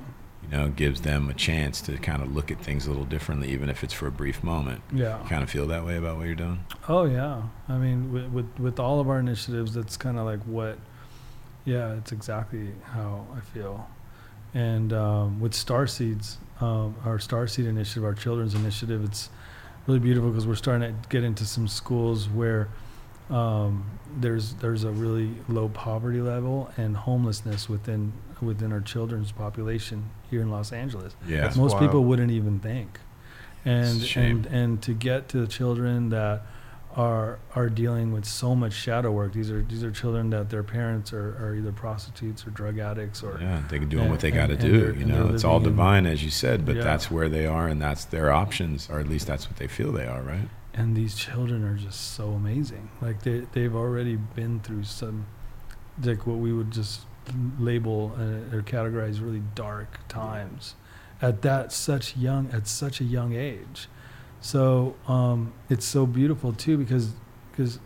You 0.52 0.58
know, 0.58 0.70
gives 0.70 1.02
them 1.02 1.30
a 1.30 1.34
chance 1.34 1.82
to 1.82 1.98
kind 1.98 2.22
of 2.22 2.36
look 2.36 2.52
at 2.52 2.60
things 2.60 2.86
a 2.86 2.90
little 2.90 3.06
differently, 3.06 3.50
even 3.50 3.70
if 3.70 3.84
it's 3.84 3.94
for 3.94 4.08
a 4.08 4.12
brief 4.12 4.44
moment. 4.44 4.82
Yeah. 4.94 5.22
You 5.22 5.30
kind 5.30 5.44
of 5.44 5.50
feel 5.50 5.68
that 5.68 5.86
way 5.86 5.98
about 5.98 6.18
what 6.18 6.26
you're 6.26 6.36
doing. 6.36 6.64
Oh 6.88 7.06
yeah. 7.06 7.42
I 7.68 7.78
mean, 7.78 8.12
with 8.12 8.26
with, 8.28 8.60
with 8.60 8.80
all 8.80 9.00
of 9.00 9.10
our 9.10 9.20
initiatives, 9.20 9.74
that's 9.74 9.98
kind 9.98 10.18
of 10.18 10.26
like 10.26 10.42
what. 10.44 10.78
Yeah, 11.66 11.94
it's 11.94 12.12
exactly 12.12 12.74
how 12.84 13.26
I 13.36 13.40
feel. 13.40 13.90
And 14.54 14.92
um, 14.94 15.40
with 15.40 15.54
Star 15.54 15.88
Seeds, 15.88 16.38
um, 16.62 16.96
our 17.06 17.20
Star 17.20 17.48
Seed 17.48 17.66
initiative, 17.66 18.04
our 18.04 18.14
children's 18.14 18.54
initiative, 18.54 19.04
it's 19.04 19.30
really 19.88 20.00
beautiful 20.00 20.30
because 20.30 20.46
we're 20.46 20.56
starting 20.56 21.02
to 21.02 21.10
get 21.10 21.24
into 21.24 21.46
some 21.46 21.68
schools 21.68 22.30
where 22.30 22.70
um, 23.30 24.00
there's 24.18 24.54
there's 24.56 24.84
a 24.84 24.92
really 24.92 25.32
low 25.48 25.70
poverty 25.70 26.22
level 26.22 26.72
and 26.78 26.96
homelessness 26.96 27.70
within 27.70 28.14
within 28.42 28.72
our 28.72 28.82
children's 28.82 29.32
population 29.32 30.10
here 30.34 30.42
in 30.42 30.50
Los 30.52 30.72
Angeles. 30.74 31.16
Yeah. 31.28 31.42
That's 31.42 31.56
most 31.56 31.74
wild. 31.74 31.84
people 31.86 32.04
wouldn't 32.04 32.32
even 32.32 32.60
think 32.60 33.00
and 33.66 33.86
It's 33.96 34.04
a 34.04 34.08
shame. 34.08 34.38
and 34.38 34.46
and 34.48 34.82
to 34.82 34.94
get 34.94 35.30
to 35.30 35.38
the 35.40 35.48
children 35.48 36.10
that 36.10 36.42
are 36.96 37.40
are 37.56 37.70
dealing 37.70 38.12
with 38.12 38.26
so 38.26 38.54
much 38.56 38.74
shadow 38.74 39.12
work 39.12 39.34
these 39.34 39.50
are 39.50 39.62
these 39.64 39.84
are 39.84 39.92
children 39.92 40.30
that 40.32 40.50
their 40.50 40.64
parents 40.64 41.14
are, 41.14 41.30
are 41.44 41.56
either 41.56 41.72
prostitutes 41.72 42.46
or 42.46 42.50
drug 42.52 42.78
addicts 42.80 43.24
or 43.24 43.38
Yeah, 43.42 43.62
they're 43.70 43.80
doing 43.80 44.10
what 44.10 44.20
they 44.20 44.30
And- 44.30 44.38
got 44.42 44.48
to 44.48 44.54
and 44.54 44.62
do. 44.62 44.80
they're- 44.82 44.96
You 45.00 45.06
know, 45.06 45.30
it's 45.30 45.44
all 45.44 45.58
living 45.60 45.70
in- 45.72 45.76
divine, 45.78 46.06
as 46.06 46.24
you 46.24 46.30
said, 46.30 46.66
but 46.66 46.76
Yeah. 46.76 46.84
that's 46.84 47.10
where 47.10 47.30
they 47.30 47.46
are, 47.48 47.68
and 47.68 47.82
that's 47.82 48.06
their 48.06 48.32
options, 48.32 48.90
or 48.92 49.00
at 49.00 49.08
least 49.08 49.26
that's 49.28 49.48
what 49.50 49.58
they 49.58 49.68
feel 49.68 49.92
they 49.92 50.08
are, 50.08 50.22
right? 50.22 50.50
and 50.76 50.96
these 50.98 51.14
children 51.14 51.64
are 51.64 51.76
just 51.78 52.00
so 52.16 52.32
amazing 52.32 52.90
like 53.00 53.22
they 53.22 53.38
they've 53.54 53.76
already 53.76 54.16
been 54.16 54.60
through 54.60 54.84
some 54.84 55.18
like 56.04 56.26
what 56.26 56.38
we 56.46 56.52
would 56.52 56.72
just 56.72 57.02
label 57.60 58.14
uh, 58.18 58.56
or 58.56 58.62
categorize 58.62 59.22
really 59.22 59.44
dark 59.56 60.00
times 60.08 60.76
at 61.22 61.42
that 61.42 61.72
such 61.72 62.18
young 62.18 62.50
at 62.52 62.68
such 62.68 63.00
a 63.00 63.04
young 63.04 63.34
age 63.34 63.88
so 64.42 64.96
um, 65.08 65.54
it's 65.70 65.86
so 65.86 66.06
beautiful 66.06 66.52
too 66.54 66.78
because 66.78 67.14
because 67.52 67.80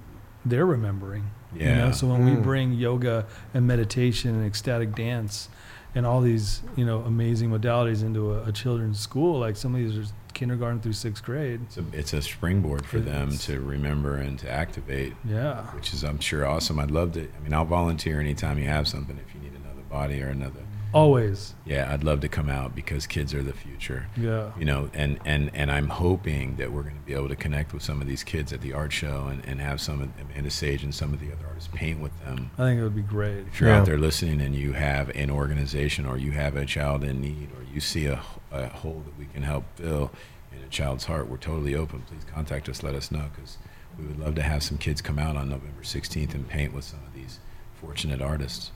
they're 0.45 0.65
remembering 0.65 1.29
you 1.53 1.65
Yeah. 1.65 1.75
know 1.77 1.91
so 1.91 2.07
when 2.07 2.23
we 2.25 2.31
Mm. 2.31 2.41
bring 2.43 2.73
yoga 2.73 3.25
and 3.53 3.67
meditation 3.67 4.35
and 4.35 4.45
ecstatic 4.45 4.95
dance 4.95 5.49
and 5.95 6.05
all 6.05 6.21
these 6.21 6.61
you 6.75 6.85
know 6.85 6.99
amazing 7.01 7.49
modalities 7.51 8.01
into 8.03 8.33
a, 8.33 8.43
a 8.45 8.51
children's 8.51 8.99
school 8.99 9.39
like 9.39 9.55
some 9.55 9.75
of 9.75 9.81
these 9.81 9.97
are 9.97 10.11
kindergarten 10.37 10.79
through 10.79 10.93
sixth 10.93 11.23
grade 11.23 11.59
It's 11.63 11.77
a, 11.77 11.83
it's 11.93 12.13
a 12.13 12.21
springboard 12.21 12.85
for 12.85 12.99
them 12.99 13.29
It's- 13.29 13.45
to 13.47 13.59
remember 13.59 14.15
and 14.15 14.37
to 14.39 14.49
activate, 14.49 15.13
yeah 15.25 15.63
which 15.75 15.93
is, 15.93 16.03
I'm 16.03 16.19
sure, 16.19 16.45
awesome. 16.45 16.77
I'd 16.79 16.91
love 16.91 17.13
to. 17.13 17.21
I 17.21 17.39
mean, 17.43 17.53
I'll 17.53 17.65
volunteer 17.65 18.19
anytime 18.19 18.57
you 18.59 18.65
have 18.65 18.87
something 18.87 19.17
if 19.27 19.33
you 19.33 19.41
need 19.41 19.53
another 19.59 19.81
body 19.89 20.21
or 20.21 20.27
another. 20.27 20.61
always 20.93 21.53
Yeah, 21.65 21.91
I'd 21.91 22.03
love 22.03 22.21
to 22.21 22.29
come 22.29 22.49
out 22.49 22.73
because 22.75 23.07
kids 23.07 23.33
are 23.33 23.43
the 23.43 23.53
future. 23.53 24.05
yeah 24.15 24.51
You 24.59 24.65
know, 24.65 24.89
and, 24.93 25.19
and, 25.25 25.49
and 25.53 25.71
I'm 25.71 25.89
hoping 25.89 26.55
that 26.57 26.71
we're 26.71 26.83
going 26.83 26.95
to 26.95 27.01
be 27.01 27.13
able 27.13 27.29
to 27.29 27.35
connect 27.35 27.73
with 27.73 27.81
some 27.83 27.99
of 28.01 28.07
these 28.07 28.23
kids 28.23 28.53
at 28.53 28.61
the 28.61 28.73
art 28.73 28.93
show 28.93 29.27
and, 29.31 29.43
and 29.45 29.59
have 29.59 29.81
some 29.81 30.01
of 30.01 30.09
Amanda 30.21 30.49
Sage 30.51 30.83
and 30.83 30.93
some 30.93 31.13
of 31.13 31.19
the 31.19 31.27
other 31.33 31.45
artists 31.47 31.69
paint 31.73 31.99
with 31.99 32.17
them. 32.23 32.51
i 32.57 32.61
think 32.63 32.79
it 32.79 32.83
would 32.83 32.95
be 32.95 33.01
great 33.01 33.45
If 33.51 33.59
you're 33.59 33.69
Yeah. 33.71 33.79
out 33.79 33.85
there 33.85 33.97
listening 33.97 34.39
and 34.41 34.55
you 34.55 34.73
have 34.73 35.09
an 35.09 35.29
organization 35.31 36.05
or 36.05 36.17
you 36.17 36.31
have 36.31 36.55
a 36.55 36.65
child 36.65 37.03
in 37.03 37.19
need 37.21 37.49
or 37.57 37.63
you 37.73 37.79
see 37.81 38.05
a, 38.05 38.21
a 38.51 38.67
hole 38.67 39.03
that 39.05 39.17
we 39.17 39.25
can 39.25 39.43
help 39.43 39.65
fill 39.75 40.11
in 40.51 40.63
a 40.63 40.69
child's 40.69 41.05
heart, 41.05 41.29
we're 41.29 41.37
totally 41.37 41.75
open. 41.75 42.01
Please 42.07 42.23
contact 42.33 42.69
us. 42.69 42.83
Let 42.83 42.95
us 42.95 43.11
know 43.11 43.25
because 43.35 43.57
we 43.99 44.05
would 44.05 44.19
love 44.19 44.35
to 44.35 44.43
have 44.43 44.63
some 44.63 44.77
kids 44.77 45.01
come 45.01 45.19
out 45.19 45.35
on 45.35 45.49
November 45.49 45.81
16th 45.81 46.33
and 46.33 46.47
paint 46.47 46.73
with 46.73 46.85
some 46.85 46.99
of 47.05 47.13
these 47.13 47.39
fortunate 47.81 48.21
artists. 48.21 48.71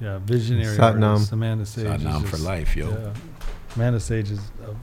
yeah 0.00 0.18
visionary 0.18 0.76
Satnam. 0.76 1.12
artist, 1.12 1.32
amanda 1.32 1.66
sage 1.66 1.86
is 1.86 2.02
Satnam 2.02 2.24
for 2.26 2.38
life, 2.38 2.76
yo. 2.76 2.90
yeah. 2.90 3.14
amanda 3.76 4.00
sage 4.00 4.30
is 4.30 4.40
a 4.66 4.74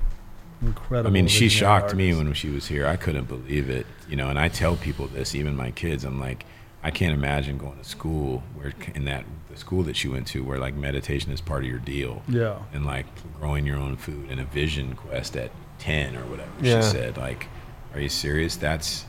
incredible 0.65 1.09
I 1.09 1.13
mean, 1.13 1.27
she 1.27 1.45
visionary 1.45 1.49
shocked 1.49 1.95
me 1.95 2.13
when 2.13 2.34
she 2.34 2.49
was 2.49 2.67
here. 2.67 2.86
I 2.86 2.97
couldn't 2.97 3.25
believe 3.27 3.69
it, 3.69 3.86
you 4.09 4.15
know. 4.15 4.30
And 4.30 4.38
I 4.38 4.49
tell 4.49 4.75
people 4.75 5.07
this, 5.07 5.36
even 5.36 5.55
my 5.55 5.71
kids. 5.71 6.03
I'm 6.03 6.19
like, 6.19 6.45
I 6.84 6.91
can't 6.91 7.13
imagine 7.13 7.57
going 7.57 7.77
to 7.77 7.84
school 7.84 8.43
where 8.55 8.73
in 8.95 9.05
that 9.05 9.23
the 9.23 9.30
school 9.60 9.84
that 9.84 9.95
she 9.95 10.07
went 10.07 10.28
to, 10.28 10.43
where 10.43 10.57
like 10.60 10.74
meditation 10.76 11.32
is 11.32 11.41
part 11.41 11.64
of 11.64 11.70
your 11.70 11.80
deal. 11.80 12.22
yeah 12.28 12.57
and 12.74 12.86
like 12.86 13.05
growing 13.39 13.66
your 13.66 13.78
own 13.78 13.95
food 13.95 14.28
and 14.30 14.39
a 14.39 14.45
vision 14.45 14.95
quest 14.95 15.36
at 15.36 15.51
10 15.80 16.16
or 16.16 16.22
whatever 16.26 16.49
Yeah. 16.62 16.82
she 16.82 16.88
said 16.88 17.18
like 17.18 17.47
are 17.93 17.99
you 17.99 18.10
serious 18.10 18.55
that's 18.55 19.05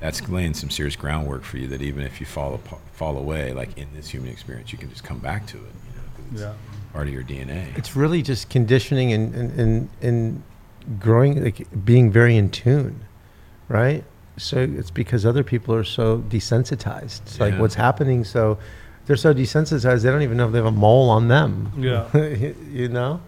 that's 0.00 0.28
laying 0.28 0.54
some 0.54 0.70
serious 0.70 0.94
groundwork 0.96 1.42
for 1.42 1.56
you 1.58 1.66
that 1.68 1.82
even 1.82 2.04
if 2.04 2.20
you 2.20 2.26
fall 2.26 2.54
apart, 2.54 2.80
fall 2.92 3.16
away 3.18 3.52
like 3.52 3.76
in 3.78 3.88
this 3.94 4.08
human 4.08 4.30
experience 4.30 4.72
you 4.72 4.78
can 4.78 4.88
just 4.90 5.04
come 5.04 5.18
back 5.18 5.46
to 5.46 5.56
it 5.56 5.62
you 5.86 5.92
know 5.96 6.06
'cause 6.14 6.32
it's 6.32 6.40
yeah 6.42 6.52
part 6.92 7.06
of 7.08 7.12
your 7.14 7.22
dna 7.22 7.76
it's 7.76 7.94
really 7.96 8.22
just 8.22 8.48
conditioning 8.50 9.12
and, 9.12 9.34
and, 9.34 9.60
and, 9.60 9.88
and 10.02 10.42
growing, 10.98 11.42
like 11.44 11.66
being 11.84 12.10
very 12.10 12.34
in 12.36 12.48
tune, 12.48 12.98
right? 13.68 14.04
So 14.38 14.56
it's 14.78 14.90
because 14.90 15.26
other 15.26 15.44
people 15.44 15.74
are 15.74 15.84
so 15.84 16.18
desensitized. 16.30 17.20
It's 17.26 17.38
like 17.38 17.58
what's 17.58 17.74
happening. 17.74 18.24
So 18.24 18.58
they're 19.08 19.16
so 19.16 19.34
desensitized 19.34 20.02
they 20.04 20.10
don't 20.10 20.22
even 20.22 20.36
know 20.36 20.46
if 20.46 20.52
they 20.52 20.58
have 20.58 20.66
a 20.66 20.70
mole 20.70 21.10
on 21.10 21.26
them. 21.26 21.72
Yeah. 21.76 22.16
you 22.70 22.88
know? 22.88 23.20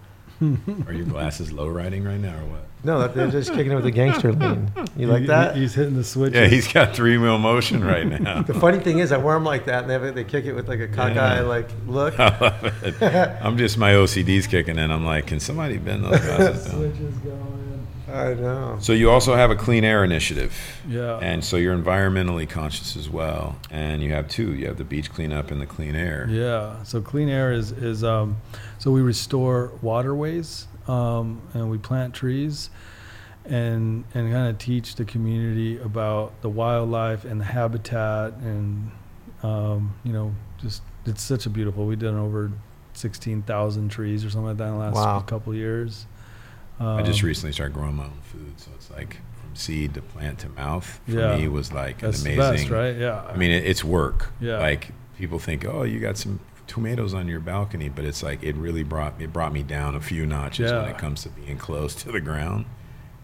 Are 0.87 0.93
your 0.93 1.05
glasses 1.07 1.51
low 1.53 1.69
riding 1.69 2.05
right 2.05 2.21
now 2.21 2.37
or 2.37 2.45
what? 2.47 2.61
No, 2.83 2.99
that 3.01 3.15
they're 3.15 3.31
just 3.31 3.53
kicking 3.53 3.73
it 3.73 3.75
with 3.75 3.85
a 3.85 3.91
gangster 3.91 4.33
lean. 4.33 4.73
You 4.97 5.07
like 5.07 5.21
He- 5.23 5.27
that? 5.27 5.55
He's 5.55 5.75
hitting 5.75 5.97
the 5.97 6.05
switch. 6.05 6.33
Yeah, 6.33 6.47
he's 6.47 6.67
got 6.73 6.95
three 6.97 7.19
wheel 7.19 7.37
motion 7.39 7.85
right 7.85 8.07
now. 8.21 8.41
The 8.41 8.55
funny 8.55 8.79
thing 8.79 9.01
is, 9.01 9.13
I 9.13 9.19
wear 9.19 9.35
them 9.35 9.45
like 9.45 9.67
that, 9.67 9.83
and 9.83 9.91
they, 9.91 9.95
have, 9.95 10.15
they 10.15 10.25
kick 10.25 10.47
it 10.47 10.55
with 10.55 10.67
like 10.67 10.81
a 10.81 10.89
cockeye 10.89 11.37
Yeah. 11.37 11.41
like 11.43 11.69
look. 11.87 12.15
I 12.19 12.29
love 12.41 12.65
it. 12.85 13.03
I'm 13.43 13.59
just 13.59 13.77
my 13.77 13.93
OCD's 13.93 14.47
kicking 14.47 14.79
in. 14.79 14.91
I'm 14.91 15.05
like, 15.05 15.27
can 15.27 15.41
somebody 15.41 15.77
bend 15.77 16.05
those 16.05 16.21
glasses 16.21 16.65
down? 16.65 16.75
Switch 16.77 17.01
is 17.01 17.15
going. 17.19 17.67
I 18.13 18.35
know. 18.35 18.77
So 18.81 18.93
you 18.93 19.11
also 19.11 19.35
have 19.35 19.51
a 19.51 19.57
clean 19.57 19.85
air 19.85 20.03
initiative, 20.05 20.55
Yeah. 20.89 21.19
and 21.19 21.45
so 21.45 21.57
you're 21.57 21.77
environmentally 21.77 22.49
conscious 22.49 22.97
as 22.97 23.09
well. 23.09 23.57
And 23.71 24.03
you 24.03 24.11
have 24.13 24.29
two. 24.29 24.55
You 24.55 24.67
have 24.67 24.77
the 24.79 24.85
beach 24.85 25.11
cleanup 25.13 25.51
and 25.51 25.61
the 25.61 25.67
clean 25.67 25.95
air. 25.97 26.27
Yeah. 26.31 26.83
So 26.83 27.01
clean 27.01 27.29
air 27.29 27.53
is 27.53 27.73
is 27.73 28.03
um, 28.05 28.37
so 28.79 28.91
we 28.91 29.01
restore 29.03 29.73
waterways 29.83 30.67
um, 30.89 31.41
and 31.55 31.71
we 31.71 31.79
plant 31.79 32.15
trees, 32.15 32.71
and 33.45 34.05
and 34.15 34.33
kind 34.33 34.49
of 34.49 34.59
teach 34.59 34.97
the 34.97 35.05
community 35.05 35.79
about 35.79 36.41
the 36.43 36.49
wildlife 36.49 37.25
and 37.25 37.41
the 37.41 37.45
habitat 37.45 38.35
and 38.35 38.91
um, 39.43 39.95
you 40.05 40.13
know 40.13 40.35
just 40.61 40.83
it's 41.07 41.23
such 41.23 41.47
a 41.47 41.51
beautiful. 41.51 41.87
We 41.87 41.97
did 41.97 42.13
over 42.15 42.53
sixteen 42.93 43.43
thousand 43.43 43.89
trees 43.91 44.25
or 44.25 44.31
something 44.31 44.49
like 44.49 44.57
that 44.59 44.67
in 44.67 44.73
the 44.73 44.79
last 44.79 44.95
Wow. 44.97 45.21
couple 45.21 45.53
of 45.53 45.59
years. 46.81 46.99
I 46.99 47.03
just 47.03 47.23
Um, 47.23 47.27
recently 47.29 47.53
started 47.53 47.75
growing 47.75 47.97
my 47.97 48.05
own 48.05 48.21
food, 48.23 48.53
so 48.59 48.71
it's 48.75 48.91
like 48.91 49.15
from 49.41 49.55
seed 49.55 49.95
to 49.95 50.03
plant 50.03 50.39
to 50.41 50.49
mouth. 50.51 51.01
For 51.07 51.13
Yeah. 51.13 51.37
me, 51.37 51.49
was 51.49 51.73
like 51.73 52.03
an 52.03 52.09
amazing. 52.11 52.37
best, 52.37 52.71
right? 52.71 52.97
Yeah. 52.97 53.23
I 53.29 53.37
mean, 53.37 53.51
it, 53.51 53.65
it's 53.65 53.85
work. 53.85 54.33
Yeah. 54.41 54.59
Like 54.59 54.89
people 55.19 55.39
think, 55.39 55.65
oh, 55.65 55.83
you 55.83 56.01
got 56.01 56.17
some 56.17 56.41
tomatoes 56.67 57.15
on 57.15 57.27
your 57.27 57.41
balcony, 57.41 57.89
but 57.89 58.05
it's 58.05 58.23
like 58.23 58.43
it 58.43 58.55
really 58.57 58.83
brought 58.85 59.21
it 59.21 59.33
brought 59.33 59.53
me 59.53 59.63
down 59.63 59.95
a 59.95 60.01
few 60.01 60.25
notches 60.27 60.71
when 60.73 60.85
it 60.87 60.99
comes 60.99 61.23
to 61.25 61.29
being 61.31 61.59
close 61.59 61.95
to 61.97 62.13
the 62.13 62.21
ground, 62.21 62.65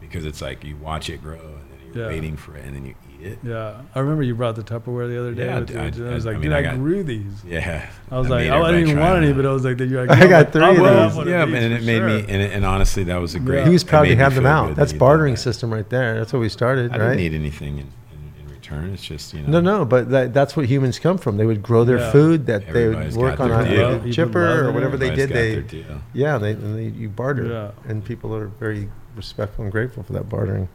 because 0.01 0.25
it's 0.25 0.43
like 0.43 0.65
you 0.65 0.77
watch 0.77 1.09
it 1.09 1.23
grow 1.23 1.35
and 1.39 1.71
then 1.71 1.79
you're 1.95 2.05
Yeah. 2.05 2.09
waiting 2.09 2.37
for 2.37 2.57
it 2.57 2.65
and 2.65 2.75
then 2.77 2.87
you 2.87 2.95
eat 3.21 3.27
it. 3.27 3.39
Yeah, 3.43 3.81
I 3.95 3.99
remember 4.01 4.23
you 4.23 4.35
brought 4.35 4.57
the 4.57 4.63
Tupperware 4.63 5.09
the 5.09 5.19
other 5.21 5.35
day. 5.35 5.47
Yeah, 5.47 5.61
with 5.61 5.71
you. 5.71 5.79
I- 6.07 6.11
I, 6.11 6.15
was 6.15 6.27
I- 6.27 6.31
like, 6.31 6.39
I 6.39 6.41
dude, 6.41 6.43
mean, 6.43 6.53
I, 6.53 6.59
I 6.59 6.63
got- 6.63 6.75
grew 6.77 7.03
these. 7.03 7.45
Yeah. 7.47 7.89
I 8.11 8.19
was 8.19 8.29
That 8.29 8.35
like, 8.35 8.51
oh, 8.51 8.63
I 8.63 8.71
didn't 8.73 8.89
even 8.89 9.01
want 9.01 9.23
any, 9.25 9.33
but 9.33 9.47
I 9.47 9.51
was 9.53 9.65
like, 9.65 9.79
you're 9.81 10.07
like, 10.07 10.17
I 10.17 10.21
"No, 10.21 10.29
got 10.29 10.47
I'll 10.47 10.53
three 10.75 10.87
of 10.87 11.09
these." 11.11 11.17
one 11.17 11.27
of 11.27 11.33
Yeah, 11.33 11.45
these 11.47 11.55
and 11.65 11.75
it 11.75 11.83
made 11.85 12.03
me, 12.03 12.21
and, 12.21 12.43
it, 12.43 12.53
and 12.53 12.65
honestly, 12.65 13.05
that 13.05 13.17
was 13.17 13.35
a 13.35 13.41
great. 13.41 13.59
Yeah. 13.61 13.65
He 13.67 13.71
was 13.73 13.85
that 13.85 13.91
proud 13.91 14.03
to 14.03 14.09
made 14.11 14.17
me 14.19 14.23
hand 14.23 14.35
them 14.35 14.47
out. 14.47 14.77
That's 14.77 14.93
that 14.93 14.99
bartering 14.99 15.35
that. 15.35 15.41
system 15.41 15.73
right 15.73 15.89
there. 15.89 16.19
That's 16.19 16.33
what 16.33 16.41
we 16.41 16.49
started, 16.49 16.93
I 16.93 16.99
didn't 16.99 17.17
need 17.17 17.35
anything 17.35 17.79
in, 17.79 17.87
in, 18.13 18.33
in 18.47 18.49
return. 18.53 18.93
It's 18.93 19.03
just 19.03 19.35
you 19.35 19.41
No, 19.43 19.47
know. 19.47 19.61
no, 19.61 19.79
no, 19.79 19.85
but 19.85 20.11
that, 20.11 20.33
that's 20.35 20.57
what 20.57 20.67
humans 20.67 20.99
come 20.99 21.19
from. 21.19 21.37
They 21.37 21.47
would 21.47 21.63
grow 21.63 21.85
their 21.85 21.99
Yeah. 21.99 22.13
food, 22.13 22.47
that 22.47 22.73
they 22.73 22.89
would 22.89 23.15
work 23.15 23.41
on 23.41 23.51
a, 23.51 23.69
deal. 23.69 23.91
a 23.95 23.99
People 23.99 24.13
chipper 24.13 24.67
or 24.67 24.73
whatever 24.73 24.97
they 24.97 25.15
did. 25.15 25.31
They 25.31 25.85
yeah, 26.13 26.39
they, 26.39 26.53
you 26.53 27.09
barter, 27.09 27.45
Yeah. 27.47 27.71
and 27.91 28.05
people 28.05 28.35
are 28.35 28.47
very 28.47 28.89
respectful 29.17 29.65
and 29.65 29.73
grateful 29.73 30.03
for 30.03 30.13
that 30.13 30.29
bartering. 30.29 30.69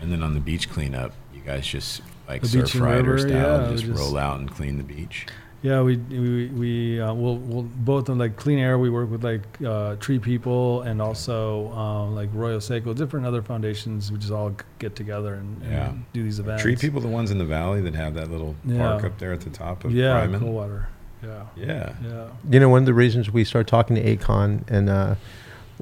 And 0.00 0.10
then 0.10 0.22
on 0.22 0.32
the 0.32 0.40
beach 0.40 0.70
cleanup, 0.70 1.12
you 1.44 1.50
guys 1.50 1.66
just 1.66 2.02
like 2.28 2.42
The 2.42 2.48
surf 2.48 2.64
beach 2.64 2.74
and 2.74 2.84
rider 2.84 3.02
river, 3.14 3.18
style, 3.18 3.30
yeah, 3.62 3.66
we 3.68 3.72
just, 3.74 3.84
just- 3.86 3.98
roll 3.98 4.16
out 4.18 4.40
and 4.40 4.50
clean 4.50 4.76
the 4.78 4.84
beach. 4.84 5.26
Yeah, 5.62 5.82
we 5.82 5.98
we 5.98 6.46
we 6.46 7.00
uh, 7.02 7.12
we'll, 7.12 7.36
we'll 7.36 7.64
both 7.64 8.08
on 8.08 8.16
like 8.16 8.36
clean 8.36 8.58
air. 8.58 8.78
We 8.78 8.88
work 8.88 9.10
with 9.10 9.22
like 9.22 9.42
uh, 9.62 9.96
Tree 9.96 10.18
People 10.18 10.80
and 10.82 11.02
also 11.02 11.70
um, 11.72 12.14
like 12.14 12.30
Royal 12.32 12.62
Seco, 12.62 12.94
different 12.94 13.26
other 13.26 13.42
foundations. 13.42 14.10
We 14.10 14.16
just 14.18 14.32
all 14.32 14.54
get 14.78 14.96
together 14.96 15.34
and, 15.34 15.60
and 15.62 15.70
Yeah. 15.70 15.92
do 16.14 16.22
these 16.22 16.38
events. 16.38 16.62
Tree 16.62 16.76
people, 16.76 17.02
the 17.02 17.08
ones 17.08 17.30
in 17.30 17.36
the 17.36 17.44
valley 17.44 17.82
that 17.82 17.94
have 17.94 18.14
that 18.14 18.30
little 18.30 18.56
Yeah. 18.64 18.78
park 18.78 19.04
up 19.04 19.18
there 19.18 19.34
at 19.34 19.42
the 19.42 19.50
top 19.50 19.84
of 19.84 19.92
yeah, 19.92 20.14
Ryman. 20.14 20.40
Coldwater. 20.40 20.88
Yeah, 21.22 21.42
Yeah. 21.56 21.92
yeah, 22.02 22.28
You 22.48 22.58
know, 22.58 22.70
one 22.70 22.80
of 22.80 22.86
the 22.86 22.94
reasons 22.94 23.30
we 23.30 23.44
started 23.44 23.68
talking 23.68 23.96
to 23.96 24.02
Acon 24.16 24.64
and 24.66 24.88
uh, 24.88 25.16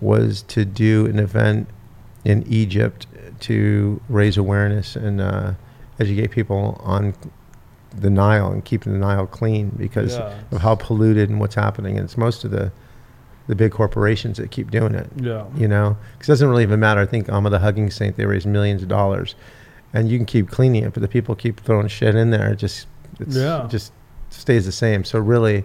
was 0.01 0.43
to 0.49 0.65
do 0.65 1.07
an 1.07 1.21
event 1.21 1.69
in 2.25 2.45
Egypt 2.49 3.07
to 3.41 4.01
raise 4.09 4.37
awareness 4.37 4.97
and 4.97 5.21
uh, 5.21 5.53
educate 6.01 6.31
people 6.31 6.81
on 6.85 7.15
the 7.97 8.11
Nile 8.11 8.51
and 8.53 8.65
keeping 8.65 8.93
the 8.93 8.99
Nile 8.99 9.27
clean 9.27 9.71
because 9.77 10.17
yeah, 10.19 10.39
of 10.51 10.61
how 10.61 10.75
polluted 10.75 11.31
and 11.31 11.41
what's 11.41 11.55
happening. 11.55 11.97
And 11.97 12.05
it's 12.05 12.17
most 12.17 12.45
of 12.45 12.51
the 12.51 12.71
the 13.47 13.55
big 13.55 13.73
corporations 13.73 14.37
that 14.37 14.51
keep 14.51 14.71
doing 14.71 14.95
it. 14.95 15.09
yeah, 15.17 15.47
You 15.57 15.67
know, 15.69 15.97
'Cause 16.19 16.29
it 16.29 16.33
doesn't 16.33 16.49
really 16.51 16.65
even 16.65 16.81
matter. 16.81 17.01
I 17.01 17.07
think 17.07 17.31
Amma 17.31 17.49
the 17.49 17.61
Hugging 17.61 17.91
Saint 17.91 18.17
they 18.19 18.27
raise 18.27 18.45
millions 18.45 18.83
of 18.83 18.89
dollars, 18.89 19.35
and 19.95 20.11
you 20.11 20.19
can 20.19 20.27
keep 20.27 20.51
cleaning 20.51 20.85
it, 20.85 20.93
but 20.93 21.01
the 21.01 21.09
people 21.09 21.35
keep 21.35 21.61
throwing 21.61 21.89
shit 21.89 22.15
in 22.15 22.29
there. 22.31 22.51
It 22.51 22.57
just 22.57 22.87
it's, 23.19 23.35
Yeah. 23.35 23.65
it 23.65 23.71
just 23.71 23.91
stays 24.29 24.67
the 24.67 24.73
same. 24.73 25.03
So 25.03 25.19
really, 25.19 25.65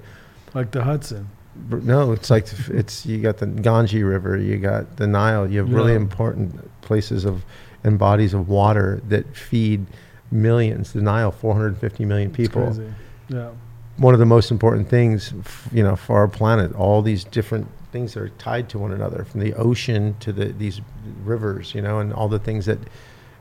like 0.53 0.71
the 0.71 0.85
Hudson. 0.85 1.27
No, 1.55 2.11
it's 2.11 2.29
like 2.29 2.47
it's 2.69 3.05
you 3.05 3.19
got 3.19 3.37
the 3.37 3.45
Ganges 3.45 4.01
River, 4.01 4.37
you 4.37 4.57
got 4.57 4.97
the 4.97 5.07
Nile. 5.07 5.49
You 5.49 5.59
have 5.59 5.71
really 5.71 5.93
important 5.93 6.81
places 6.81 7.25
of 7.25 7.45
and 7.83 7.99
bodies 7.99 8.33
of 8.33 8.47
water 8.47 9.01
that 9.09 9.35
feed 9.35 9.85
millions. 10.31 10.93
The 10.93 11.01
Nile, 11.01 11.31
450 11.31 12.05
million 12.05 12.31
people. 12.31 12.75
Yeah, 13.29 13.51
one 13.97 14.13
of 14.13 14.19
the 14.19 14.25
most 14.25 14.51
important 14.51 14.89
things, 14.89 15.33
f- 15.39 15.69
you 15.71 15.83
know, 15.83 15.95
for 15.95 16.17
our 16.17 16.27
planet. 16.27 16.73
All 16.73 17.01
these 17.01 17.23
different 17.23 17.67
things 17.91 18.13
that 18.13 18.23
are 18.23 18.29
tied 18.29 18.69
to 18.69 18.79
one 18.79 18.91
another, 18.91 19.23
from 19.23 19.39
the 19.39 19.53
ocean 19.53 20.15
to 20.21 20.33
the 20.33 20.45
these 20.45 20.81
rivers, 21.23 21.75
you 21.75 21.81
know, 21.81 21.99
and 21.99 22.13
all 22.13 22.27
the 22.27 22.39
things 22.39 22.65
that 22.65 22.79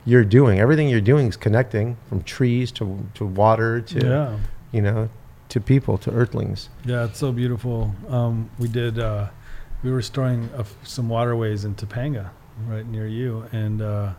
you're 0.05 0.25
doing. 0.25 0.61
Everything 0.61 0.89
you're 0.89 1.01
doing 1.01 1.29
is 1.29 1.37
connecting 1.37 1.97
from 2.09 2.23
trees 2.23 2.71
to 2.73 3.07
to 3.15 3.25
water 3.25 3.81
to 3.81 4.07
yeah. 4.07 4.39
you 4.73 4.83
know 4.83 5.09
to 5.53 5.61
people 5.61 5.99
to 5.99 6.11
earthlings. 6.11 6.71
Yeah, 6.87 7.05
it's 7.05 7.19
so 7.19 7.31
beautiful. 7.31 7.95
Um, 8.09 8.49
we 8.59 8.69
did. 8.69 8.99
Uh, 8.99 9.29
we 9.83 9.91
were 9.91 9.97
restoring 9.97 10.49
uh, 10.57 10.65
some 10.83 11.11
waterways 11.11 11.65
in 11.67 11.75
Topanga, 11.75 12.31
right 12.67 12.87
near 12.87 13.07
you, 13.07 13.45
and 13.53 13.83
uh, 13.83 14.13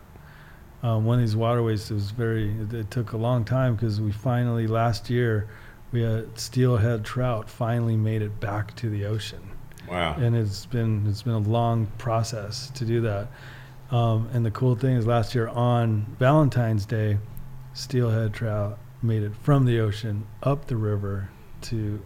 um, 0.84 1.04
one 1.04 1.18
of 1.18 1.24
these 1.24 1.34
waterways 1.34 1.90
was 1.90 2.12
very. 2.12 2.52
It, 2.52 2.72
it 2.72 2.90
took 2.92 3.12
a 3.12 3.16
long 3.16 3.44
time 3.44 3.74
because 3.74 4.00
we 4.00 4.12
finally 4.12 4.68
last 4.68 5.10
year 5.10 5.48
we 5.90 6.02
had 6.02 6.38
steelhead 6.38 7.04
trout 7.04 7.50
finally 7.50 7.96
made 7.96 8.22
it 8.22 8.38
back 8.38 8.76
to 8.76 8.88
the 8.88 9.04
ocean, 9.06 9.50
Wow. 9.88 10.14
and 10.16 10.36
it's 10.36 10.66
been 10.66 11.04
it's 11.08 11.22
been 11.22 11.34
a 11.34 11.38
long 11.38 11.86
process 11.98 12.70
to 12.76 12.84
do 12.84 13.00
that. 13.00 13.26
Um, 13.90 14.28
and 14.32 14.46
the 14.46 14.50
cool 14.52 14.76
thing 14.76 14.96
is, 14.96 15.04
last 15.06 15.34
year 15.34 15.48
on 15.48 16.14
Valentine's 16.20 16.86
Day, 16.86 17.18
steelhead 17.72 18.32
trout 18.34 18.78
made 19.04 19.22
it 19.22 19.32
from 19.42 19.64
the 19.64 19.78
ocean 19.80 20.26
up 20.42 20.66
the 20.66 20.76
river 20.76 21.28
to 21.62 22.02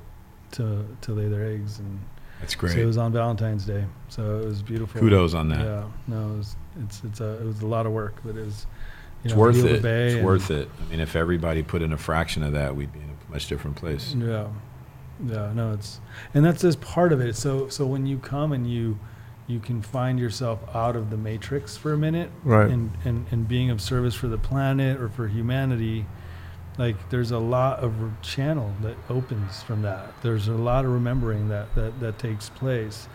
to 0.52 0.86
to 1.02 1.12
lay 1.12 1.28
their 1.28 1.44
eggs, 1.44 1.78
and 1.78 2.00
That's 2.40 2.56
so 2.58 2.66
it 2.66 2.84
was 2.84 2.96
on 2.98 3.12
Valentine's 3.12 3.64
Day. 3.64 3.84
So 4.08 4.40
it 4.40 4.44
was 4.46 4.62
beautiful. 4.62 5.00
Kudos 5.00 5.34
on 5.34 5.48
that. 5.50 5.60
Yeah, 5.64 5.84
no, 6.06 6.32
it 6.32 6.36
was, 6.38 6.56
it's 6.82 7.02
it's 7.04 7.20
a 7.20 7.40
it 7.40 7.44
was 7.44 7.60
a 7.62 7.66
lot 7.66 7.86
of 7.86 7.92
work, 7.92 8.16
but 8.24 8.36
it 8.36 8.44
was. 8.44 8.66
You 9.24 9.30
It's 9.30 9.34
know, 9.34 9.40
worth 9.40 9.64
it. 9.64 9.82
Bay 9.82 10.12
It's 10.14 10.24
worth 10.24 10.50
it. 10.52 10.68
I 10.80 10.90
mean, 10.90 11.00
if 11.00 11.16
everybody 11.16 11.64
put 11.64 11.82
in 11.82 11.92
a 11.92 11.96
fraction 11.98 12.44
of 12.44 12.52
that, 12.52 12.76
we'd 12.76 12.92
be 12.92 13.00
in 13.00 13.10
a 13.10 13.32
much 13.32 13.48
different 13.48 13.76
place. 13.76 14.14
Yeah, 14.16 14.46
yeah, 15.26 15.52
no, 15.52 15.72
it's 15.72 16.00
and 16.34 16.44
that's 16.44 16.62
just 16.62 16.80
part 16.80 17.12
of 17.12 17.20
it. 17.20 17.34
So 17.36 17.68
so 17.68 17.84
when 17.84 18.06
you 18.06 18.18
come 18.18 18.52
and 18.52 18.70
you 18.70 18.98
you 19.48 19.58
can 19.58 19.82
find 19.82 20.18
yourself 20.20 20.60
out 20.74 20.94
of 20.94 21.10
the 21.10 21.16
matrix 21.16 21.76
for 21.76 21.92
a 21.92 21.98
minute, 21.98 22.30
Right. 22.44 22.70
and 22.70 22.92
and 23.04 23.26
and 23.32 23.48
being 23.48 23.70
of 23.70 23.80
service 23.80 24.14
for 24.14 24.28
the 24.28 24.38
planet 24.38 25.00
or 25.00 25.08
for 25.08 25.26
humanity. 25.28 26.06
Like 26.78 27.10
there's 27.10 27.32
a 27.32 27.38
lot 27.38 27.80
of 27.80 27.92
channel 28.22 28.72
that 28.82 28.96
opens 29.10 29.62
from 29.62 29.82
that. 29.82 30.06
There's 30.22 30.48
a 30.48 30.54
lot 30.54 30.84
of 30.84 30.92
remembering 30.92 31.48
that 31.48 31.74
that 31.74 32.00
that 32.00 32.18
takes 32.18 32.48
place 32.48 33.08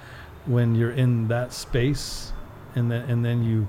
when 0.46 0.76
you're 0.76 0.92
in 0.92 1.30
that 1.30 1.54
space, 1.54 2.34
and 2.76 2.92
then 2.92 3.10
and 3.10 3.26
then 3.26 3.44
you. 3.44 3.68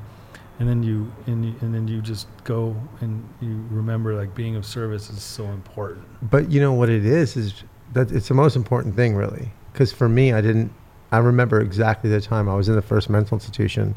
And 0.61 0.69
then 0.69 0.85
you 0.85 1.11
and, 1.27 1.45
you 1.45 1.55
and 1.63 1.75
then 1.75 1.89
you 1.89 2.01
just 2.01 2.29
go 2.45 2.77
and 3.01 3.29
you 3.41 3.67
remember 3.71 4.15
like 4.15 4.37
being 4.37 4.55
of 4.55 4.65
service 4.65 5.11
is 5.11 5.21
so 5.21 5.47
important. 5.47 6.05
But 6.31 6.49
you 6.49 6.61
know 6.61 6.73
what 6.73 6.89
it 6.89 7.05
is 7.05 7.37
is 7.37 7.65
that 7.93 8.13
it's 8.13 8.29
the 8.29 8.35
most 8.35 8.55
important 8.55 8.95
thing, 8.95 9.17
really. 9.17 9.51
Because 9.73 9.93
for 9.93 10.09
me, 10.09 10.33
I 10.33 10.41
didn't. 10.41 10.73
I 11.11 11.19
remember 11.19 11.61
exactly 11.61 12.09
the 12.09 12.21
time 12.21 12.49
I 12.49 12.55
was 12.55 12.69
in 12.69 12.77
the 12.77 12.83
first 12.83 13.11
mental 13.11 13.35
institution, 13.35 13.97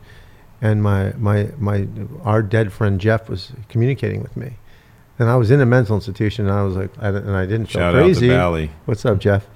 and 0.59 0.81
my 0.81 1.13
my 1.13 1.51
my 1.59 1.87
our 2.23 2.41
dead 2.41 2.73
friend 2.73 2.99
Jeff 2.99 3.29
was 3.29 3.51
communicating 3.69 4.23
with 4.23 4.35
me, 4.35 4.57
and 5.19 5.29
I 5.29 5.35
was 5.35 5.51
in 5.51 5.61
a 5.61 5.65
mental 5.65 5.95
institution, 5.95 6.47
and 6.47 6.55
I 6.55 6.63
was 6.63 6.75
like, 6.75 6.91
I, 6.99 7.09
and 7.09 7.35
I 7.35 7.45
didn't 7.45 7.67
feel 7.67 7.81
Shout 7.81 7.95
out 7.95 7.99
to 7.99 8.03
crazy. 8.03 8.27
Valley. 8.29 8.71
What's 8.85 9.05
up, 9.05 9.19
Jeff? 9.19 9.47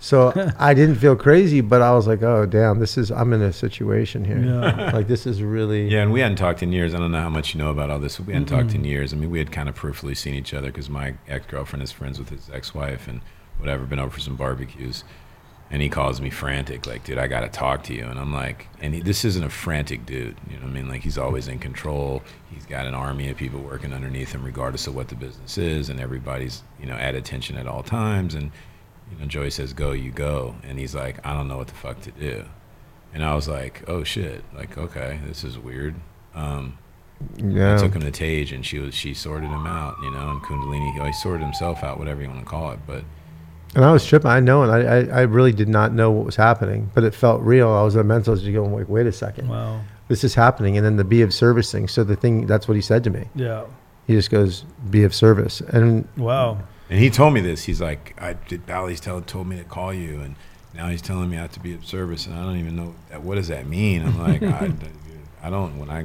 So 0.00 0.32
I 0.58 0.74
didn't 0.74 0.96
feel 0.96 1.16
crazy, 1.16 1.60
but 1.60 1.82
I 1.82 1.92
was 1.92 2.06
like, 2.06 2.22
oh 2.22 2.46
damn, 2.46 2.78
this 2.78 2.96
is 2.96 3.10
I'm 3.10 3.32
in 3.32 3.42
a 3.42 3.52
situation 3.52 4.24
here. 4.24 4.38
Yeah. 4.38 4.92
Like 4.98 5.08
this 5.08 5.26
is 5.26 5.42
really 5.42 5.88
Yeah, 5.88 6.02
and 6.02 6.12
we 6.12 6.20
hadn't 6.20 6.36
talked 6.38 6.62
in 6.62 6.72
years. 6.72 6.94
I 6.94 6.98
don't 6.98 7.12
know 7.12 7.20
how 7.20 7.28
much 7.28 7.54
you 7.54 7.58
know 7.58 7.70
about 7.70 7.90
all 7.90 7.98
this, 7.98 8.16
but 8.16 8.26
we 8.26 8.32
hadn't 8.32 8.48
talked 8.48 8.74
in 8.74 8.84
years. 8.84 9.12
I 9.12 9.16
mean, 9.16 9.30
we 9.30 9.38
had 9.38 9.52
kind 9.52 9.68
of 9.68 9.76
peripherally 9.78 10.16
seen 10.16 10.34
each 10.34 10.54
other 10.54 10.68
because 10.68 10.88
my 10.88 11.14
ex 11.26 11.46
girlfriend 11.46 11.82
is 11.82 11.92
friends 11.92 12.18
with 12.18 12.30
his 12.30 12.48
ex 12.52 12.74
wife 12.74 13.08
and 13.08 13.20
whatever, 13.58 13.84
been 13.84 13.98
over 13.98 14.10
for 14.10 14.20
some 14.20 14.36
barbecues. 14.36 15.04
And 15.70 15.82
he 15.82 15.88
calls 15.88 16.20
me 16.20 16.30
frantic, 16.30 16.86
like, 16.86 17.04
dude, 17.04 17.18
I 17.18 17.26
gotta 17.26 17.48
talk 17.48 17.82
to 17.84 17.94
you. 17.94 18.04
And 18.06 18.18
I'm 18.18 18.32
like, 18.32 18.68
and 18.80 18.94
he, 18.94 19.00
this 19.00 19.24
isn't 19.24 19.44
a 19.44 19.50
frantic 19.50 20.06
dude, 20.06 20.36
you 20.48 20.56
know 20.56 20.62
what 20.62 20.70
I 20.70 20.72
mean? 20.72 20.88
Like, 20.88 21.02
he's 21.02 21.18
always 21.18 21.46
in 21.48 21.58
control. 21.58 22.22
He's 22.50 22.64
got 22.66 22.86
an 22.86 22.94
army 22.94 23.28
of 23.28 23.36
people 23.36 23.60
working 23.60 23.92
underneath 23.92 24.32
him, 24.32 24.44
regardless 24.44 24.86
of 24.86 24.94
what 24.94 25.08
the 25.08 25.14
business 25.14 25.58
is, 25.58 25.88
and 25.90 26.00
everybody's, 26.00 26.62
you 26.80 26.86
know, 26.86 26.94
at 26.94 27.14
attention 27.14 27.56
at 27.56 27.66
all 27.66 27.82
times. 27.82 28.34
And, 28.34 28.50
you 29.10 29.18
know, 29.18 29.26
Joey 29.26 29.50
says, 29.50 29.72
go, 29.72 29.92
you 29.92 30.10
go. 30.10 30.54
And 30.62 30.78
he's 30.78 30.94
like, 30.94 31.24
I 31.26 31.34
don't 31.34 31.48
know 31.48 31.56
what 31.58 31.68
the 31.68 31.74
fuck 31.74 32.00
to 32.02 32.10
do. 32.12 32.44
And 33.14 33.24
I 33.24 33.34
was 33.34 33.48
like, 33.48 33.84
oh 33.88 34.04
shit, 34.04 34.44
like, 34.54 34.76
okay, 34.76 35.18
this 35.26 35.42
is 35.44 35.58
weird. 35.58 35.94
Um, 36.34 36.78
Yeah. 37.36 37.74
I 37.74 37.78
took 37.78 37.94
him 37.94 38.02
to 38.02 38.10
Tage, 38.10 38.52
and 38.52 38.64
she 38.64 38.78
was 38.78 38.94
she 38.94 39.12
sorted 39.14 39.48
him 39.50 39.66
out, 39.66 39.96
you 40.02 40.10
know. 40.10 40.28
And 40.30 40.42
Kundalini, 40.42 40.92
he 40.92 41.00
always 41.00 41.20
sorted 41.20 41.40
himself 41.42 41.82
out, 41.82 41.98
whatever 41.98 42.22
you 42.22 42.28
want 42.28 42.40
to 42.40 42.46
call 42.46 42.70
it. 42.72 42.80
But 42.86 43.02
And 43.74 43.84
I 43.84 43.92
was 43.92 44.04
tripping. 44.04 44.30
I 44.30 44.40
know, 44.40 44.62
and 44.62 44.72
I, 44.72 44.78
I, 44.78 45.18
I 45.18 45.22
really 45.22 45.52
did 45.52 45.68
not 45.68 45.92
know 45.92 46.10
what 46.10 46.24
was 46.26 46.36
happening, 46.36 46.90
but 46.94 47.04
it 47.04 47.14
felt 47.14 47.42
real. 47.42 47.68
I 47.70 47.82
was 47.82 47.96
a 47.96 48.02
mental 48.04 48.34
just 48.34 48.50
going, 48.52 48.72
like, 48.72 48.88
wait 48.88 49.06
a 49.06 49.12
second, 49.12 49.48
Wow. 49.48 49.80
this 50.08 50.24
is 50.24 50.34
happening. 50.34 50.76
And 50.76 50.84
then 50.86 50.96
the 50.96 51.04
be 51.04 51.20
of 51.22 51.34
service 51.34 51.70
thing. 51.70 51.86
So 51.88 52.02
the 52.02 52.16
thing, 52.16 52.46
that's 52.46 52.66
what 52.66 52.74
he 52.74 52.80
said 52.80 53.04
to 53.04 53.10
me. 53.10 53.26
Yeah. 53.34 53.64
He 54.06 54.14
just 54.14 54.30
goes, 54.30 54.64
be 54.88 55.04
of 55.04 55.14
service. 55.14 55.60
And 55.60 56.08
Wow. 56.16 56.58
and 56.88 56.98
he 56.98 57.10
told 57.10 57.34
me 57.34 57.40
this. 57.42 57.64
He's 57.64 57.80
like, 57.80 58.14
I 58.20 58.32
did. 58.32 58.64
Bally's 58.66 59.00
tell 59.00 59.20
told 59.20 59.46
me 59.46 59.56
to 59.58 59.64
call 59.64 59.92
you, 59.92 60.20
and 60.20 60.34
now 60.74 60.88
he's 60.88 61.02
telling 61.02 61.28
me 61.28 61.36
I 61.36 61.42
have 61.42 61.52
to 61.52 61.60
be 61.60 61.74
of 61.74 61.84
service, 61.84 62.26
and 62.26 62.34
I 62.34 62.42
don't 62.42 62.56
even 62.56 62.74
know 62.74 62.94
what 63.20 63.34
does 63.34 63.48
that 63.48 63.66
mean. 63.66 64.02
I'm 64.02 64.18
like, 64.18 64.42
I, 64.62 64.72
I 65.42 65.50
don't. 65.50 65.78
When 65.78 65.90
I, 65.90 65.98
I 66.00 66.02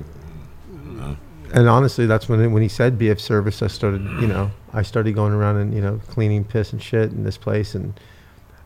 don't 0.69 0.97
know. 0.97 1.17
And 1.53 1.69
honestly, 1.69 2.05
that's 2.05 2.27
when 2.27 2.51
when 2.51 2.63
he 2.63 2.67
said 2.67 2.97
be 2.97 3.09
of 3.09 3.21
service, 3.21 3.61
I 3.61 3.67
started, 3.67 4.01
you 4.19 4.27
know, 4.27 4.51
I 4.73 4.81
started 4.81 5.13
going 5.13 5.33
around 5.33 5.57
and 5.57 5.73
you 5.73 5.81
know 5.81 5.99
cleaning 6.07 6.43
piss 6.43 6.73
and 6.73 6.81
shit 6.81 7.11
in 7.11 7.23
this 7.23 7.37
place, 7.37 7.75
and 7.75 7.93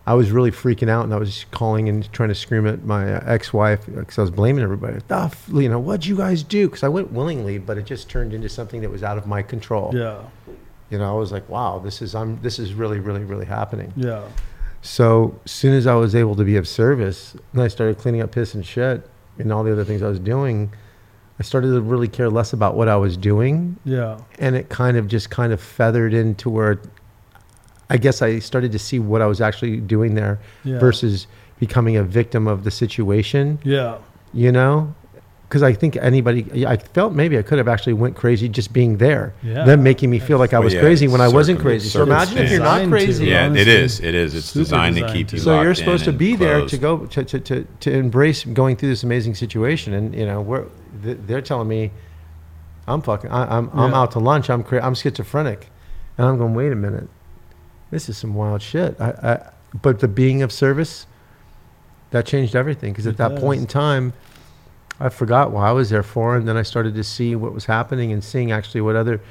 I 0.07 0.13
was 0.13 0.31
really 0.31 0.51
freaking 0.51 0.87
out, 0.87 1.03
and 1.03 1.13
I 1.13 1.17
was 1.17 1.45
calling 1.51 1.89
and 1.89 2.11
trying 2.13 2.29
to 2.29 2.35
scream 2.35 2.65
at 2.65 2.85
my 2.85 3.21
ex-wife 3.25 3.85
because 3.85 4.17
I 4.17 4.21
was 4.21 4.31
blaming 4.31 4.63
everybody. 4.63 4.99
F- 5.09 5.49
you 5.53 5.67
know, 5.67 5.79
what'd 5.79 6.05
you 6.05 6.15
guys 6.15 6.43
do? 6.43 6.69
Because 6.69 6.83
I 6.83 6.87
went 6.87 7.11
willingly, 7.11 7.57
but 7.57 7.77
it 7.77 7.85
just 7.85 8.09
turned 8.09 8.33
into 8.33 8.47
something 8.47 8.79
that 8.81 8.89
was 8.89 9.03
out 9.03 9.17
of 9.17 9.27
my 9.27 9.41
control. 9.41 9.91
Yeah. 9.93 10.21
You 10.89 10.97
know, 10.97 11.13
I 11.13 11.19
was 11.19 11.33
like, 11.33 11.47
wow, 11.49 11.79
this 11.79 12.01
is 12.01 12.15
I'm 12.15 12.41
this 12.41 12.57
is 12.57 12.73
really, 12.73 13.01
really, 13.01 13.25
really 13.25 13.45
happening. 13.45 13.91
Yeah. 13.97 14.23
So 14.81 15.37
as 15.43 15.51
soon 15.51 15.73
as 15.73 15.85
I 15.87 15.95
was 15.95 16.15
able 16.15 16.37
to 16.37 16.45
be 16.45 16.55
of 16.55 16.69
service, 16.69 17.35
and 17.51 17.61
I 17.61 17.67
started 17.67 17.97
cleaning 17.97 18.21
up 18.21 18.31
piss 18.31 18.53
and 18.53 18.65
shit 18.65 19.05
and 19.37 19.51
all 19.51 19.65
the 19.65 19.73
other 19.73 19.83
things 19.83 20.01
I 20.01 20.07
was 20.07 20.19
doing, 20.19 20.71
I 21.39 21.43
started 21.43 21.67
to 21.69 21.81
really 21.81 22.07
care 22.07 22.29
less 22.29 22.51
about 22.53 22.75
what 22.75 22.87
I 22.87 22.95
was 22.95 23.15
doing, 23.15 23.77
Yeah. 23.85 24.17
and 24.39 24.55
it 24.55 24.69
kind 24.69 24.97
of 24.97 25.07
just 25.07 25.29
kind 25.29 25.53
of 25.53 25.61
feathered 25.61 26.13
into 26.13 26.49
where 26.49 26.79
I 27.89 27.97
guess 27.97 28.21
I 28.21 28.39
started 28.39 28.71
to 28.73 28.79
see 28.79 28.99
what 28.99 29.21
I 29.21 29.27
was 29.27 29.39
actually 29.39 29.77
doing 29.77 30.15
there 30.15 30.39
Yeah. 30.63 30.79
versus 30.79 31.27
becoming 31.59 31.95
a 31.95 32.03
victim 32.03 32.47
of 32.47 32.63
the 32.63 32.71
situation, 32.71 33.59
Yeah. 33.63 33.95
you 34.33 34.51
know? 34.51 34.93
Because 35.47 35.63
I 35.63 35.71
think 35.71 35.95
anybody, 35.95 36.65
I 36.67 36.75
felt 36.75 37.13
maybe 37.13 37.37
I 37.37 37.41
could 37.41 37.57
have 37.57 37.69
actually 37.69 37.93
went 37.93 38.17
crazy 38.17 38.49
just 38.49 38.73
being 38.73 38.97
there, 38.97 39.33
Yeah. 39.41 39.63
them 39.63 39.81
making 39.81 40.09
me 40.09 40.19
feel 40.19 40.39
like 40.39 40.53
I 40.53 40.57
Well, 40.59 40.65
was 40.65 40.73
yeah, 40.73 40.81
crazy 40.81 41.07
when 41.07 41.21
I 41.21 41.29
wasn't 41.29 41.61
crazy. 41.61 41.87
So 41.87 42.03
imagine 42.03 42.37
if 42.39 42.51
you're 42.51 42.59
not 42.59 42.79
Designed 42.79 42.91
to. 42.91 42.97
crazy. 42.97 43.25
Yeah, 43.27 43.31
Yeah, 43.31 43.39
it 43.45 43.49
honestly, 43.51 43.71
is. 43.73 43.99
It 44.01 44.15
is. 44.15 44.35
It's 44.35 44.45
super 44.47 44.63
designed 44.65 44.95
to 44.97 45.07
keep 45.13 45.31
you. 45.31 45.39
so 45.39 45.61
you're 45.61 45.73
supposed 45.73 46.05
in 46.05 46.11
to 46.13 46.17
be 46.17 46.35
there 46.35 46.57
closed. 46.59 46.71
to 46.73 46.77
go 46.77 46.97
to, 47.05 47.23
to, 47.23 47.39
to, 47.39 47.67
to 47.79 47.91
embrace 47.91 48.43
going 48.43 48.75
through 48.75 48.89
this 48.89 49.03
amazing 49.03 49.35
situation 49.35 49.93
and 49.93 50.13
you 50.13 50.25
know 50.25 50.41
we're 50.41 50.65
they're 51.01 51.41
telling 51.41 51.67
me 51.69 51.91
i'm 52.87 53.01
fucking 53.01 53.29
I, 53.29 53.57
i'm 53.57 53.69
i'm 53.73 53.93
out 53.93 54.11
to 54.11 54.19
lunch 54.19 54.49
i'm 54.49 54.63
cra- 54.63 54.83
i'm 54.83 54.95
schizophrenic 54.95 55.67
and 56.17 56.27
i'm 56.27 56.37
going 56.37 56.55
wait 56.55 56.71
a 56.71 56.75
minute 56.75 57.07
this 57.91 58.09
is 58.09 58.17
some 58.17 58.33
wild 58.33 58.61
shit 58.61 58.99
I, 58.99 59.09
I 59.31 59.49
but 59.81 59.99
the 59.99 60.07
being 60.07 60.41
of 60.41 60.51
service 60.51 61.05
that 62.11 62.25
changed 62.25 62.55
everything 62.55 62.91
because 62.93 63.05
at 63.07 63.13
It 63.13 63.17
that 63.17 63.35
point 63.37 63.61
in 63.61 63.67
time 63.67 64.13
i 64.99 65.09
forgot 65.09 65.51
what 65.51 65.61
i 65.61 65.71
was 65.71 65.89
there 65.89 66.03
for 66.03 66.35
and 66.35 66.47
then 66.47 66.57
i 66.57 66.61
started 66.61 66.93
to 66.95 67.03
see 67.03 67.35
what 67.35 67.53
was 67.53 67.65
happening 67.65 68.11
and 68.11 68.23
seeing 68.23 68.51
actually 68.51 68.81
what 68.81 68.95
other 68.95 69.21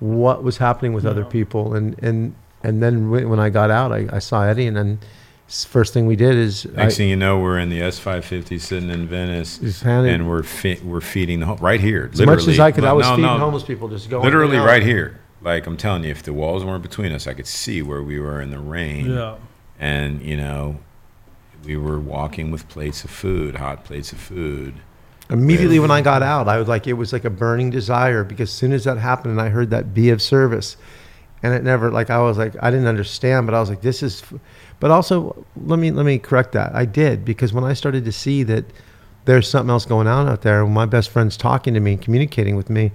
what 0.00 0.42
was 0.42 0.58
happening 0.58 0.92
with 0.92 1.06
other 1.06 1.24
people 1.24 1.74
and 1.74 1.98
and 2.02 2.34
and 2.62 2.82
then 2.82 3.10
when 3.10 3.40
i 3.40 3.48
got 3.48 3.70
out 3.70 3.92
i, 3.92 4.06
I 4.12 4.18
saw 4.18 4.42
eddie 4.42 4.66
and 4.66 4.76
then 4.76 4.98
first 5.48 5.92
thing 5.94 6.06
we 6.06 6.16
did 6.16 6.34
is 6.34 6.66
I, 6.76 6.82
Next 6.84 6.96
thing 6.96 7.08
you 7.08 7.14
know, 7.14 7.38
we're 7.38 7.60
in 7.60 7.68
the 7.68 7.78
S550 7.78 8.60
sitting 8.60 8.90
in 8.90 9.06
Venice, 9.06 9.80
handed- 9.80 10.12
and 10.12 10.28
we're 10.28 10.42
fe- 10.42 10.80
we're 10.82 11.00
feeding 11.00 11.38
the 11.38 11.46
ho- 11.46 11.56
right 11.60 11.80
here. 11.80 12.10
as 12.12 12.20
much 12.20 12.48
as 12.48 12.58
i 12.58 12.72
could 12.72 12.84
i 12.84 12.92
was 12.92 13.06
no, 13.06 13.10
feeding 13.12 13.30
no. 13.30 13.38
homeless 13.38 13.62
people 13.62 13.88
just 13.88 14.10
going 14.10 14.24
literally 14.24 14.56
right 14.56 14.82
here. 14.82 15.20
Like 15.42 15.66
I'm 15.68 15.76
telling 15.76 16.02
you, 16.02 16.10
if 16.10 16.24
the 16.24 16.32
walls 16.32 16.64
weren't 16.64 16.82
between 16.82 17.12
us, 17.12 17.28
I 17.28 17.34
could 17.34 17.46
see 17.46 17.80
where 17.80 18.02
we 18.02 18.18
were 18.18 18.40
in 18.40 18.50
the 18.50 18.58
rain. 18.58 19.12
Yeah. 19.12 19.36
And 19.78 20.20
you 20.20 20.36
know, 20.36 20.80
we 21.64 21.76
were 21.76 22.00
walking 22.00 22.50
with 22.50 22.68
plates 22.68 23.04
of 23.04 23.10
food, 23.10 23.56
hot 23.56 23.84
plates 23.84 24.10
of 24.10 24.18
food. 24.18 24.74
Immediately 25.30 25.78
when 25.78 25.90
i 25.90 26.00
got 26.00 26.22
out 26.22 26.48
i 26.48 26.56
was 26.58 26.68
like 26.68 26.86
it 26.86 26.92
was 26.92 27.12
like 27.12 27.24
a 27.24 27.30
burning 27.30 27.70
desire 27.70 28.24
because 28.24 28.48
as 28.48 28.54
soon 28.54 28.72
as 28.72 28.84
that 28.84 28.96
happened 28.96 29.32
and 29.32 29.40
i 29.40 29.48
heard 29.48 29.70
that 29.70 29.92
be 29.92 30.10
of 30.10 30.22
service 30.22 30.76
and 31.42 31.52
it 31.52 31.64
never 31.64 31.90
like 31.90 32.10
i 32.10 32.18
was 32.20 32.38
like 32.38 32.54
i 32.62 32.70
didn't 32.70 32.86
understand 32.86 33.46
but 33.46 33.54
i 33.54 33.60
was 33.60 33.68
like 33.68 33.82
this 33.82 34.02
is 34.02 34.22
f-. 34.22 34.34
but 34.78 34.90
also 34.90 35.44
let 35.64 35.78
me 35.78 35.90
let 35.90 36.06
me 36.06 36.18
correct 36.18 36.52
that. 36.52 36.74
I 36.74 36.84
did 36.84 37.24
because 37.24 37.52
when 37.52 37.64
i 37.64 37.72
started 37.72 38.04
to 38.04 38.12
see 38.12 38.42
that 38.44 38.64
there's 39.24 39.48
something 39.48 39.70
else 39.70 39.84
going 39.84 40.06
on 40.06 40.28
out 40.28 40.42
there 40.42 40.64
my 40.66 40.86
best 40.86 41.10
friend's 41.10 41.36
talking 41.36 41.74
to 41.74 41.80
me 41.80 41.94
and 41.94 42.02
communicating 42.02 42.54
with 42.54 42.70
me 42.70 42.92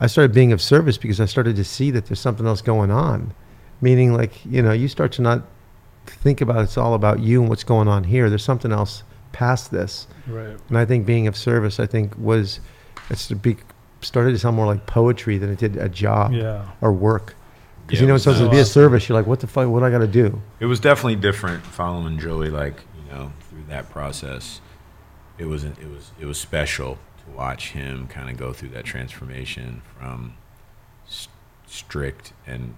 i 0.00 0.06
started 0.06 0.34
being 0.34 0.52
of 0.52 0.60
service 0.60 0.98
because 0.98 1.20
i 1.20 1.26
started 1.26 1.54
to 1.56 1.64
see 1.64 1.90
that 1.92 2.06
there's 2.06 2.20
something 2.20 2.46
else 2.46 2.62
going 2.62 2.90
on. 2.90 3.32
Meaning 3.80 4.14
like 4.14 4.44
you 4.46 4.62
know 4.62 4.72
you 4.72 4.88
start 4.88 5.12
to 5.12 5.22
not 5.22 5.42
think 6.06 6.40
about 6.40 6.62
it's 6.64 6.78
all 6.78 6.94
about 6.94 7.20
you 7.20 7.40
and 7.40 7.48
what's 7.48 7.64
going 7.64 7.88
on 7.88 8.04
here. 8.04 8.30
There's 8.30 8.44
something 8.44 8.72
else 8.72 9.02
past 9.36 9.70
this 9.70 10.06
Right. 10.26 10.56
and 10.70 10.78
I 10.78 10.86
think 10.86 11.04
being 11.04 11.26
of 11.26 11.36
service, 11.36 11.78
I 11.78 11.84
think 11.86 12.14
was 12.16 12.58
it's 13.10 13.28
to 13.28 13.36
be 13.36 13.58
started 14.00 14.30
to 14.32 14.38
sound 14.38 14.56
more 14.56 14.64
like 14.66 14.86
poetry 14.86 15.36
than 15.36 15.50
it 15.50 15.58
did 15.58 15.76
a 15.76 15.90
job 15.90 16.32
Yeah. 16.32 16.64
or 16.80 16.90
work. 16.92 17.34
Because 17.86 18.00
Yeah, 18.00 18.04
you 18.04 18.06
know, 18.08 18.14
it 18.14 18.16
it's 18.16 18.24
supposed 18.24 18.42
to 18.42 18.48
be 18.50 18.58
a 18.58 18.64
service. 18.64 19.08
You're 19.08 19.18
like, 19.18 19.26
what 19.26 19.40
the 19.40 19.46
fuck? 19.46 19.68
What 19.68 19.80
do 19.80 19.84
I 19.86 19.90
got 19.90 19.98
to 19.98 20.06
do? 20.06 20.40
It 20.58 20.66
was 20.66 20.80
definitely 20.80 21.16
different 21.16 21.62
following 21.64 22.18
Joey. 22.18 22.48
Like 22.48 22.80
you 22.96 23.12
know, 23.14 23.30
through 23.50 23.64
that 23.68 23.90
process, 23.90 24.60
it 25.38 25.44
was 25.46 25.64
it 25.64 25.76
was 25.94 26.12
it 26.18 26.24
was 26.24 26.38
special 26.38 26.98
to 27.26 27.36
watch 27.36 27.72
him 27.72 28.06
kind 28.08 28.30
of 28.30 28.38
go 28.38 28.52
through 28.54 28.70
that 28.70 28.84
transformation 28.86 29.82
from 29.98 30.32
s- 31.06 31.28
strict 31.66 32.32
and 32.46 32.74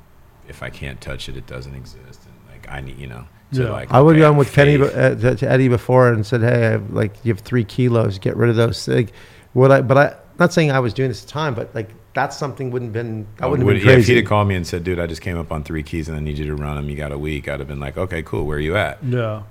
if 0.48 0.62
I 0.62 0.70
can't 0.70 1.00
touch 1.00 1.28
it, 1.28 1.36
it 1.36 1.46
doesn't 1.46 1.74
exist, 1.74 2.20
and 2.26 2.34
like 2.50 2.66
I 2.68 2.80
need 2.80 2.98
you 2.98 3.06
know. 3.06 3.26
To 3.52 3.62
Yeah. 3.62 3.70
like, 3.70 3.90
I 3.92 4.00
would 4.00 4.16
okay, 4.16 4.22
have 4.24 4.30
gone 4.32 4.36
with 4.38 4.52
Kenny 4.52 4.76
uh, 4.76 5.14
to, 5.14 5.36
to 5.36 5.50
Eddie 5.50 5.68
before 5.68 6.12
and 6.12 6.24
said, 6.26 6.42
hey, 6.42 6.66
I 6.66 6.70
have, 6.72 6.90
like 6.92 7.12
you 7.24 7.32
have 7.32 7.40
three 7.40 7.64
kilos. 7.64 8.18
Get 8.18 8.36
rid 8.36 8.50
of 8.50 8.56
those. 8.56 8.86
Like, 8.86 9.12
what 9.54 9.72
I 9.72 9.80
but 9.80 9.96
I 9.96 10.14
not 10.38 10.52
saying 10.52 10.70
I 10.70 10.80
was 10.80 10.92
doing 10.92 11.08
this 11.08 11.22
at 11.22 11.28
the 11.28 11.32
time, 11.32 11.54
but 11.54 11.74
like 11.74 11.90
that's 12.14 12.36
something 12.36 12.70
wouldn't 12.70 12.92
been 12.92 13.26
that 13.36 13.44
I 13.44 13.46
wouldn't 13.46 13.64
would- 13.66 13.76
have 13.76 13.84
been 13.84 13.92
yeah, 13.94 13.98
if 14.00 14.06
he'd 14.06 14.16
have 14.16 14.26
called 14.26 14.48
me 14.48 14.54
and 14.54 14.66
said, 14.66 14.84
"Dude, 14.84 14.98
I 14.98 15.06
just 15.06 15.22
came 15.22 15.38
up 15.38 15.50
on 15.50 15.62
three 15.64 15.82
keys 15.82 16.08
and 16.08 16.16
I 16.16 16.20
need 16.20 16.36
you 16.36 16.46
to 16.46 16.54
run 16.56 16.76
them. 16.76 16.88
You 16.90 16.96
got 16.96 17.10
a 17.12 17.18
week," 17.18 17.48
I'd 17.48 17.58
have 17.60 17.68
been 17.68 17.80
like, 17.80 17.96
"Okay, 17.96 18.22
cool. 18.22 18.44
Where 18.44 18.58
are 18.58 18.60
you 18.60 18.76
at?" 18.76 18.98
Yeah. 19.02 19.42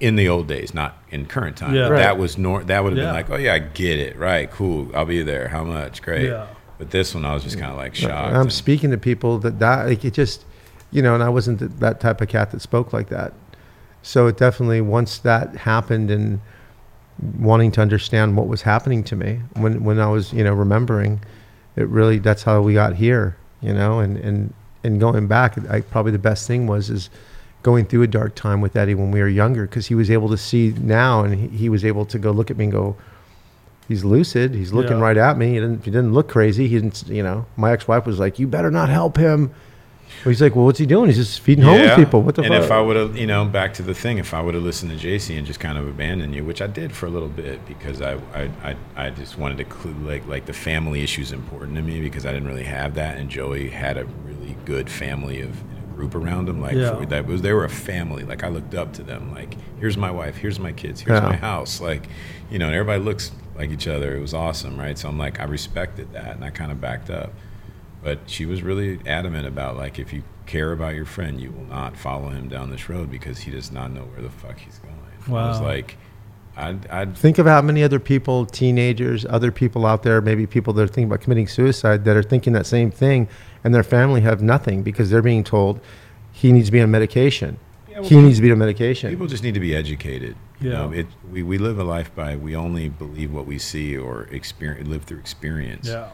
In 0.00 0.16
the 0.16 0.28
old 0.28 0.48
days, 0.48 0.74
not 0.74 0.96
in 1.10 1.26
current 1.26 1.56
time. 1.56 1.74
Yeah. 1.74 1.88
Right. 1.88 1.98
That 1.98 2.18
was 2.18 2.38
nor- 2.38 2.64
That 2.64 2.82
would 2.82 2.94
have 2.94 2.98
Yeah. 2.98 3.04
been 3.06 3.14
like, 3.14 3.30
"Oh 3.30 3.36
yeah, 3.36 3.54
I 3.54 3.58
get 3.60 3.98
it. 4.00 4.18
Right, 4.18 4.50
cool. 4.50 4.90
I'll 4.96 5.04
be 5.04 5.22
there. 5.22 5.46
How 5.48 5.62
much? 5.64 6.02
Great." 6.02 6.26
Yeah. 6.28 6.46
But 6.78 6.90
this 6.90 7.14
one, 7.14 7.24
I 7.24 7.34
was 7.34 7.42
just 7.44 7.58
kind 7.58 7.70
of 7.70 7.76
like 7.76 7.94
shocked. 7.94 8.34
I'm 8.34 8.42
and- 8.42 8.52
speaking 8.52 8.90
to 8.90 8.98
people 8.98 9.38
that 9.40 9.58
that 9.60 9.86
like 9.86 10.04
it 10.04 10.14
just, 10.14 10.44
you 10.90 11.02
know, 11.02 11.14
and 11.14 11.22
I 11.22 11.28
wasn't 11.28 11.58
th- 11.58 11.70
that 11.78 12.00
type 12.00 12.20
of 12.20 12.28
cat 12.28 12.50
that 12.52 12.62
spoke 12.62 12.92
like 12.92 13.08
that. 13.08 13.32
So 14.02 14.26
it 14.26 14.36
definitely 14.38 14.80
once 14.80 15.18
that 15.18 15.54
happened 15.56 16.10
and 16.10 16.40
wanting 17.38 17.72
to 17.72 17.80
understand 17.80 18.36
what 18.36 18.46
was 18.46 18.62
happening 18.62 19.02
to 19.04 19.16
me 19.16 19.40
when 19.54 19.82
when 19.84 19.98
I 19.98 20.06
was 20.08 20.32
you 20.32 20.44
know 20.44 20.54
remembering, 20.54 21.20
it 21.76 21.88
really 21.88 22.18
that's 22.18 22.42
how 22.44 22.60
we 22.62 22.74
got 22.74 22.94
here, 22.94 23.36
you 23.60 23.72
know, 23.74 23.98
and 24.00 24.16
and 24.18 24.54
and 24.84 25.00
going 25.00 25.26
back, 25.26 25.58
I, 25.68 25.80
probably 25.80 26.12
the 26.12 26.18
best 26.18 26.46
thing 26.46 26.66
was 26.66 26.88
is 26.90 27.10
going 27.64 27.84
through 27.86 28.02
a 28.02 28.06
dark 28.06 28.36
time 28.36 28.60
with 28.60 28.76
Eddie 28.76 28.94
when 28.94 29.10
we 29.10 29.20
were 29.20 29.28
younger 29.28 29.66
because 29.66 29.88
he 29.88 29.94
was 29.96 30.10
able 30.10 30.28
to 30.28 30.36
see 30.36 30.72
now 30.80 31.24
and 31.24 31.34
he, 31.34 31.48
he 31.48 31.68
was 31.68 31.84
able 31.84 32.04
to 32.06 32.18
go 32.18 32.30
look 32.30 32.50
at 32.50 32.56
me 32.56 32.64
and 32.64 32.72
go. 32.72 32.96
He's 33.88 34.04
lucid. 34.04 34.54
He's 34.54 34.72
looking 34.72 34.98
Yeah. 34.98 35.02
right 35.02 35.16
at 35.16 35.38
me. 35.38 35.48
He 35.48 35.54
didn't. 35.54 35.84
He 35.84 35.90
didn't 35.90 36.12
look 36.12 36.28
crazy. 36.28 36.68
He 36.68 36.74
didn't. 36.74 37.08
You 37.08 37.22
know, 37.22 37.46
my 37.56 37.72
ex-wife 37.72 38.04
was 38.06 38.18
like, 38.20 38.38
"You 38.38 38.46
better 38.46 38.70
not 38.70 38.90
help 38.90 39.16
him." 39.16 39.50
Well, 40.24 40.30
he's 40.30 40.42
like, 40.42 40.56
"Well, 40.56 40.64
what's 40.64 40.78
he 40.78 40.86
doing? 40.86 41.06
He's 41.06 41.16
just 41.16 41.40
feeding 41.40 41.64
homeless 41.64 41.94
people. 41.96 42.22
What 42.22 42.34
the 42.34 42.42
and 42.42 42.52
fuck?" 42.54 42.64
if 42.64 42.70
I 42.70 42.80
would 42.80 42.96
have, 42.96 43.16
you 43.16 43.26
know, 43.26 43.44
back 43.44 43.74
to 43.74 43.82
the 43.82 43.94
thing, 43.94 44.18
if 44.18 44.34
I 44.34 44.40
would 44.40 44.54
have 44.54 44.62
listened 44.62 44.98
to 44.98 45.06
JC 45.06 45.36
and 45.38 45.46
just 45.46 45.60
kind 45.60 45.78
of 45.78 45.86
abandoned 45.86 46.34
you, 46.34 46.44
which 46.44 46.60
I 46.62 46.66
did 46.66 46.92
for 46.92 47.06
a 47.06 47.10
little 47.10 47.28
bit 47.28 47.64
because 47.66 48.02
I, 48.02 48.14
I, 48.34 48.50
I, 48.64 48.76
I 48.96 49.10
just 49.10 49.38
wanted 49.38 49.58
to 49.58 49.64
clue 49.64 49.94
like 50.02 50.26
like 50.26 50.46
the 50.46 50.52
family 50.52 51.02
issue 51.02 51.22
is 51.22 51.32
important 51.32 51.76
to 51.76 51.82
me 51.82 52.00
because 52.00 52.26
I 52.26 52.32
didn't 52.32 52.48
really 52.48 52.64
have 52.64 52.94
that, 52.94 53.18
and 53.18 53.28
Joey 53.30 53.68
had 53.70 53.96
a 53.96 54.04
really 54.24 54.56
good 54.64 54.90
family 54.90 55.40
of 55.42 55.50
group 55.94 56.14
around 56.14 56.48
him. 56.48 56.60
Like 56.60 56.74
Yeah. 56.74 56.96
for, 56.96 57.06
that 57.06 57.26
was 57.26 57.42
they 57.42 57.52
were 57.52 57.64
a 57.64 57.68
family. 57.70 58.24
Like 58.24 58.44
I 58.44 58.48
looked 58.48 58.74
up 58.74 58.92
to 58.94 59.02
them. 59.02 59.32
Like 59.34 59.54
here's 59.80 59.96
my 59.96 60.10
wife, 60.10 60.36
here's 60.36 60.58
my 60.58 60.72
kids, 60.72 61.00
here's 61.00 61.20
Yeah. 61.20 61.28
my 61.28 61.36
house. 61.36 61.80
Like 61.80 62.08
you 62.50 62.58
know, 62.58 62.66
and 62.66 62.74
everybody 62.74 63.02
looks 63.02 63.30
like 63.56 63.70
each 63.70 63.88
other. 63.88 64.16
It 64.16 64.20
was 64.20 64.32
awesome, 64.34 64.78
right? 64.78 64.96
So 64.96 65.08
I'm 65.08 65.18
like 65.18 65.40
I 65.40 65.44
respected 65.44 66.12
that, 66.12 66.34
and 66.36 66.44
I 66.44 66.50
kind 66.50 66.70
of 66.72 66.80
backed 66.80 67.10
up 67.10 67.32
but 68.08 68.20
she 68.30 68.46
was 68.46 68.62
really 68.62 68.98
adamant 69.06 69.46
about 69.46 69.76
like 69.76 69.98
if 69.98 70.14
you 70.14 70.22
care 70.46 70.72
about 70.72 70.94
your 70.94 71.04
friend, 71.04 71.38
you 71.38 71.50
will 71.50 71.66
not 71.66 71.94
follow 71.94 72.30
him 72.30 72.48
down 72.48 72.70
this 72.70 72.88
road 72.88 73.10
because 73.10 73.40
he 73.40 73.50
does 73.50 73.70
not 73.70 73.90
know 73.92 74.00
where 74.00 74.22
the 74.22 74.30
fuck 74.30 74.56
he's 74.58 74.78
going. 74.78 74.94
I 75.26 75.48
was 75.48 75.60
Wow. 75.60 75.66
like, 75.66 75.98
I'd, 76.56 76.86
I'd 76.88 77.14
Think 77.18 77.36
of 77.36 77.44
how 77.44 77.60
many 77.60 77.82
other 77.82 78.00
people, 78.00 78.46
teenagers, 78.46 79.26
other 79.26 79.52
people 79.52 79.84
out 79.84 80.04
there, 80.04 80.22
maybe 80.22 80.46
people 80.46 80.72
that 80.72 80.82
are 80.82 80.86
thinking 80.86 81.04
about 81.04 81.20
committing 81.20 81.48
suicide 81.48 82.04
that 82.06 82.16
are 82.16 82.22
thinking 82.22 82.54
that 82.54 82.64
same 82.64 82.90
thing, 82.90 83.28
and 83.62 83.74
their 83.74 83.82
family 83.82 84.22
have 84.22 84.40
nothing 84.40 84.82
because 84.82 85.10
they're 85.10 85.20
being 85.20 85.44
told 85.44 85.78
he 86.32 86.50
needs 86.50 86.66
to 86.68 86.72
be 86.72 86.80
on 86.80 86.90
medication. 86.90 87.58
Yeah, 87.90 88.00
well, 88.00 88.08
he 88.08 88.16
needs 88.22 88.36
to 88.36 88.42
be 88.42 88.50
on 88.50 88.58
medication. 88.58 89.10
People 89.10 89.26
just 89.26 89.42
need 89.42 89.52
to 89.54 89.60
be 89.60 89.74
educated. 89.76 90.34
You 90.60 90.70
Yeah. 90.70 90.76
know, 90.78 90.92
it, 90.92 91.06
we, 91.30 91.42
we 91.42 91.58
live 91.58 91.78
a 91.78 91.84
life 91.84 92.10
by 92.14 92.36
we 92.36 92.56
only 92.56 92.88
believe 92.88 93.34
what 93.34 93.44
we 93.44 93.58
see 93.58 93.98
or 93.98 94.22
experience, 94.32 94.88
live 94.88 95.04
through 95.04 95.18
experience. 95.18 95.88
Yeah. 95.88 96.08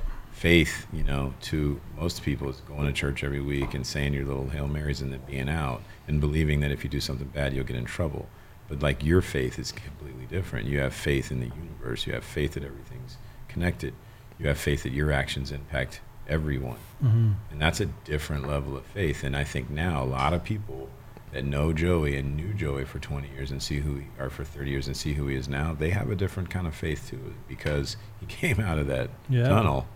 Faith, 0.49 0.87
you 0.93 1.03
know, 1.05 1.33
to 1.41 1.81
most 1.99 2.23
people 2.23 2.51
is 2.51 2.61
going 2.69 2.85
to 2.87 2.93
church 2.93 3.25
every 3.25 3.41
week 3.41 3.73
and 3.73 3.87
saying 3.87 4.13
your 4.13 4.27
little 4.27 4.51
Hail 4.51 4.69
Marys 4.69 5.01
and 5.01 5.11
then 5.11 5.23
being 5.27 5.49
out 5.49 5.81
and 6.07 6.21
believing 6.21 6.61
that 6.61 6.71
if 6.71 6.85
you 6.85 6.91
do 6.91 7.01
something 7.01 7.29
bad, 7.29 7.55
you'll 7.55 7.65
get 7.65 7.77
in 7.77 7.87
trouble. 7.87 8.29
But 8.69 8.83
like 8.83 9.03
your 9.03 9.23
faith 9.23 9.59
is 9.59 9.73
completely 9.73 10.27
different. 10.27 10.67
You 10.69 10.81
have 10.81 10.93
faith 10.93 11.31
in 11.33 11.41
the 11.41 11.47
universe. 11.47 12.07
You 12.07 12.13
have 12.13 12.25
faith 12.25 12.53
that 12.53 12.63
everything's 12.63 13.17
connected. 13.49 13.95
You 14.39 14.49
have 14.49 14.59
faith 14.59 14.83
that 14.83 14.93
your 14.93 15.11
actions 15.11 15.51
impact 15.51 16.03
everyone. 16.29 16.77
hmm 17.01 17.33
And 17.51 17.59
that's 17.59 17.81
a 17.81 17.87
different 17.87 18.47
level 18.47 18.77
of 18.77 18.85
faith. 18.85 19.25
And 19.25 19.35
I 19.35 19.45
think 19.45 19.71
now 19.71 20.03
a 20.03 20.05
lot 20.05 20.35
of 20.35 20.45
people 20.45 20.91
that 21.33 21.47
know 21.47 21.73
Joey 21.73 22.17
and 22.19 22.37
knew 22.37 22.53
Joey 22.53 22.85
for 22.85 22.99
20 22.99 23.31
years 23.31 23.51
and 23.51 23.63
see 23.63 23.81
who 23.81 23.95
he, 23.95 24.07
or 24.19 24.29
for 24.29 24.45
30 24.45 24.71
years 24.71 24.87
and 24.89 24.95
see 24.95 25.15
who 25.15 25.27
he 25.27 25.37
is 25.37 25.49
now, 25.49 25.73
they 25.73 25.89
have 25.89 26.11
a 26.11 26.15
different 26.15 26.51
kind 26.51 26.67
of 26.67 26.75
faith 26.75 27.09
to 27.09 27.17
it 27.17 27.49
because 27.49 27.97
he 28.21 28.27
came 28.41 28.61
out 28.61 28.77
of 28.77 28.87
that 28.89 29.09
Yeah. 29.31 29.49
tunnel, 29.49 29.87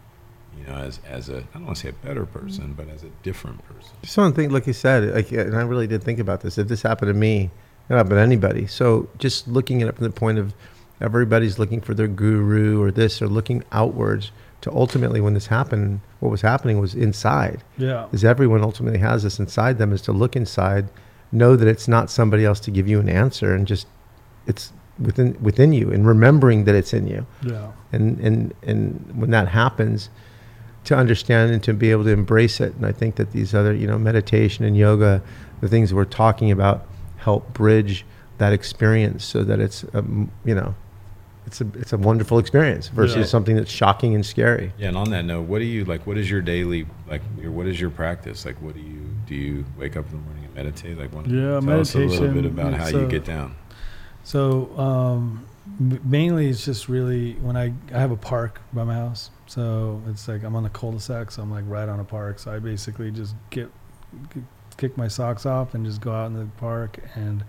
you 0.57 0.65
know, 0.67 0.75
as, 0.75 1.01
as 1.09 1.29
a, 1.29 1.39
I 1.39 1.43
don't 1.55 1.67
want 1.67 1.77
to 1.77 1.83
say 1.83 1.89
a 1.91 2.07
better 2.07 2.27
person, 2.27 2.75
but 2.77 2.89
as 2.89 3.03
a 3.05 3.09
different 3.23 3.63
person. 3.67 3.91
Just 4.03 4.17
want 4.19 4.35
to 4.35 4.41
think, 4.41 4.53
like 4.53 4.67
you 4.67 4.73
said, 4.73 5.15
like, 5.15 5.31
and 5.33 5.57
I 5.57 5.63
really 5.63 5.87
did 5.87 6.03
think 6.03 6.19
about 6.19 6.41
this. 6.41 6.59
If 6.59 6.69
this 6.69 6.83
happened 6.83 7.09
to 7.11 7.15
me, 7.15 7.51
it 7.89 7.95
happened 7.95 8.11
to 8.13 8.21
anybody. 8.21 8.67
So 8.67 9.09
just 9.19 9.49
looking 9.49 9.83
at 9.83 9.89
it 9.89 9.97
from 9.97 10.05
the 10.05 10.11
point 10.11 10.39
of 10.39 10.55
everybody's 11.01 11.59
looking 11.59 11.81
for 11.81 11.95
their 11.95 12.09
guru 12.09 12.83
or 12.83 12.91
this 12.91 13.23
or 13.23 13.29
looking 13.29 13.63
outwards 13.73 14.33
to 14.63 14.73
ultimately 14.73 15.21
when 15.21 15.35
this 15.35 15.47
happened, 15.47 16.01
what 16.21 16.31
was 16.31 16.41
happening 16.43 16.81
was 16.81 16.95
inside. 16.95 17.63
Yeah. 17.77 18.09
Is 18.13 18.25
everyone 18.25 18.63
ultimately 18.63 18.99
has 18.99 19.23
this 19.23 19.39
inside 19.39 19.79
them 19.79 19.93
is 19.93 20.03
to 20.03 20.13
look 20.13 20.35
inside, 20.35 20.89
know 21.31 21.55
that 21.55 21.69
it's 21.69 21.87
not 21.87 22.11
somebody 22.11 22.45
else 22.45 22.59
to 22.61 22.71
give 22.73 22.89
you 22.89 22.99
an 22.99 23.09
answer, 23.09 23.55
and 23.55 23.67
just 23.67 23.87
it's 24.49 24.73
within 24.99 25.37
within 25.41 25.73
you, 25.73 25.93
and 25.93 26.05
remembering 26.07 26.65
that 26.65 26.75
it's 26.75 26.93
in 26.93 27.07
you 27.07 27.25
Yeah. 27.43 27.71
and 27.93 28.19
and 28.19 28.53
and 28.65 29.13
when 29.15 29.31
that 29.31 29.47
happens 29.47 30.11
to 30.85 30.97
understand 30.97 31.53
and 31.53 31.63
to 31.63 31.73
be 31.75 31.91
able 31.91 32.05
to 32.05 32.11
embrace 32.11 32.61
it 32.61 32.75
and 32.77 32.87
i 32.87 32.93
think 32.93 33.17
that 33.17 33.33
these 33.33 33.55
other 33.55 33.75
you 33.75 33.87
know 33.87 33.99
meditation 33.99 34.65
and 34.65 34.77
yoga 34.77 35.23
the 35.61 35.69
things 35.69 35.93
we're 35.93 36.05
talking 36.05 36.51
about 36.51 36.87
help 37.19 37.53
bridge 37.53 38.05
that 38.39 38.53
experience 38.53 39.25
so 39.25 39.43
that 39.45 39.59
it's 39.61 39.85
um, 39.95 40.31
you 40.45 40.55
know 40.55 40.75
it's 41.47 41.61
a 41.61 41.67
it's 41.75 41.93
a 41.93 41.97
wonderful 41.97 42.39
experience 42.39 42.89
versus 42.89 43.17
Yeah. 43.17 43.25
something 43.25 43.57
that's 43.57 43.71
shocking 43.71 44.15
and 44.15 44.25
scary 44.25 44.73
Yeah. 44.79 44.89
And 44.89 44.97
on 44.99 45.11
that 45.11 45.25
note, 45.25 45.49
what 45.49 45.61
do 45.61 45.65
you 45.65 45.85
like? 45.87 46.07
What 46.07 46.19
is 46.19 46.31
your 46.31 46.43
daily, 46.43 46.87
like, 47.09 47.23
your, 47.41 47.51
what 47.51 47.67
is 47.67 47.81
your 47.81 47.89
practice? 47.89 48.45
Like, 48.45 48.61
what 48.61 48.75
do 48.75 48.81
you, 48.81 49.01
do 49.27 49.35
you 49.35 49.65
wake 49.79 49.97
up 49.97 50.05
in 50.05 50.11
the 50.13 50.19
morning 50.19 50.45
and 50.45 50.55
meditate? 50.55 50.99
Like, 50.99 51.11
what, 51.15 51.27
Yeah, 51.27 51.59
tell 51.61 51.81
us 51.81 51.95
a 51.95 51.99
little 52.01 52.29
bit 52.35 52.45
about 52.45 52.75
how 52.75 52.83
it's 52.85 52.93
you 52.93 53.07
a- 53.07 53.09
get 53.09 53.25
down. 53.25 53.57
So 54.25 54.79
um, 54.79 55.47
mainly 55.79 56.49
it's 56.51 56.67
just 56.67 56.87
really 56.87 57.33
when 57.41 57.57
I 57.57 57.73
I 57.95 57.99
have 57.99 58.11
a 58.11 58.17
park 58.17 58.61
by 58.75 58.85
my 58.85 58.95
house, 58.95 59.31
so 59.49 60.03
it's 60.07 60.29
like 60.29 60.45
I'm 60.45 60.55
on 60.55 60.67
a 60.67 60.71
cul-de-sac, 60.71 61.31
so 61.31 61.43
I'm 61.43 61.51
like 61.51 61.65
right 61.67 61.89
on 61.89 62.01
a 62.01 62.05
park. 62.05 62.39
So 62.39 62.53
I 62.53 62.59
basically 62.59 63.11
just 63.11 63.35
get, 63.51 63.71
g 64.33 64.43
kick 64.77 64.97
my 64.97 65.09
socks 65.09 65.45
off 65.45 65.75
and 65.75 65.85
just 65.85 66.01
go 66.01 66.13
out 66.13 66.27
in 66.27 66.35
the 66.35 66.47
park 66.59 67.01
and 67.15 67.45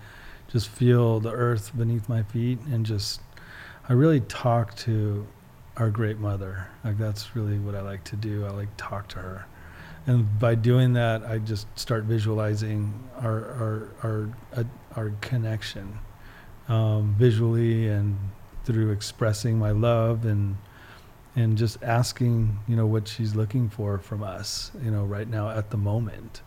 just 0.48 0.70
feel 0.70 1.20
the 1.20 1.32
earth 1.32 1.78
beneath 1.78 2.10
my 2.10 2.24
feet 2.24 2.58
and 2.72 2.86
just 2.86 3.22
I 3.88 3.94
really 3.94 4.22
talk 4.22 4.76
to 4.78 5.28
our 5.78 5.90
great 5.90 6.20
mother. 6.20 6.68
Like 6.84 6.98
that's 6.98 7.36
really 7.36 7.60
what 7.60 7.76
I 7.76 7.82
like 7.82 8.04
to 8.06 8.16
do. 8.16 8.46
I 8.46 8.50
like 8.50 8.70
talk 8.78 9.08
to 9.10 9.20
her. 9.20 9.46
And 10.08 10.40
by 10.40 10.56
doing 10.56 10.94
that, 10.94 11.24
I 11.24 11.38
just 11.38 11.68
start 11.78 12.06
visualizing 12.06 12.94
our 13.22 13.46
our 13.46 13.90
our 14.04 14.30
uh, 14.56 14.64
our 14.96 15.10
connection 15.22 16.00
um, 16.70 17.14
visually 17.20 17.90
and 17.90 18.18
through 18.64 18.92
expressing 18.92 19.60
my 19.60 19.72
love 19.72 20.26
and 20.26 20.56
and 21.40 21.58
just 21.58 21.82
asking 21.84 22.60
you 22.68 22.76
know 22.76 22.86
what 22.94 23.08
she's 23.08 23.34
looking 23.36 23.70
for 23.70 23.98
from 23.98 24.22
us 24.24 24.72
you 24.84 24.92
know 24.92 25.04
right 25.06 25.30
now 25.30 25.50
at 25.50 25.70
the 25.70 25.78
moment 25.78 26.42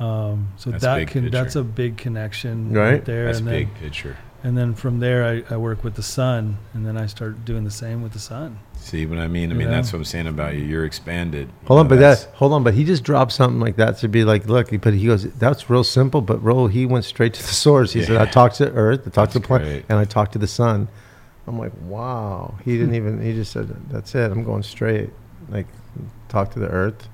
um, 0.00 0.52
so 0.56 0.70
That's 0.70 0.84
that 0.84 0.96
big 0.98 1.08
can 1.08 1.30
that's 1.30 1.56
a 1.56 1.64
big 1.64 1.96
connection 1.96 2.72
Right. 2.72 3.04
there 3.04 3.26
That's 3.26 3.38
and 3.38 3.48
big 3.48 3.66
then 3.74 3.82
picture. 3.82 4.16
and 4.44 4.56
then 4.56 4.74
from 4.74 5.00
there 5.00 5.24
I, 5.24 5.54
I 5.54 5.56
work 5.56 5.82
with 5.82 5.94
the 5.96 6.04
sun 6.04 6.58
and 6.72 6.86
then 6.86 6.96
I 6.96 7.06
start 7.06 7.44
doing 7.44 7.64
the 7.64 7.70
same 7.72 8.02
with 8.02 8.12
the 8.12 8.20
sun 8.20 8.58
See 8.80 9.06
what 9.06 9.18
I 9.18 9.26
mean? 9.26 9.50
I 9.50 9.54
mean, 9.54 9.66
Yeah. 9.66 9.74
that's 9.74 9.92
what 9.92 9.98
I'm 9.98 10.04
saying 10.04 10.28
about 10.28 10.54
you. 10.54 10.60
You're 10.64 10.84
expanded. 10.84 11.48
You 11.48 11.66
hold 11.66 11.80
on 11.80 11.86
know, 11.86 11.88
but 11.90 11.96
that's- 11.98 12.24
that 12.26 12.34
hold 12.36 12.52
on 12.52 12.62
but 12.62 12.74
he 12.74 12.84
just 12.84 13.02
dropped 13.02 13.32
something 13.32 13.58
like 13.60 13.74
that 13.76 13.98
to 13.98 14.08
be 14.08 14.22
like 14.24 14.46
look 14.46 14.68
but 14.80 14.94
he 14.94 15.06
goes 15.06 15.24
that's 15.34 15.68
real 15.68 15.82
simple 15.82 16.20
but 16.20 16.38
roll 16.44 16.68
he 16.68 16.86
went 16.86 17.04
straight 17.04 17.34
to 17.34 17.42
the 17.42 17.54
source 17.66 17.92
he 17.92 18.04
said 18.04 18.16
i 18.16 18.26
talked 18.26 18.56
to 18.56 18.70
earth 18.74 19.02
i 19.06 19.10
talked 19.10 19.32
to 19.32 19.40
the 19.40 19.46
planet 19.46 19.84
and 19.88 19.98
i 19.98 20.04
talked 20.04 20.32
to 20.34 20.38
the 20.38 20.46
sun 20.46 20.86
i'm 21.48 21.58
like 21.58 21.72
wow 21.82 22.54
he 22.64 22.76
didn't 22.78 22.94
even 22.94 23.20
he 23.22 23.32
just 23.32 23.50
said 23.52 23.68
that's 23.90 24.14
it 24.14 24.30
i'm 24.30 24.44
going 24.44 24.62
straight 24.62 25.10
like 25.48 25.66
talk 26.28 26.50
to 26.52 26.58
the 26.58 26.68
earth 26.68 27.08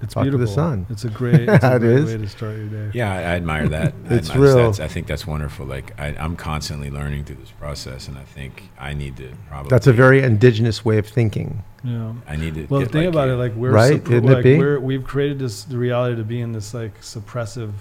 it's 0.00 0.14
Talk 0.14 0.26
to 0.26 0.38
the 0.38 0.46
sun. 0.46 0.86
it's 0.90 1.02
a 1.02 1.08
great, 1.10 1.48
it's 1.48 1.64
a 1.64 1.74
It 1.74 1.78
great 1.80 1.90
is. 1.98 2.04
way 2.04 2.18
to 2.18 2.28
start 2.28 2.56
your 2.56 2.66
day 2.68 2.90
Yeah, 2.94 3.12
I, 3.12 3.16
I 3.18 3.22
admire 3.34 3.66
that. 3.70 3.94
I 4.08 4.14
It's 4.14 4.30
admire- 4.30 4.44
real. 4.54 4.56
That's, 4.66 4.78
I 4.78 4.86
think 4.86 5.08
that's 5.08 5.26
wonderful. 5.26 5.66
Like 5.66 5.92
I, 6.00 6.14
I'm 6.16 6.36
constantly 6.36 6.88
learning 6.88 7.24
through 7.24 7.34
this 7.40 7.50
process, 7.50 8.06
and 8.06 8.16
I 8.16 8.22
think 8.22 8.70
I 8.78 8.94
need 8.94 9.16
to 9.16 9.32
probably. 9.48 9.70
that's 9.70 9.88
a 9.88 9.92
very 9.92 10.22
indigenous 10.22 10.84
way 10.84 10.98
of 10.98 11.08
thinking 11.08 11.64
yeah 11.82 12.12
I 12.28 12.36
need 12.36 12.54
to. 12.54 12.66
Well, 12.66 12.82
get 12.82 12.92
think 12.92 13.06
like 13.06 13.12
about 13.12 13.26
you. 13.26 13.34
it. 13.34 13.36
Like 13.38 13.54
we're 13.56 13.72
Right? 13.72 14.00
suppr- 14.00 14.12
Isn't 14.12 14.28
it 14.28 14.32
like 14.34 14.44
be? 14.44 14.56
we're 14.56 14.78
we've 14.78 15.02
created 15.02 15.40
this 15.40 15.64
the 15.64 15.76
reality 15.78 16.14
to 16.14 16.22
be 16.22 16.42
in 16.42 16.52
this 16.52 16.74
like 16.74 17.00
suppressive, 17.00 17.72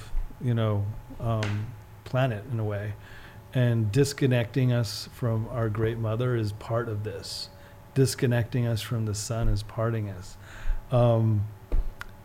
you 0.41 0.55
know, 0.55 0.87
um, 1.19 1.67
planet 2.03 2.43
in 2.51 2.59
a 2.59 2.63
way, 2.65 2.93
and 3.57 3.91
disconnecting 3.91 4.71
us 4.71 5.09
from 5.13 5.47
our 5.49 5.67
great 5.67 5.97
mother 5.97 6.35
is 6.35 6.51
part 6.51 6.87
of 6.87 7.03
this. 7.03 7.49
Disconnecting 7.95 8.67
us 8.67 8.81
from 8.83 9.05
the 9.05 9.15
sun 9.15 9.47
is 9.47 9.63
parting 9.63 10.11
us. 10.11 10.37
Um, 10.91 11.47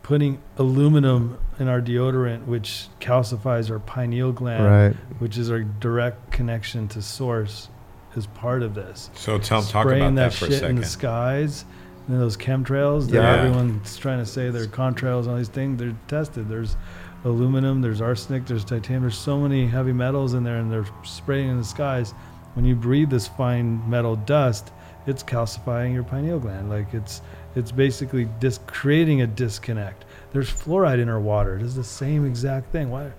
putting 0.03 0.39
aluminum 0.59 1.39
in 1.57 1.67
our 1.67 1.81
deodorant, 1.81 2.45
which 2.45 2.87
calcifies 3.01 3.71
our 3.71 3.79
pineal 3.79 4.31
gland, 4.31 4.63
right 4.63 4.95
which 5.17 5.39
is 5.39 5.49
our 5.49 5.61
direct 5.63 6.31
connection 6.31 6.87
to 6.89 7.01
source, 7.01 7.67
is 8.15 8.27
part 8.27 8.61
of 8.61 8.75
this 8.75 9.09
So 9.15 9.39
tell, 9.39 9.63
talk 9.63 9.87
about 9.87 10.13
that, 10.13 10.15
that 10.15 10.33
for 10.33 10.45
a 10.45 10.51
shit 10.51 10.63
in 10.63 10.75
the 10.75 10.85
skies. 10.85 11.65
And 12.07 12.19
those 12.21 12.37
chemtrails 12.37 13.07
that 13.09 13.15
Yeah. 13.15 13.37
everyone's 13.37 13.97
trying 13.97 14.19
to 14.19 14.25
say 14.25 14.51
they're 14.51 14.67
contrails 14.67 15.21
and 15.21 15.29
all 15.31 15.37
these 15.37 15.47
things, 15.47 15.79
they're 15.79 15.95
tested. 16.07 16.47
There's 16.47 16.75
aluminum, 17.23 17.81
there's 17.81 18.01
arsenic, 18.01 18.45
there's 18.45 18.65
titanium, 18.65 19.03
there's 19.03 19.17
so 19.17 19.39
many 19.39 19.65
heavy 19.67 19.93
metals 19.93 20.33
in 20.33 20.43
there 20.43 20.57
and 20.57 20.71
they're 20.71 20.85
spraying 21.03 21.49
in 21.49 21.57
the 21.57 21.63
skies. 21.63 22.11
When 22.55 22.65
you 22.65 22.75
breathe 22.75 23.09
this 23.09 23.27
fine 23.27 23.87
metal 23.89 24.15
dust, 24.15 24.71
it's 25.07 25.23
calcifying 25.23 25.93
your 25.93 26.03
pineal 26.03 26.39
gland. 26.39 26.69
Like 26.69 26.93
it's 26.93 27.21
it's 27.55 27.71
basically 27.71 28.27
dis- 28.39 28.59
creating 28.67 29.21
a 29.21 29.27
disconnect. 29.27 30.05
There's 30.31 30.49
fluoride 30.49 30.99
in 30.99 31.09
our 31.09 31.19
water. 31.19 31.55
It 31.55 31.61
is 31.61 31.75
the 31.75 31.83
same 31.83 32.25
exact 32.25 32.71
thing. 32.71 32.89
Why 32.91 33.11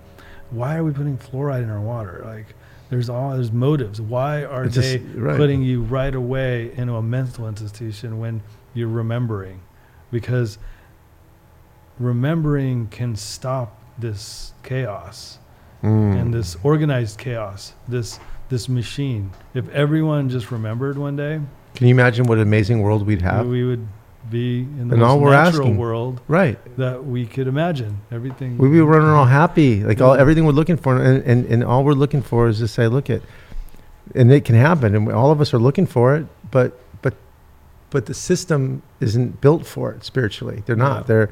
why 0.51 0.77
are 0.77 0.83
we 0.83 0.91
putting 0.93 1.17
fluoride 1.17 1.63
in 1.63 1.69
our 1.69 1.81
water? 1.81 2.21
Like 2.25 2.55
there's 2.89 3.09
all 3.09 3.31
there's 3.35 3.51
motives. 3.51 3.99
Why 3.99 4.43
are 4.45 4.65
It's 4.65 4.75
they 4.75 4.99
just- 4.99 5.15
right. 5.15 5.37
putting 5.37 5.61
you 5.61 5.81
right 5.83 6.13
away 6.15 6.71
into 6.75 6.95
a 6.95 7.01
mental 7.03 7.47
institution 7.47 8.19
when 8.19 8.41
you're 8.73 8.87
remembering? 8.87 9.59
Because 10.11 10.57
remembering 11.99 12.87
can 12.87 13.15
stop 13.15 13.79
this 13.97 14.53
chaos 14.63 15.39
Mm. 15.83 16.19
and 16.19 16.33
this 16.33 16.57
organized 16.63 17.19
chaos, 17.19 17.73
this 17.87 18.19
this 18.49 18.67
machine. 18.69 19.31
If 19.53 19.67
everyone 19.69 20.29
just 20.29 20.49
remembered 20.51 20.97
one 20.97 21.15
day, 21.15 21.39
can 21.75 21.87
you 21.87 21.93
imagine 21.93 22.25
what 22.25 22.37
an 22.37 22.43
amazing 22.43 22.81
world 22.81 23.05
we'd 23.05 23.21
have 23.21 23.45
we 23.47 23.63
would 23.63 23.85
be 24.29 24.61
in 24.61 24.87
the 24.87 24.93
And 24.95 25.01
most 25.01 25.09
all 25.09 25.19
we're 25.19 25.31
natural 25.31 25.67
asking- 25.67 25.77
world 25.77 26.21
right 26.27 26.57
that 26.77 27.05
we 27.05 27.25
could 27.27 27.47
imagine. 27.47 28.01
Everything 28.11 28.57
we'd 28.57 28.71
be 28.71 28.81
running 28.81 29.09
all 29.09 29.25
happy 29.25 29.83
like 29.83 30.01
all 30.01 30.15
everything 30.15 30.45
we're 30.45 30.53
looking 30.53 30.77
for 30.77 30.95
and, 30.97 31.21
and 31.23 31.45
and 31.45 31.63
all 31.63 31.83
we're 31.83 31.93
looking 31.93 32.21
for 32.23 32.47
is 32.47 32.57
to 32.59 32.67
say 32.67 32.87
look 32.87 33.09
at 33.09 33.21
and 34.15 34.31
it 34.31 34.43
can 34.45 34.55
happen 34.55 34.95
and 34.95 35.11
all 35.11 35.29
of 35.31 35.39
us 35.41 35.53
are 35.53 35.59
looking 35.59 35.85
for 35.85 36.15
it 36.15 36.25
but 36.49 36.79
but 37.03 37.13
but 37.91 38.05
the 38.07 38.13
system 38.15 38.81
isn't 38.99 39.41
built 39.41 39.65
for 39.67 39.91
it 39.91 40.03
spiritually 40.03 40.63
they're 40.65 40.75
not 40.75 41.01
Yeah. 41.01 41.07
they're 41.07 41.29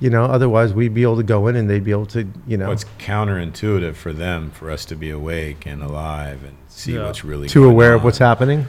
you 0.00 0.10
know 0.10 0.24
otherwise 0.24 0.74
we'd 0.74 0.92
be 0.94 1.02
able 1.02 1.16
to 1.16 1.22
go 1.22 1.46
in 1.48 1.56
and 1.56 1.68
they'd 1.70 1.84
be 1.84 1.90
able 1.90 2.06
to 2.06 2.26
you 2.46 2.56
know 2.56 2.64
Well, 2.66 2.72
it's 2.72 2.84
counterintuitive 2.98 3.94
for 3.94 4.12
them 4.12 4.50
for 4.50 4.70
us 4.70 4.84
to 4.86 4.96
be 4.96 5.10
awake 5.10 5.66
and 5.66 5.82
alive 5.82 6.44
and 6.44 6.56
see 6.68 6.94
Yeah. 6.94 7.04
what's 7.06 7.24
really 7.24 7.48
too 7.48 7.60
going 7.62 7.72
aware 7.72 7.94
of 7.94 8.04
what's 8.04 8.18
happening 8.18 8.66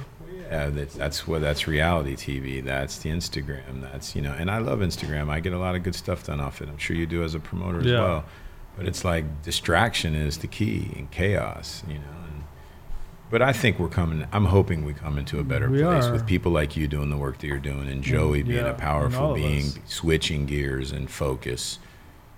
Yeah, 0.50 0.70
that's 0.70 0.96
that's 0.96 1.28
what 1.28 1.42
that's 1.42 1.68
reality 1.68 2.16
TV. 2.16 2.64
That's 2.64 3.00
the 3.00 3.10
Instagram. 3.10 3.82
That's 3.82 4.16
you 4.16 4.22
know, 4.22 4.32
and 4.32 4.50
I 4.50 4.60
love 4.60 4.80
Instagram. 4.80 5.30
I 5.30 5.42
get 5.42 5.52
a 5.52 5.58
lot 5.58 5.76
of 5.76 5.84
good 5.84 5.94
stuff 5.96 6.24
done 6.26 6.40
off 6.40 6.62
it. 6.62 6.70
I'm 6.70 6.78
sure 6.78 6.96
you 6.96 7.06
do 7.06 7.22
as 7.24 7.36
a 7.36 7.40
promoter 7.42 7.80
as 7.80 7.86
Yeah. 7.86 8.00
well. 8.02 8.24
But 8.78 8.86
it's 8.88 9.04
like 9.04 9.26
distraction 9.44 10.16
is 10.16 10.38
the 10.38 10.48
key 10.48 10.94
and 10.96 11.12
chaos, 11.12 11.84
you 11.88 11.96
know. 11.96 12.02
And, 13.28 13.32
but 13.32 13.42
I 13.42 13.54
think 13.54 13.80
we're 13.80 13.90
coming. 13.90 14.28
I'm 14.32 14.46
hoping 14.46 14.86
we 14.86 14.94
come 14.94 15.18
into 15.18 15.40
a 15.40 15.44
better 15.44 15.70
We 15.70 15.82
place 15.84 16.06
are. 16.06 16.14
with 16.14 16.26
people 16.26 16.52
like 16.52 16.76
you 16.78 16.88
doing 16.88 17.10
the 17.10 17.18
work 17.18 17.38
that 17.40 17.48
you're 17.48 17.58
doing, 17.60 17.88
and 17.90 18.02
mm, 18.02 18.06
Joey 18.06 18.44
being 18.44 18.66
yeah, 18.66 18.72
a 18.72 18.74
powerful 18.74 19.34
being, 19.34 19.66
switching 19.86 20.46
gears 20.46 20.92
and 20.92 21.10
focus. 21.10 21.80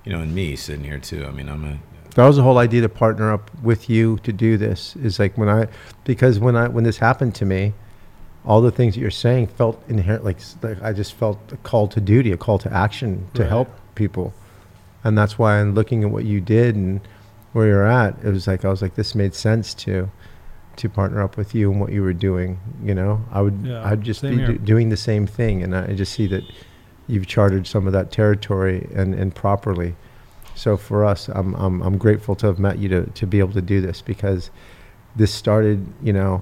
You 0.06 0.14
know, 0.14 0.22
and 0.22 0.34
me 0.34 0.56
sitting 0.56 0.84
here 0.86 0.98
too. 1.00 1.26
I 1.26 1.32
mean, 1.32 1.50
I'm 1.50 1.64
a 1.66 1.80
That 2.16 2.26
was 2.26 2.38
the 2.38 2.44
whole 2.44 2.58
idea 2.58 2.82
to 2.82 2.90
partner 2.90 3.32
up 3.32 3.52
with 3.62 3.90
you 3.90 4.18
to 4.24 4.32
do 4.34 4.58
this. 4.58 4.96
Is 4.96 5.20
like 5.20 5.38
when 5.38 5.50
I, 5.50 5.68
because 6.06 6.40
when 6.40 6.56
I 6.56 6.68
when 6.68 6.84
this 6.84 6.98
happened 6.98 7.36
to 7.36 7.46
me, 7.46 7.74
all 8.46 8.62
the 8.62 8.72
things 8.72 8.96
that 8.96 9.02
you're 9.02 9.12
saying 9.12 9.48
felt 9.48 9.84
inherent. 9.90 10.24
Like, 10.24 10.38
like 10.64 10.82
I 10.82 10.94
just 10.94 11.14
felt 11.14 11.38
a 11.52 11.58
call 11.58 11.88
to 11.90 12.02
duty, 12.02 12.32
a 12.32 12.38
call 12.38 12.58
to 12.60 12.74
action 12.74 13.28
to 13.36 13.42
Right. 13.44 13.50
help 13.50 13.70
people, 13.96 14.34
and 15.04 15.18
that's 15.18 15.38
why 15.38 15.60
I'm 15.60 15.76
looking 15.76 16.04
at 16.04 16.10
what 16.10 16.24
you 16.26 16.40
did 16.42 16.76
and 16.76 17.02
where 17.52 17.68
you're 17.68 17.86
at. 17.86 18.16
It 18.24 18.32
was 18.32 18.48
like 18.48 18.64
I 18.66 18.70
was 18.70 18.82
like, 18.82 18.96
this 18.96 19.14
made 19.14 19.36
sense 19.36 19.74
to, 19.76 20.10
to 20.80 20.90
partner 20.90 21.22
up 21.22 21.38
with 21.38 21.54
you 21.56 21.72
and 21.72 21.80
what 21.80 21.92
you 21.92 22.02
were 22.02 22.14
doing. 22.14 22.60
You 22.84 22.96
know, 22.96 23.24
I 23.32 23.42
would 23.42 23.60
Yeah, 23.64 23.88
I'd 23.88 24.02
just 24.02 24.22
be 24.22 24.38
do, 24.38 24.58
doing 24.58 24.90
the 24.90 24.98
same 24.98 25.28
thing, 25.28 25.64
and 25.64 25.76
I 25.76 25.94
just 25.94 26.14
see 26.14 26.28
that 26.28 26.44
you've 27.08 27.28
charted 27.28 27.68
some 27.68 27.88
of 27.88 27.94
that 27.94 28.12
territory 28.12 28.88
and 28.94 29.14
and 29.14 29.34
properly. 29.34 29.96
So 30.56 30.76
for 30.76 31.06
us, 31.06 31.30
I'm, 31.30 31.54
I'm, 31.56 31.82
I'm 31.82 31.98
grateful 31.98 32.36
to 32.36 32.48
have 32.48 32.60
met 32.60 32.80
you 32.80 32.90
to, 32.90 33.06
to 33.06 33.26
be 33.26 33.40
able 33.40 33.54
to 33.54 33.62
do 33.62 33.80
this 33.80 34.02
because 34.02 34.52
this 35.16 35.34
started, 35.34 35.88
you 36.04 36.12
know, 36.12 36.42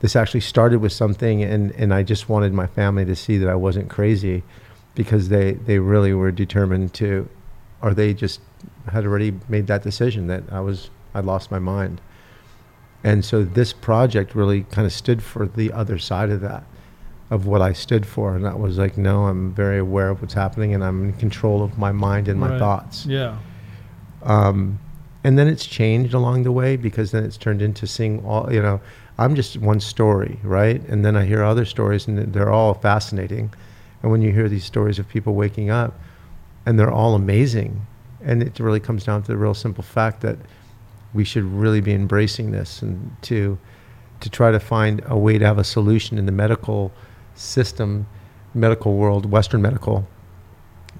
this 0.00 0.16
actually 0.16 0.40
started 0.40 0.78
with 0.80 0.92
something 0.92 1.42
and, 1.42 1.70
and 1.72 1.92
I 1.92 2.02
just 2.02 2.30
wanted 2.30 2.54
my 2.54 2.66
family 2.66 3.04
to 3.04 3.14
see 3.14 3.36
that 3.36 3.50
I 3.50 3.54
wasn't 3.54 3.90
crazy 3.90 4.44
because 4.94 5.28
they, 5.28 5.52
they 5.52 5.78
really 5.78 6.14
were 6.14 6.30
determined 6.30 6.94
to, 6.94 7.28
or 7.82 7.92
they 7.92 8.14
just 8.14 8.40
had 8.90 9.04
already 9.04 9.38
made 9.46 9.66
that 9.66 9.82
decision 9.82 10.26
that 10.28 10.44
I 10.50 10.60
was, 10.60 10.88
I 11.14 11.20
lost 11.20 11.50
my 11.50 11.58
mind. 11.58 12.00
And 13.02 13.24
so 13.24 13.42
this 13.44 13.72
project 13.72 14.34
really 14.34 14.64
kind 14.64 14.86
of 14.86 14.92
stood 14.92 15.22
for 15.22 15.46
the 15.46 15.72
other 15.72 15.98
side 15.98 16.30
of 16.30 16.40
that, 16.42 16.64
of 17.30 17.46
what 17.46 17.62
I 17.62 17.72
stood 17.72 18.04
for. 18.04 18.34
And 18.36 18.44
that 18.44 18.58
was 18.58 18.76
like, 18.78 18.98
no, 18.98 19.26
I'm 19.26 19.52
very 19.52 19.78
aware 19.78 20.10
of 20.10 20.20
what's 20.20 20.34
happening 20.34 20.74
and 20.74 20.84
I'm 20.84 21.04
in 21.04 21.12
control 21.14 21.62
of 21.62 21.78
my 21.78 21.92
mind 21.92 22.28
and 22.28 22.38
my 22.38 22.50
Right. 22.50 22.58
thoughts. 22.58 23.06
Yeah. 23.06 23.36
Um, 24.22 24.78
and 25.24 25.38
then 25.38 25.48
it's 25.48 25.66
changed 25.66 26.14
along 26.14 26.42
the 26.42 26.52
way 26.52 26.76
because 26.76 27.10
then 27.10 27.24
it's 27.24 27.36
turned 27.36 27.62
into 27.62 27.86
seeing 27.86 28.24
all, 28.24 28.52
you 28.52 28.60
know, 28.60 28.80
I'm 29.18 29.34
just 29.34 29.58
one 29.58 29.80
story, 29.80 30.38
right? 30.42 30.82
And 30.88 31.04
then 31.04 31.16
I 31.16 31.24
hear 31.24 31.42
other 31.42 31.64
stories 31.64 32.06
and 32.08 32.32
they're 32.32 32.50
all 32.52 32.74
fascinating. 32.74 33.52
And 34.02 34.10
when 34.10 34.22
you 34.22 34.32
hear 34.32 34.48
these 34.48 34.64
stories 34.64 34.98
of 34.98 35.08
people 35.08 35.34
waking 35.34 35.70
up 35.70 35.98
and 36.66 36.78
they're 36.78 36.90
all 36.90 37.14
amazing, 37.14 37.86
and 38.22 38.42
it 38.42 38.58
really 38.60 38.80
comes 38.80 39.04
down 39.04 39.22
to 39.22 39.28
the 39.28 39.36
real 39.36 39.54
simple 39.54 39.82
fact 39.84 40.20
that 40.22 40.36
we 41.14 41.24
should 41.24 41.44
really 41.44 41.80
be 41.80 41.92
embracing 41.92 42.50
this 42.52 42.82
and 42.82 43.16
to 43.22 43.58
to 44.20 44.28
try 44.30 44.50
to 44.50 44.60
find 44.60 45.02
a 45.06 45.16
way 45.18 45.38
to 45.38 45.46
have 45.46 45.58
a 45.58 45.64
solution 45.64 46.18
in 46.18 46.26
the 46.26 46.32
medical 46.32 46.92
system, 47.34 48.06
medical 48.52 48.94
world, 48.96 49.24
Western 49.30 49.62
medical 49.62 50.06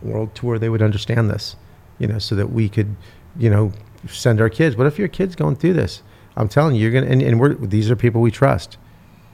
world, 0.02 0.34
to 0.34 0.46
where 0.46 0.58
they 0.58 0.70
would 0.70 0.80
understand 0.80 1.28
this, 1.28 1.54
you 1.98 2.06
know, 2.06 2.18
so 2.18 2.34
that 2.34 2.50
we 2.50 2.66
could, 2.68 2.96
you 3.36 3.50
know, 3.50 3.72
send 4.08 4.40
our 4.40 4.48
kids. 4.48 4.74
What 4.74 4.86
if 4.86 4.98
your 4.98 5.08
kid's 5.08 5.36
going 5.36 5.56
through 5.56 5.74
this? 5.74 6.02
I'm 6.36 6.48
telling 6.48 6.74
you, 6.76 6.82
you're 6.82 6.92
gonna, 6.92 7.12
and, 7.12 7.20
and 7.20 7.38
we're 7.38 7.54
these 7.54 7.90
are 7.90 7.96
people 7.96 8.22
we 8.22 8.30
trust, 8.30 8.78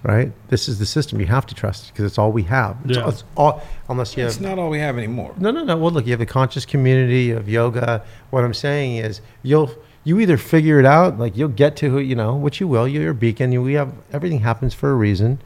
right? 0.02 0.32
This 0.48 0.68
is 0.68 0.80
the 0.80 0.86
system 0.86 1.20
you 1.20 1.26
have 1.26 1.46
to 1.46 1.54
trust 1.54 1.92
because 1.92 2.04
it's 2.06 2.18
all 2.18 2.32
we 2.32 2.42
have. 2.44 2.76
It's, 2.86 2.96
Yeah. 2.98 3.08
it's 3.08 3.22
all 3.36 3.62
unless 3.88 4.16
you 4.16 4.24
It's 4.26 4.34
have 4.36 4.42
not 4.42 4.58
all 4.58 4.68
we 4.70 4.80
have 4.80 4.98
anymore. 4.98 5.32
no, 5.38 5.52
no, 5.52 5.62
no. 5.62 5.76
Well, 5.76 5.92
look, 5.92 6.06
you 6.06 6.10
have 6.12 6.18
the 6.18 6.26
conscious 6.26 6.66
community 6.66 7.30
of 7.30 7.48
yoga. 7.48 8.02
What 8.30 8.42
I'm 8.42 8.54
saying 8.54 8.96
is, 8.96 9.20
you'll 9.44 9.70
you 10.06 10.20
either 10.20 10.36
figure 10.36 10.78
it 10.78 10.86
out, 10.86 11.18
like 11.18 11.36
you'll 11.36 11.48
get 11.48 11.74
to 11.78 11.90
who 11.90 11.98
you 11.98 12.14
know, 12.14 12.36
which 12.36 12.60
you 12.60 12.68
will. 12.68 12.86
You're 12.86 13.02
your 13.02 13.12
beacon. 13.12 13.50
You, 13.50 13.60
we 13.60 13.72
have 13.72 13.92
everything 14.12 14.38
happens 14.38 14.72
for 14.72 14.90
a 14.92 14.94
reason. 14.94 15.40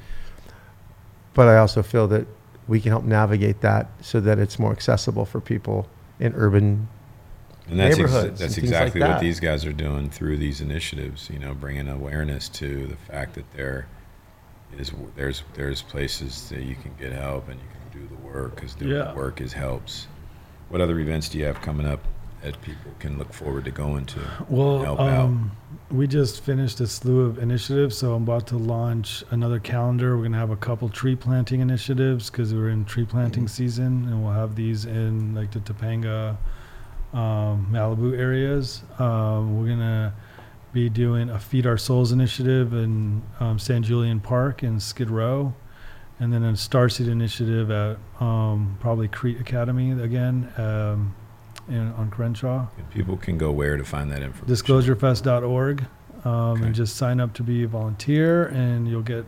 But 1.32 1.48
I 1.48 1.56
also 1.56 1.82
feel 1.82 2.06
that 2.08 2.26
we 2.68 2.78
can 2.78 2.90
help 2.90 3.04
navigate 3.04 3.62
that 3.62 3.88
so 4.02 4.20
that 4.20 4.38
it's 4.38 4.58
more 4.58 4.70
accessible 4.72 5.24
for 5.24 5.40
people 5.40 5.88
in 6.18 6.34
urban. 6.34 6.88
And 7.68 7.80
that's 7.80 7.92
ex- 7.92 7.98
neighborhoods 7.98 8.40
that's 8.40 8.56
and 8.56 8.62
things 8.62 8.70
like 8.72 8.80
exactly 8.82 9.00
what 9.00 9.06
that. 9.08 9.20
these 9.20 9.40
guys 9.40 9.64
are 9.64 9.72
doing 9.72 10.10
through 10.10 10.36
these 10.36 10.60
initiatives. 10.60 11.30
You 11.32 11.38
know, 11.38 11.54
bringing 11.54 11.88
awareness 11.88 12.50
to 12.50 12.86
the 12.86 12.96
fact 12.96 13.36
that 13.36 13.50
there 13.54 13.86
is 14.78 14.92
there's 15.16 15.42
there's 15.54 15.80
places 15.80 16.50
that 16.50 16.64
you 16.64 16.74
can 16.74 16.92
get 17.00 17.12
help 17.12 17.48
and 17.48 17.58
you 17.58 17.66
can 17.66 18.02
do 18.02 18.06
the 18.14 18.20
work 18.22 18.56
because 18.56 18.74
doing 18.74 18.92
Yeah. 18.92 19.12
the 19.12 19.14
work 19.14 19.40
is 19.40 19.54
helps. 19.54 20.06
What 20.68 20.82
other 20.82 20.98
events 20.98 21.30
do 21.30 21.38
you 21.38 21.46
have 21.46 21.62
coming 21.62 21.86
up 21.86 22.04
that 22.42 22.60
people 22.62 22.92
can 22.98 23.18
look 23.18 23.32
forward 23.32 23.64
to 23.66 23.70
going 23.70 24.06
to? 24.06 24.20
Well, 24.48 25.00
um, 25.00 25.52
we 25.90 26.06
just 26.06 26.42
finished 26.42 26.80
a 26.80 26.86
slew 26.86 27.20
of 27.20 27.38
initiatives, 27.38 27.98
so 27.98 28.14
I'm 28.14 28.22
about 28.22 28.46
to 28.48 28.56
launch 28.56 29.24
another 29.30 29.58
calendar. 29.58 30.16
We're 30.16 30.22
going 30.22 30.32
to 30.32 30.38
have 30.38 30.50
a 30.50 30.56
couple 30.56 30.88
tree 30.88 31.16
planting 31.16 31.60
initiatives 31.60 32.30
because 32.30 32.54
we're 32.54 32.70
in 32.70 32.84
tree 32.84 33.04
planting 33.04 33.48
season, 33.48 34.06
and 34.08 34.22
we'll 34.22 34.32
have 34.32 34.56
these 34.56 34.84
in 34.84 35.34
like 35.34 35.50
the 35.50 35.60
Topanga, 35.60 36.36
um, 37.12 37.68
Malibu 37.70 38.18
areas. 38.18 38.82
Um, 38.98 39.58
we're 39.58 39.66
going 39.66 39.78
to 39.78 40.12
be 40.72 40.88
doing 40.88 41.30
a 41.30 41.38
Feed 41.38 41.66
Our 41.66 41.78
Souls 41.78 42.12
initiative 42.12 42.72
in 42.72 43.22
um, 43.40 43.58
San 43.58 43.82
Julian 43.82 44.20
Park 44.20 44.62
in 44.62 44.80
Skid 44.80 45.10
Row. 45.10 45.52
And 46.20 46.32
then 46.32 46.44
a 46.44 46.52
Starseed 46.52 47.08
initiative 47.08 47.70
at 47.70 47.96
um, 48.20 48.76
probably 48.78 49.08
Crete 49.08 49.40
Academy 49.40 49.90
again 49.92 50.52
um, 50.58 51.14
in, 51.68 51.92
on 51.92 52.10
Crenshaw 52.10 52.66
People 52.90 53.16
can 53.16 53.38
go 53.38 53.50
where 53.52 53.76
to 53.76 53.84
find 53.84 54.10
that 54.10 54.22
information. 54.22 54.54
disclosurefest.org 54.54 55.84
um, 56.24 56.32
Okay. 56.32 56.64
and 56.66 56.74
just 56.74 56.96
sign 56.96 57.20
up 57.20 57.32
to 57.34 57.42
be 57.42 57.62
a 57.64 57.68
volunteer 57.68 58.46
and 58.46 58.88
you'll 58.88 59.02
get 59.02 59.24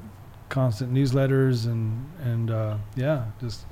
constant 0.49 0.93
newsletters 0.93 1.65
and 1.67 2.05
and 2.23 2.51
uh, 2.51 2.77
yeah 2.97 3.27
just 3.41 3.65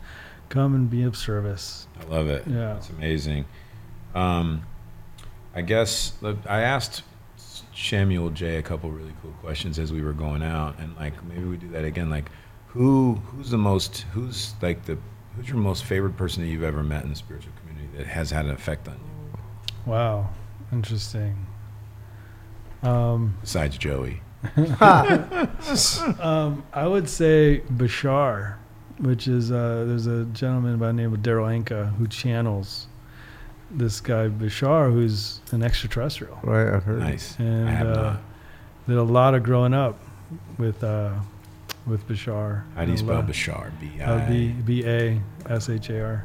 come 0.48 0.74
and 0.74 0.88
be 0.90 1.02
of 1.02 1.16
service 1.16 1.86
I 2.00 2.04
love 2.04 2.28
it. 2.28 2.44
yeah 2.48 2.76
It's 2.76 2.90
amazing. 2.90 3.44
Um, 4.14 4.62
I 5.54 5.60
guess 5.62 6.12
I 6.48 6.60
asked 6.62 7.02
Samuel 7.74 8.30
J 8.30 8.56
a 8.56 8.62
couple 8.62 8.90
really 8.90 9.12
cool 9.22 9.32
questions 9.40 9.78
as 9.78 9.92
we 9.92 10.02
were 10.02 10.12
going 10.12 10.42
out, 10.42 10.78
and 10.78 10.96
like 10.96 11.22
maybe 11.24 11.44
we 11.44 11.56
do 11.56 11.68
that 11.68 11.84
again. 11.84 12.08
Like, 12.10 12.30
who 12.68 13.14
who's 13.26 13.50
the 13.50 13.58
most 13.58 14.02
who's 14.12 14.54
like 14.62 14.84
the 14.86 14.98
who's 15.36 15.48
your 15.48 15.56
most 15.58 15.84
favorite 15.84 16.16
person 16.16 16.42
that 16.42 16.48
you've 16.50 16.62
ever 16.62 16.82
met 16.82 17.04
in 17.04 17.10
the 17.10 17.16
spiritual 17.16 17.52
community 17.80 17.98
that 17.98 18.06
has 18.06 18.30
had 18.30 18.44
an 18.44 18.52
effect 18.52 18.86
on 18.88 18.94
you 18.94 19.90
wow 19.92 20.28
interesting 20.72 21.46
um, 22.82 23.36
besides 23.42 23.76
Joey? 23.76 24.22
um, 24.56 26.64
I 26.72 26.86
would 26.86 27.08
say 27.10 27.60
Bashar 27.70 28.54
which 28.98 29.28
is 29.28 29.50
uh, 29.52 29.84
there's 29.86 30.06
a 30.06 30.24
gentleman 30.26 30.78
by 30.78 30.86
the 30.88 30.92
name 30.94 31.12
of 31.12 31.20
Darryl 31.20 31.62
Anka 31.62 31.94
who 31.96 32.06
channels 32.06 32.86
this 33.70 34.00
guy 34.00 34.28
Bashar 34.28 34.90
who's 34.92 35.40
an 35.52 35.62
extraterrestrial 35.62 36.38
Right, 36.42 36.72
I've 36.74 36.84
heard. 36.84 37.00
Nice. 37.00 37.36
and 37.38 37.68
I 37.68 37.72
have 37.72 37.88
uh, 37.88 38.02
not. 38.02 38.20
did 38.88 38.96
a 38.96 39.02
lot 39.02 39.34
of 39.34 39.42
growing 39.42 39.74
up 39.74 39.98
with 40.58 40.82
uh, 40.82 41.12
with 41.86 42.06
Bashar. 42.08 42.62
How 42.76 42.84
do 42.84 42.92
you 42.92 42.96
spell 42.96 43.22
Bashar? 43.22 43.70
B 43.80 43.90
Uh, 44.02 44.26
B 44.28 44.48
I. 44.48 44.52
B 44.62 44.84
A 44.86 45.20
S 45.48 45.68
H 45.68 45.90
A 45.90 46.02
R. 46.02 46.24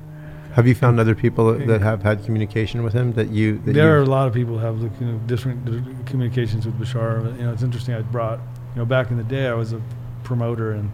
Have 0.56 0.68
you 0.68 0.74
found 0.76 1.00
other 1.02 1.16
people 1.16 1.52
that- 1.52 1.68
that 1.68 1.82
have 1.82 2.04
had 2.04 2.24
communication 2.24 2.82
with 2.84 2.94
him 2.94 3.12
that 3.14 3.30
you? 3.30 3.60
That 3.66 3.74
There 3.74 3.98
are 3.98 4.02
a 4.02 4.06
lot 4.06 4.28
of 4.28 4.34
people 4.34 4.58
who 4.58 4.66
have 4.66 4.82
like, 4.82 4.92
you 5.02 5.08
know, 5.08 5.20
different 5.28 6.06
communications 6.06 6.66
with 6.66 6.80
Bashar. 6.80 7.38
You 7.38 7.46
know, 7.46 7.52
it's 7.52 7.62
interesting. 7.64 7.94
I 7.94 8.02
brought, 8.02 8.40
you 8.74 8.80
know, 8.80 8.86
back 8.86 9.12
in 9.12 9.18
the 9.18 9.24
day, 9.24 9.48
I 9.48 9.54
was 9.54 9.74
a 9.74 9.82
promoter, 10.24 10.72
and 10.72 10.92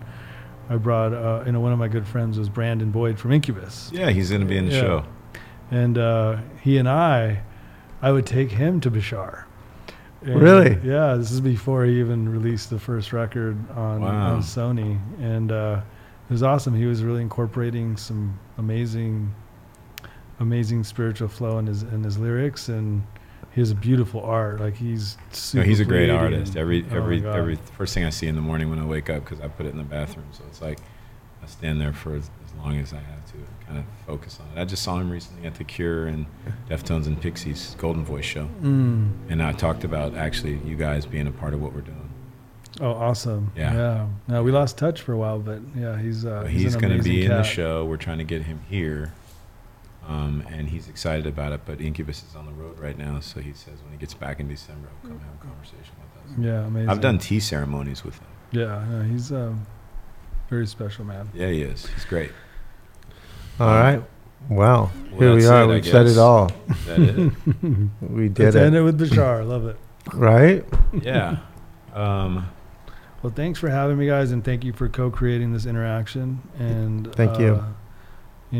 I 0.69 0.77
brought, 0.77 1.13
uh, 1.13 1.43
you 1.45 1.51
know, 1.51 1.59
one 1.59 1.71
of 1.73 1.79
my 1.79 1.87
good 1.87 2.07
friends 2.07 2.39
was 2.39 2.49
Brandon 2.49 2.89
Boyd 2.91 3.19
from 3.19 3.31
Incubus, 3.31 3.91
Yeah, 3.93 4.09
he's 4.09 4.29
going 4.29 4.41
to 4.41 4.47
be 4.47 4.57
in 4.57 4.65
the 4.65 4.71
Yeah. 4.73 4.81
show. 4.81 5.03
and 5.69 5.97
uh, 5.97 6.37
he 6.61 6.77
and 6.77 6.89
I, 6.89 7.39
I 8.01 8.11
would 8.11 8.25
take 8.25 8.51
him 8.51 8.79
to 8.81 8.89
Bashar. 8.91 9.43
And, 10.25 10.41
Really? 10.41 10.77
Yeah, 10.83 11.15
this 11.15 11.31
is 11.31 11.39
before 11.39 11.85
he 11.85 11.99
even 11.99 12.27
released 12.29 12.69
the 12.71 12.79
first 12.79 13.13
record 13.13 13.57
on, 13.75 14.01
Wow. 14.01 14.33
on 14.33 14.39
Sony, 14.41 14.97
and 15.21 15.51
uh, 15.51 15.81
it 16.29 16.33
was 16.33 16.41
awesome. 16.43 16.73
He 16.75 16.85
was 16.85 17.03
really 17.03 17.21
incorporating 17.21 17.95
some 17.95 18.33
amazing, 18.57 19.33
amazing 20.41 20.83
spiritual 20.83 21.27
flow 21.29 21.57
in 21.59 21.67
his 21.67 21.83
in 21.83 22.03
his 22.03 22.17
lyrics, 22.17 22.67
and 22.69 23.03
his 23.51 23.73
beautiful 23.73 24.21
art. 24.21 24.59
Like 24.59 24.75
he's 24.75 25.17
No, 25.17 25.33
super 25.33 25.63
he's 25.63 25.79
a 25.79 25.85
great 25.85 26.09
artist. 26.09 26.55
Every 26.57 26.83
Oh 26.91 26.95
every 26.97 27.21
God. 27.21 27.35
every 27.37 27.55
first 27.77 27.93
thing 27.93 28.03
I 28.05 28.09
see 28.09 28.27
in 28.27 28.35
the 28.35 28.41
morning 28.41 28.69
when 28.69 28.79
I 28.79 28.85
wake 28.85 29.09
up 29.09 29.23
because 29.23 29.39
I 29.41 29.47
put 29.47 29.65
it 29.65 29.69
in 29.69 29.77
the 29.77 29.83
bathroom, 29.83 30.27
so 30.31 30.43
it's 30.47 30.61
like 30.61 30.79
I 31.43 31.47
stand 31.47 31.81
there 31.81 31.91
for 31.93 32.15
as, 32.15 32.29
as 32.45 32.53
long 32.63 32.77
as 32.77 32.93
I 32.93 32.97
have 32.97 33.25
to 33.31 33.37
kind 33.65 33.79
of 33.79 33.85
focus 34.05 34.39
on 34.39 34.57
it. 34.57 34.61
I 34.61 34.65
just 34.65 34.83
saw 34.83 34.99
him 34.99 35.09
recently 35.09 35.47
at 35.47 35.55
the 35.55 35.63
Cure 35.63 36.05
and 36.07 36.25
Deftones 36.69 37.07
and 37.07 37.19
Pixies 37.19 37.75
Goldenvoice 37.79 38.23
show, 38.23 38.47
Mm. 38.61 39.09
and 39.29 39.41
I 39.41 39.51
talked 39.53 39.83
about 39.83 40.15
actually 40.15 40.59
you 40.65 40.75
guys 40.75 41.05
being 41.05 41.27
a 41.27 41.31
part 41.31 41.53
of 41.53 41.61
what 41.61 41.73
we're 41.73 41.81
doing. 41.81 41.97
Oh, 42.79 42.91
awesome. 42.93 43.51
Yeah. 43.55 43.73
Yeah. 43.73 44.07
No, 44.29 44.43
we 44.43 44.51
lost 44.51 44.77
touch 44.77 45.01
for 45.01 45.11
a 45.13 45.17
while, 45.17 45.39
but 45.39 45.59
yeah, 45.75 45.99
he's 45.99 46.25
uh, 46.25 46.43
he's, 46.45 46.61
he's 46.61 46.75
going 46.77 46.95
to 46.97 47.03
be 47.03 47.23
in 47.25 47.29
the 47.31 47.43
show. 47.43 47.83
We're 47.85 47.97
trying 47.97 48.19
to 48.19 48.23
get 48.23 48.43
him 48.43 48.61
here, 48.69 49.11
um, 50.07 50.43
and 50.51 50.67
he's 50.69 50.87
excited 50.89 51.27
about 51.27 51.51
it. 51.53 51.61
But 51.65 51.79
Incubus 51.81 52.23
is 52.23 52.35
on 52.35 52.45
the 52.45 52.51
road 52.51 52.79
right 52.79 52.97
now, 52.97 53.19
so 53.19 53.39
he 53.39 53.53
says 53.53 53.75
when 53.83 53.91
he 53.91 53.97
gets 53.97 54.13
back 54.13 54.39
in 54.39 54.47
December, 54.47 54.87
he'll 55.01 55.11
come 55.11 55.19
have 55.19 55.33
a 55.41 55.45
conversation 55.45 55.93
with 55.99 56.23
us. 56.23 56.39
Yeah, 56.45 56.65
amazing. 56.67 56.89
I've 56.89 57.01
done 57.01 57.17
tea 57.19 57.39
ceremonies 57.39 58.03
with 58.03 58.15
him. 58.19 58.27
Yeah, 58.51 58.83
no, 58.89 59.01
he's 59.03 59.31
a 59.31 59.55
very 60.49 60.67
special 60.67 61.05
man. 61.05 61.29
Yeah, 61.33 61.47
he 61.47 61.61
is. 61.61 61.85
He's 61.87 62.05
great. 62.05 62.31
All 63.59 63.67
right. 63.67 64.01
Well, 64.49 64.91
Well, 65.11 65.19
here 65.19 65.35
we 65.35 65.45
are. 65.45 65.63
it, 65.63 65.67
We've 65.67 65.85
said 65.85 66.07
it 66.07 66.17
all. 66.17 66.51
Is 66.69 66.85
that 66.87 66.99
it? 66.99 67.31
We 68.01 68.27
did 68.27 68.45
Let's 68.45 68.55
end 68.55 68.75
it. 68.75 68.79
it 68.79 68.81
with 68.81 68.99
Bashar. 68.99 69.47
Love 69.47 69.67
it. 69.67 69.77
Right? 70.13 70.65
yeah. 71.01 71.37
Um, 71.93 72.47
Well, 73.21 73.31
thanks 73.35 73.59
for 73.59 73.69
having 73.69 73.97
me, 73.99 74.07
guys, 74.07 74.31
and 74.31 74.43
thank 74.43 74.63
you 74.63 74.73
for 74.73 74.89
co-creating 74.89 75.53
this 75.53 75.67
interaction. 75.67 76.41
And 76.57 77.13
Thank 77.13 77.35
uh, 77.35 77.39
You 77.39 77.63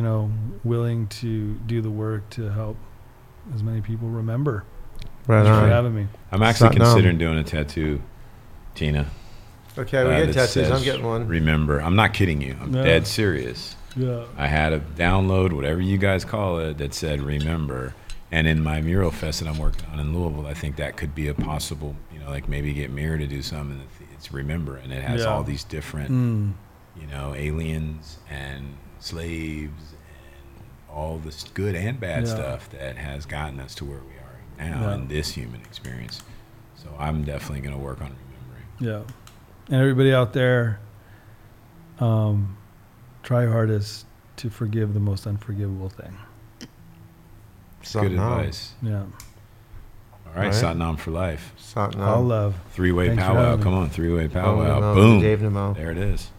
know, 0.01 0.31
willing 0.63 1.07
to 1.07 1.55
do 1.65 1.81
the 1.81 1.89
work 1.89 2.29
to 2.31 2.49
help 2.49 2.77
as 3.55 3.63
many 3.63 3.81
people 3.81 4.07
remember. 4.07 4.63
Right 5.27 5.43
Thanks 5.43 5.59
for 5.59 5.67
having 5.67 5.93
me. 5.95 6.07
I'm 6.31 6.41
actually 6.43 6.69
Satnam. 6.69 6.77
considering 6.83 7.17
doing 7.17 7.37
a 7.37 7.43
tattoo, 7.43 8.01
Tina. 8.75 9.07
Okay, 9.77 9.97
uh, 9.99 10.07
we 10.07 10.25
get 10.27 10.33
that 10.35 10.49
tattoos. 10.49 10.71
I'm 10.71 10.83
getting 10.83 11.05
one. 11.05 11.27
Remember, 11.27 11.81
I'm 11.81 11.95
not 11.95 12.13
kidding 12.13 12.41
you. 12.41 12.55
I'm 12.61 12.73
Yeah. 12.73 12.83
dead 12.83 13.07
serious. 13.07 13.75
Yeah. 13.95 14.23
I 14.37 14.47
had 14.47 14.71
a 14.73 14.79
download, 14.79 15.51
whatever 15.53 15.81
you 15.81 15.97
guys 15.97 16.23
call 16.23 16.59
it, 16.59 16.77
that 16.77 16.93
said 16.93 17.21
"Remember." 17.21 17.93
And 18.33 18.47
in 18.47 18.63
my 18.63 18.79
mural 18.81 19.11
fest 19.11 19.41
that 19.41 19.49
I'm 19.49 19.57
working 19.57 19.85
on 19.91 19.99
in 19.99 20.17
Louisville, 20.17 20.47
I 20.47 20.53
think 20.53 20.77
that 20.77 20.95
could 20.95 21.13
be 21.13 21.27
a 21.27 21.33
possible, 21.33 21.97
you 22.13 22.19
know, 22.19 22.29
like 22.29 22.47
maybe 22.47 22.71
get 22.73 22.89
Mear 22.89 23.17
to 23.17 23.27
do 23.27 23.41
something. 23.41 23.77
that 23.79 23.87
It's 24.13 24.31
"Remember," 24.31 24.77
and 24.77 24.93
it 24.93 25.03
has 25.03 25.21
Yeah. 25.21 25.27
all 25.27 25.43
these 25.43 25.63
different, 25.63 26.11
Mm. 26.11 26.53
you 26.99 27.07
know, 27.07 27.33
aliens 27.35 28.19
and 28.29 28.75
slaves 29.01 29.93
and 29.93 30.65
all 30.89 31.17
this 31.17 31.43
good 31.53 31.75
and 31.75 31.99
bad 31.99 32.23
Yeah. 32.23 32.29
stuff 32.35 32.69
that 32.71 32.97
has 32.97 33.25
gotten 33.25 33.59
us 33.59 33.75
to 33.75 33.85
where 33.85 33.99
we 33.99 34.13
are 34.65 34.69
now 34.69 34.81
Yeah. 34.89 34.95
in 34.95 35.07
this 35.07 35.31
human 35.33 35.61
experience. 35.61 36.21
So 36.75 36.89
I'm 36.97 37.23
definitely 37.23 37.61
going 37.61 37.75
to 37.75 37.81
work 37.83 38.01
on 38.01 38.15
remembering. 38.79 39.07
Yeah. 39.07 39.13
And 39.67 39.81
everybody 39.81 40.13
out 40.13 40.33
there, 40.33 40.79
um, 41.99 42.57
try 43.23 43.45
hardest 43.47 44.05
to 44.37 44.49
forgive 44.49 44.93
the 44.93 44.99
most 44.99 45.27
unforgivable 45.27 45.89
thing. 45.89 46.17
Good 46.59 46.67
Satnam. 47.83 48.05
advice. 48.13 48.73
Yeah. 48.81 49.01
All 49.01 49.07
right, 50.35 50.45
Right. 50.45 50.53
Satnam 50.53 50.97
for 50.97 51.11
life. 51.11 51.53
Satnam. 51.59 51.99
All 51.99 52.23
love. 52.23 52.55
Three 52.71 52.91
way 52.91 53.15
powwow. 53.15 53.57
Come 53.57 53.73
on, 53.75 53.89
three 53.89 54.11
way 54.13 54.27
powwow. 54.27 54.93
Boom. 54.95 55.19
Dave 55.21 55.39
Namo. 55.39 55.75
There 55.75 55.91
it 55.91 55.97
is. 55.97 56.31